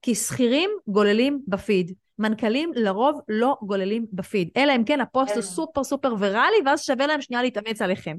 [0.02, 1.92] כי שכירים גוללים בפיד.
[2.18, 5.48] מנכ"לים לרוב לא גוללים בפיד, אלא אם כן הפוסט הוא כן.
[5.48, 8.16] סופר סופר ויראלי, ואז שווה להם שנייה להתאמץ עליכם.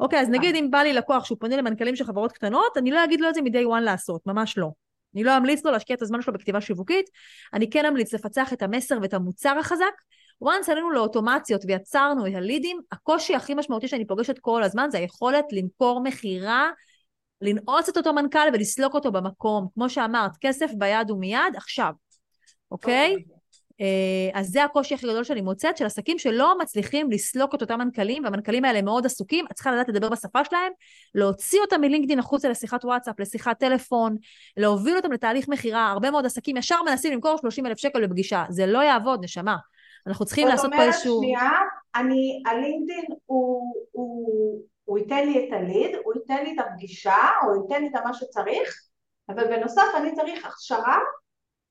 [0.00, 3.04] אוקיי, אז נגיד אם בא לי לקוח שהוא פונה למנכ"לים של חברות קטנות, אני לא
[3.04, 4.68] אגיד לו את זה מ-day one לעשות, ממש לא.
[5.14, 7.06] אני לא אמליץ לו להשקיע את הזמן שלו בכתיבה שיווקית,
[7.54, 9.92] אני כן אמליץ לפצח את המסר ואת המוצר החזק.
[10.44, 15.44] once עלינו לאוטומציות ויצרנו את הלידים, הקושי הכי משמעותי שאני פוגשת כל הזמן זה היכולת
[15.52, 16.70] למכור מכירה,
[17.40, 19.68] לנעוץ את אותו מנכ"ל ולסלוק אותו במקום.
[19.74, 21.92] כמו שאמרת, כסף ביד ומיד, עכשיו,
[22.70, 23.16] אוקיי?
[23.80, 27.78] אה, אז זה הקושי הכי גדול שאני מוצאת, של עסקים שלא מצליחים לסלוק את אותם
[27.78, 30.72] מנכ"לים, והמנכ"לים האלה מאוד עסוקים, את צריכה לדעת לדבר בשפה שלהם,
[31.14, 34.16] להוציא אותם מלינקדאין החוצה לשיחת וואטסאפ, לשיחת טלפון,
[34.56, 35.90] להוביל אותם לתהליך מכירה.
[35.90, 38.44] הרבה מאוד עסקים ישר מנסים למכור 30 אלף שקל בפגישה.
[38.48, 39.56] זה לא יעבוד, נשמה.
[40.06, 41.22] אנחנו צריכים לעשות פה איזשהו...
[41.22, 41.50] זאת אומרת, שנייה,
[41.94, 44.60] אני, הלינקדאין הוא, הוא,
[44.90, 48.14] הוא ייתן לי את הליד, הוא ייתן לי את הפגישה, הוא ייתן לי את מה
[48.14, 48.80] שצריך,
[49.28, 50.98] אבל בנוסף אני צריך הכשרה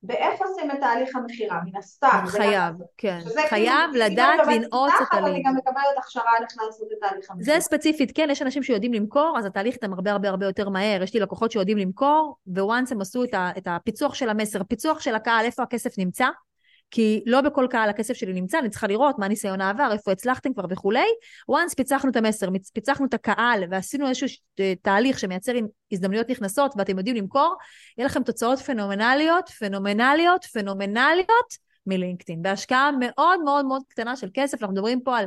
[0.03, 2.23] באיך עושים את תהליך המכירה, מן הסתם.
[2.27, 3.19] חייב, כן.
[3.21, 5.45] שזה חייב כאילו, לדעת לנעוץ את אבל אני הליד.
[5.45, 7.55] גם מקבלת הכשרה על איך לעשות את תהליך המכירה.
[7.59, 11.03] זה ספציפית, כן, יש אנשים שיודעים למכור, אז התהליך איתם הרבה הרבה הרבה יותר מהר.
[11.03, 14.99] יש לי לקוחות שיודעים למכור, וואנס הם עשו את, ה, את הפיצוח של המסר, פיצוח
[14.99, 16.27] של הקהל, איפה הכסף נמצא,
[16.91, 20.53] כי לא בכל קהל הכסף שלי נמצא, אני צריכה לראות מה ניסיון העבר, איפה הצלחתם
[20.53, 21.07] כבר וכולי.
[21.49, 24.41] וואנס פיצחנו את המסר, פיצחנו את הקהל, ועשינו איזשהו ש-
[24.81, 25.51] תהליך שמייצר
[25.91, 27.55] הזדמנויות נכנסות, ואתם יודעים למכור,
[27.97, 32.41] יהיה לכם תוצאות פנומנליות, פנומנליות, פנומנליות מלינקדאין.
[32.41, 35.25] בהשקעה מאוד מאוד מאוד קטנה של כסף, אנחנו מדברים פה על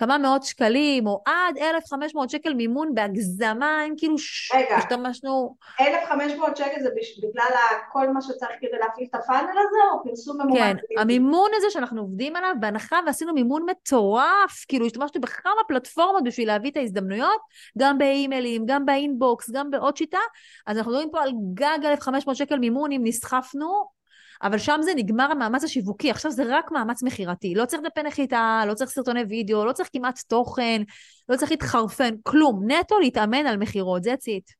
[0.00, 4.52] כמה מאות שקלים, או עד 1,500 שקל מימון בהגזמה, הם כאילו ש...
[4.54, 4.76] רגע.
[4.76, 5.56] השתמשנו...
[5.80, 6.88] 1,500 שקל זה
[7.22, 7.56] בגלל
[7.92, 10.76] כל מה שצריך כדי להפעיל את הפאנל הזה, או פרסום ממומן?
[10.76, 11.00] כן?
[11.00, 16.70] המימון הזה שאנחנו עובדים עליו, בהנחה ועשינו מימון מטורף, כאילו השתמשנו בכמה פלטפורמות בשביל להביא
[16.70, 17.40] את ההזדמנויות,
[17.78, 20.18] גם באימיילים, גם באינבוקס, גם בעוד שיטה,
[20.66, 23.99] אז אנחנו מדברים פה על גג 1,500 שקל מימון אם נסחפנו,
[24.42, 28.62] אבל שם זה נגמר המאמץ השיווקי, עכשיו זה רק מאמץ מכירתי, לא צריך דפי נחיתה,
[28.66, 30.82] לא צריך סרטוני וידאו, לא צריך כמעט תוכן,
[31.28, 34.54] לא צריך להתחרפן, כלום, נטו להתאמן על מכירות, that's it.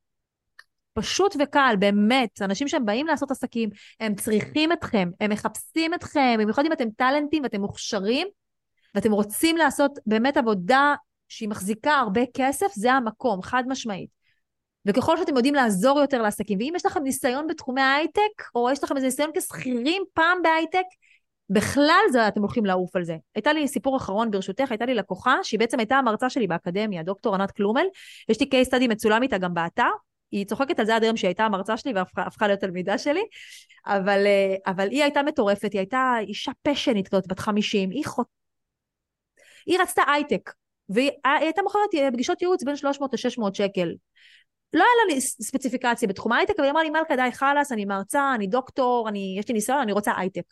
[0.93, 3.69] פשוט וקל, באמת, אנשים שהם באים לעשות עסקים,
[3.99, 8.27] הם צריכים אתכם, הם מחפשים אתכם, במיוחד אם אתם טאלנטים ואתם מוכשרים,
[8.95, 10.95] ואתם רוצים לעשות באמת עבודה
[11.27, 14.20] שהיא מחזיקה הרבה כסף, זה המקום, חד משמעית.
[14.85, 18.95] וככל שאתם יודעים לעזור יותר לעסקים, ואם יש לכם ניסיון בתחומי ההייטק, או יש לכם
[18.95, 20.85] איזה ניסיון כשכירים פעם בהייטק,
[21.49, 23.15] בכלל זה אתם הולכים לעוף על זה.
[23.35, 27.35] הייתה לי סיפור אחרון ברשותך, הייתה לי לקוחה שהיא בעצם הייתה המרצה שלי באקדמיה, דוקטור
[27.35, 27.85] ענת קלומל,
[28.29, 29.89] יש לי case study מצולם איתה גם באתר,
[30.31, 33.23] היא צוחקת על זה עד היום שהיא הייתה המרצה שלי והפכה הפכה להיות תלמידה שלי,
[33.85, 38.27] אבל, אה, אבל היא הייתה מטורפת, היא הייתה אישה פשנית כזאת, בת 50, היא חוט...
[39.65, 40.51] היא רצתה הייטק,
[40.89, 43.93] והיא הייתה מוכרת אה, פגישות ייעוץ בין 300 ל-600 שקל.
[44.73, 48.31] לא היה לה ספציפיקציה בתחום ההייטק, אבל היא אמרה לי, מלכה, די, חלאס, אני מרצה,
[48.35, 50.43] אני דוקטור, אני, יש לי ניסיון, אני רוצה הייטק.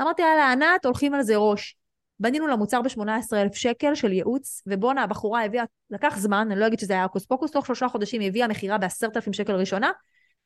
[0.00, 1.76] אמרתי, יאללה, ענת, הולכים על זה ראש.
[2.20, 6.78] בנינו לה מוצר ב-18,000 שקל של ייעוץ, ובואנה, הבחורה הביאה, לקח זמן, אני לא אגיד
[6.78, 9.90] שזה היה הוקוס פוקוס, תוך שלושה חודשים היא הביאה מכירה ב-10,000 שקל ראשונה,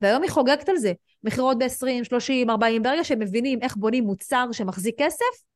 [0.01, 0.93] והיום היא חוגגת על זה.
[1.25, 5.50] מכירות ב-20, 30, 40, ברגע שהם מבינים איך בונים מוצר שמחזיק כסף,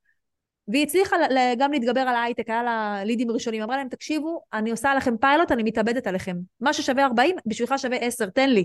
[0.68, 1.16] והיא הצליחה
[1.58, 5.52] גם להתגבר על ההייטק, היה לה לידים ראשונים, אמרה להם, תקשיבו, אני עושה לכם פיילוט,
[5.52, 6.36] אני מתאבדת עליכם.
[6.60, 8.64] מה ששווה 40, בשבילך שווה 10, תן לי.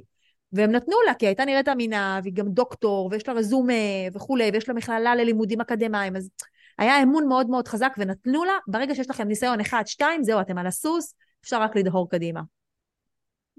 [0.53, 3.73] והם נתנו לה, כי הייתה נראית אמינה, והיא גם דוקטור, ויש לה רזומה
[4.13, 6.29] וכולי, ויש לה מכללה ללימודים אקדמיים, אז
[6.77, 10.57] היה אמון מאוד מאוד חזק, ונתנו לה, ברגע שיש לכם ניסיון אחד, שתיים, זהו, אתם
[10.57, 12.41] על הסוס, אפשר רק לדהור קדימה.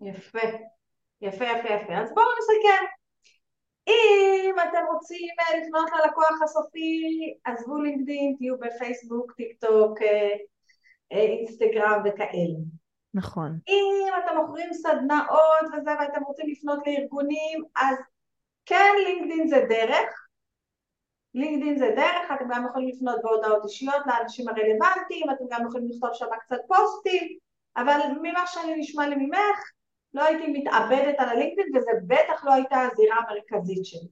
[0.02, 0.38] יפה,
[1.22, 1.98] יפה, יפה, יפה.
[1.98, 2.99] אז בואו נסכם.
[3.90, 7.02] אם אתם רוצים אה, לפנות ללקוח הסופי,
[7.44, 10.36] עזבו לינקדאין, תהיו בפייסבוק, טיק טוק, אה,
[11.12, 12.58] אה, אינסטגרם וכאלה.
[13.14, 13.58] נכון.
[13.68, 17.96] אם אתם מוכרים סדנאות וזה ואתם רוצים לפנות לארגונים, אז
[18.66, 20.26] כן, לינקדאין זה דרך.
[21.34, 26.10] לינקדאין זה דרך, אתם גם יכולים לפנות בהודעות אישיות לאנשים הרלוונטיים, אתם גם יכולים לכתוב
[26.12, 27.38] שם קצת פוסטים,
[27.76, 29.58] אבל ממה שאני נשמע לי ממך,
[30.14, 34.08] לא הייתי מתאבדת על הלינקדאין וזה בטח לא הייתה הזירה המרכזית שלי.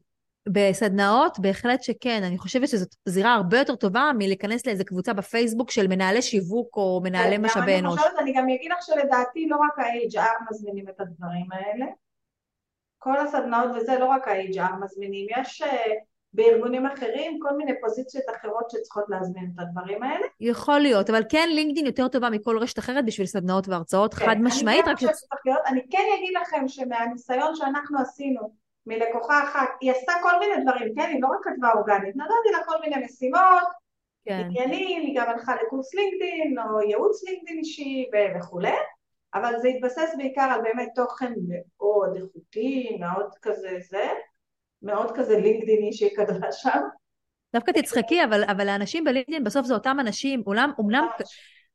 [0.52, 2.22] בסדנאות, בהחלט שכן.
[2.24, 7.00] אני חושבת שזאת זירה הרבה יותר טובה מלהיכנס לאיזה קבוצה בפייסבוק של מנהלי שיווק או
[7.04, 7.98] מנהלי גם משאבי אני אנוש.
[7.98, 11.86] חושבת, אני גם אגיד לך שלדעתי לא רק ה-HR מזמינים את הדברים האלה,
[12.98, 15.92] כל הסדנאות וזה לא רק ה-HR מזמינים, יש אה,
[16.38, 20.26] בארגונים אחרים, כל מיני פוזיציות אחרות שצריכות להזמין את הדברים האלה.
[20.40, 24.36] יכול להיות, אבל כן לינקדאין יותר טובה מכל רשת אחרת בשביל סדנאות והרצאות, כן, חד
[24.40, 24.84] משמעית.
[24.84, 28.40] כן שצריך להיות, אני כן אגיד לכם שמהניסיון שאנחנו עשינו
[28.86, 31.10] מלקוחה אחת, היא עשתה כל מיני דברים, כן?
[31.12, 33.68] היא לא רק כתבה אורגנית, נתתי לה כל מיני משימות,
[34.24, 34.42] כן.
[34.44, 38.76] עניינים, היא גם הלכה לקורס לינקדאין או ייעוץ לינקדאין אישי וכולי,
[39.34, 44.08] אבל זה התבסס בעיקר על באמת תוכן מאוד איכותי, מאוד כזה זה,
[44.82, 46.80] מאוד כזה לינקדאיני שהיא כתבה שם.
[47.54, 51.06] דווקא תצחקי, אבל, אבל האנשים בלינקדאין בסוף זה אותם אנשים, אולם, אומנם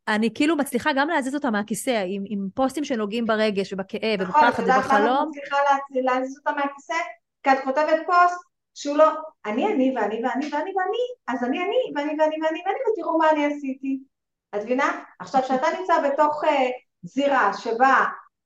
[0.08, 4.64] אני כאילו מצליחה גם להזיז אותם מהכיסא, עם, עם פוסטים שנוגעים ברגש ובכאב נכון, ובפחד
[4.64, 5.06] ובחלום.
[5.06, 6.94] נכון, את יודעת למה את מצליחה להזיז אותם מהכיסא?
[7.44, 8.44] כי את כותבת פוסט
[8.76, 9.10] שהוא לא,
[9.46, 13.30] אני אני ואני ואני ואני ואני, אז אני אני ואני ואני ואני ואני ותראו מה
[13.32, 14.00] אני עשיתי.
[14.56, 15.04] את מבינה?
[15.20, 16.48] עכשיו, כשאתה נמצא בתוך uh,
[17.04, 17.96] זירה שבה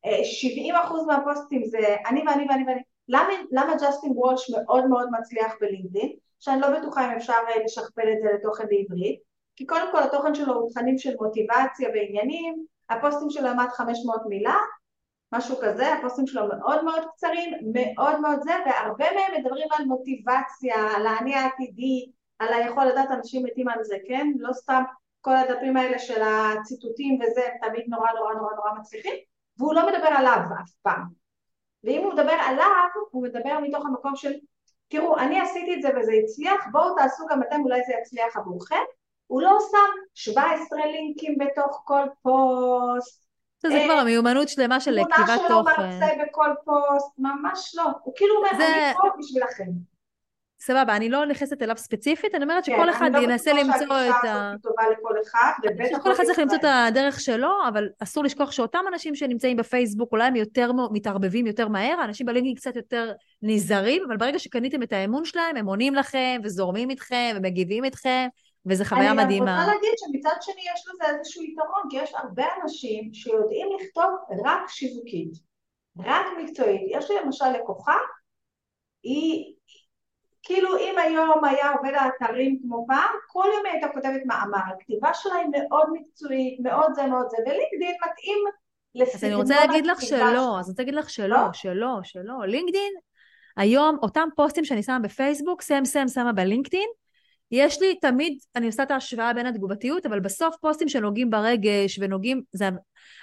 [0.05, 5.09] uh, אה, 70% מהפוסטים זה אני ואני ואני ואני, למה, למה ג'סטין וולש מאוד מאוד
[5.19, 6.15] מצליח בלינקדאין?
[6.39, 9.19] שאני לא בטוחה אם אפשר uh, לשכפל את זה לתוכן בעברית,
[9.55, 14.55] כי קודם כל התוכן שלו הוא תכנים של מוטיבציה ועניינים, הפוסטים שלו עמד 500 מילה,
[15.33, 20.75] משהו כזה, הפוסטים שלו מאוד מאוד קצרים, מאוד מאוד זה, והרבה מהם מדברים על מוטיבציה,
[20.95, 24.27] על האני העתידי, על היכול לדעת אנשים מתים על זה, כן?
[24.39, 24.83] לא סתם
[25.21, 29.15] כל הדפים האלה של הציטוטים וזה, הם תמיד נורא נורא נורא נורא מצליחים,
[29.57, 31.26] והוא לא מדבר עליו אף פעם.
[31.83, 34.33] ואם הוא מדבר עליו, הוא מדבר מתוך המקום של,
[34.87, 38.83] תראו, אני עשיתי את זה וזה הצליח, בואו תעשו גם אתם, אולי זה יצליח עבורכם.
[39.27, 43.27] הוא לא שם 17 לינקים בתוך כל פוסט,
[43.61, 45.47] זה כבר אה, המיומנות שלמה של כתיבת תוכן.
[45.47, 47.83] תמונה שלו מרצה בכל פוסט, ממש לא.
[48.03, 49.96] הוא כאילו אומר, אני פה בשבילכם.
[50.59, 54.25] סבבה, אני לא נכנסת אליו ספציפית, אני אומרת שכל כן, אחד לא ינסה למצוא את
[54.25, 54.51] ה...
[54.51, 55.51] אני לא אחד,
[55.97, 60.27] שכל אחד צריך למצוא את הדרך שלו, אבל אסור לשכוח שאותם אנשים שנמצאים בפייסבוק, אולי
[60.27, 65.25] הם יותר מתערבבים יותר מהר, האנשים בלינקים קצת יותר נזהרים, אבל ברגע שקניתם את האמון
[65.25, 68.27] שלהם, הם עונים לכם, וזורמים איתכם, ומגיבים איתכם,
[68.65, 69.55] וזו חוויה אני מדהימה.
[69.55, 74.11] אני רוצה להגיד שמצד שני יש לזה איזשהו יתרון, כי יש הרבה אנשים שיודעים לכתוב
[74.45, 75.33] רק שיווקית,
[75.99, 76.81] רק מקצועית.
[76.89, 77.97] יש לי למשל לקוחה,
[79.03, 79.53] היא,
[80.47, 85.13] כאילו אם היום היה עובד האתרים כמו פעם, כל יום היא הייתה כותבת מאמר, הכתיבה
[85.13, 88.37] שלה היא מאוד מקצועית, מאוד זה מאוד זה, ולינקדאין מתאים
[89.13, 91.53] אז אני רוצה להגיד לך שלא, אז אני רוצה להגיד לך שלא, לא?
[91.53, 92.45] שלא, שלא.
[92.45, 92.93] לינקדאין,
[93.57, 96.89] היום אותם פוסטים שאני שמה בפייסבוק, סם סם שמה בלינקדאין,
[97.51, 102.41] יש לי תמיד, אני עושה את ההשוואה בין התגובתיות, אבל בסוף פוסטים שנוגעים ברגש ונוגעים,
[102.51, 102.69] זה,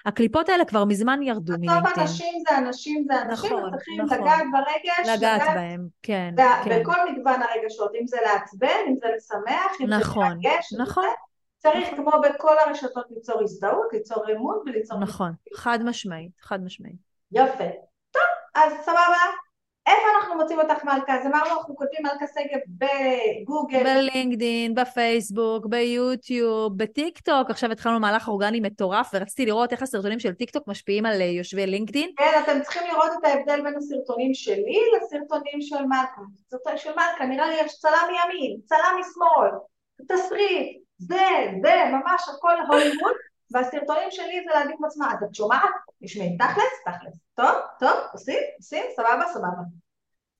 [0.07, 1.83] הקליפות האלה כבר מזמן ירדו מלינקדאין.
[1.83, 4.19] בסוף אנשים זה אנשים זה אנשים, נכון, צריכים נכון.
[4.19, 5.09] לגעת ברגש.
[5.09, 6.81] לגעת לגעת בהם, כן, כן.
[6.83, 10.73] בכל מגוון הרגשות, אם זה לעצבן, אם זה לשמח, אם נכון, זה לרגש.
[10.79, 11.09] נכון,
[11.59, 14.99] צריך כמו בכל הרשתות ליצור הזדהות, ליצור אמון וליצור...
[14.99, 16.97] נכון, חד משמעית, חד משמעית.
[17.33, 17.69] יפה.
[18.11, 18.23] טוב,
[18.55, 19.25] אז סבבה,
[19.87, 21.15] איפה אנחנו מוצאים אותך מלכה?
[21.15, 23.83] אז אמרנו אנחנו כותבים מלכה שגב בגוגל.
[23.85, 27.51] בלינקדין, בפייסבוק, ביוטיוב, בטיק טוק.
[27.51, 31.27] עכשיו התחלנו מהלך אורגני מטורף, ורציתי לראות איך הסרטונים של טיק טוק משפיעים על אה,
[31.27, 32.11] יושבי לינקדין.
[32.17, 36.23] כן, אתם צריכים לראות את ההבדל בין הסרטונים שלי לסרטונים של מלכה.
[36.51, 39.51] סרטונים של מלכה, נראה לי יש צלם מימין, צלם משמאל,
[40.09, 41.27] תסריט, זה,
[41.63, 43.15] זה, ממש הכל הוליווד.
[43.51, 45.71] והסרטונים שלי זה להגיד לעצמה, אז את שומעת?
[46.05, 47.13] תשמעי, תכלס, תכלס.
[47.35, 49.63] טוב, טוב, עושים, עושים, סבבה, סבבה.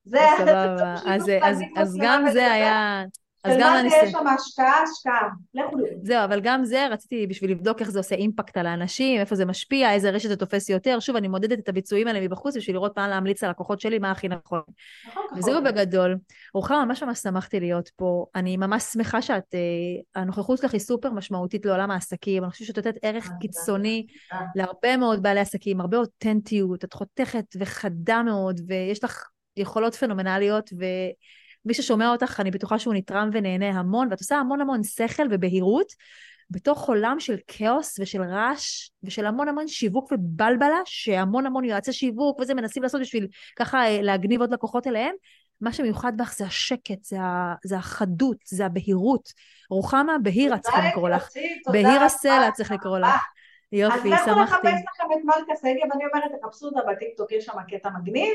[0.05, 3.05] זה סבבה, אז, אז, אז גם זה היה...
[3.45, 3.89] אז גם אני...
[3.89, 5.29] יש שם השקעה, השקעה.
[5.55, 5.91] לכו לראות.
[6.03, 9.45] זהו, אבל גם זה רציתי בשביל לבדוק איך זה עושה אימפקט על האנשים, איפה זה
[9.45, 11.01] משפיע, איזה רשת זה תופס יותר.
[11.01, 14.29] שוב, אני מודדת את הביצועים האלה מבחוץ בשביל לראות מה להמליץ ללקוחות שלי, מה הכי
[14.29, 14.61] נכון.
[15.09, 15.23] נכון.
[15.37, 16.17] וזהו בגדול.
[16.55, 18.27] רוחמה, ממש ממש שמחתי להיות פה.
[18.35, 22.45] אני ממש שמחה שאת, אה, הנוכחות שלך היא סופר משמעותית לעולם העסקים.
[22.45, 24.07] אני חושבת שאת נותנת ערך אה, קיצוני
[24.57, 29.25] להרבה מאוד בעלי עסקים, הרבה אותנטיות, את חותכת וחדה מאוד, ויש לך
[29.57, 30.85] יכולות פנומנליות, ו...
[31.67, 35.93] מי ששומע אותך, אני בטוחה שהוא נתרם ונהנה המון, ואת עושה המון המון שכל ובהירות,
[36.51, 42.41] בתוך עולם של כאוס ושל רעש ושל המון המון שיווק ובלבלה, שהמון המון יועצי שיווק
[42.41, 45.15] וזה מנסים לעשות בשביל ככה אה, להגניב עוד לקוחות אליהם.
[45.61, 49.33] מה שמיוחד בך זה השקט, זה, ה, זה החדות, זה הבהירות.
[49.71, 51.29] רוחמה בהירה צריך לקרוא לך.
[51.73, 53.21] בהירה סלע צריך לקרוא לך.
[53.73, 54.15] יופי, שמחתי.
[54.15, 57.91] אז לכו לחפש לכם את מלכה שגב, אני אומרת, תחפשו אותה בטיקטוק, יש שם קטע
[57.91, 58.35] מגניב.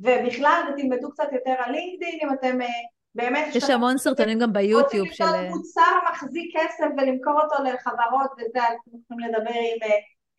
[0.00, 2.66] ובכלל ותלמדו קצת יותר על לינקדאין אם אתם אה,
[3.14, 3.56] באמת...
[3.56, 5.24] יש המון סרטונים גם ביוטיוב של...
[5.24, 9.98] רוצים לקנות מוצר מחזיק כסף ולמכור אותו לחברות וזה, אז אתם יכולים לדבר עם אה,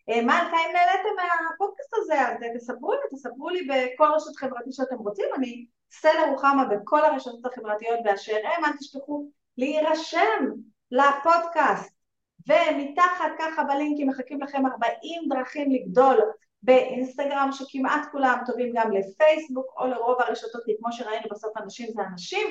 [0.09, 4.95] אה, מלכה, אם נהניתם מהפודקאסט הזה, אז תספרו לי, תספרו לי בכל רשת חברתית שאתם
[4.95, 9.25] רוצים, אני סלע רוחמה בכל הרשתות החברתיות באשר הם, אל תשכחו
[9.57, 10.45] להירשם
[10.91, 12.01] לפודקאסט.
[12.47, 16.17] ומתחת ככה בלינקים מחכים לכם 40 דרכים לגדול
[16.63, 22.01] באינסטגרם שכמעט כולם טובים גם לפייסבוק או לרוב הרשתות כי כמו שראינו בסוף אנשים זה
[22.11, 22.47] אנשים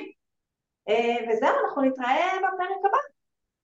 [0.89, 2.97] אה, וזהו, אנחנו נתראה בפרק הבא.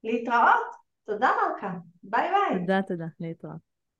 [0.03, 0.76] להתראות.
[1.06, 1.74] תודה מלכה.
[2.03, 2.60] ביי ביי.
[2.60, 3.06] תודה, תודה.
[3.19, 3.66] להתראות.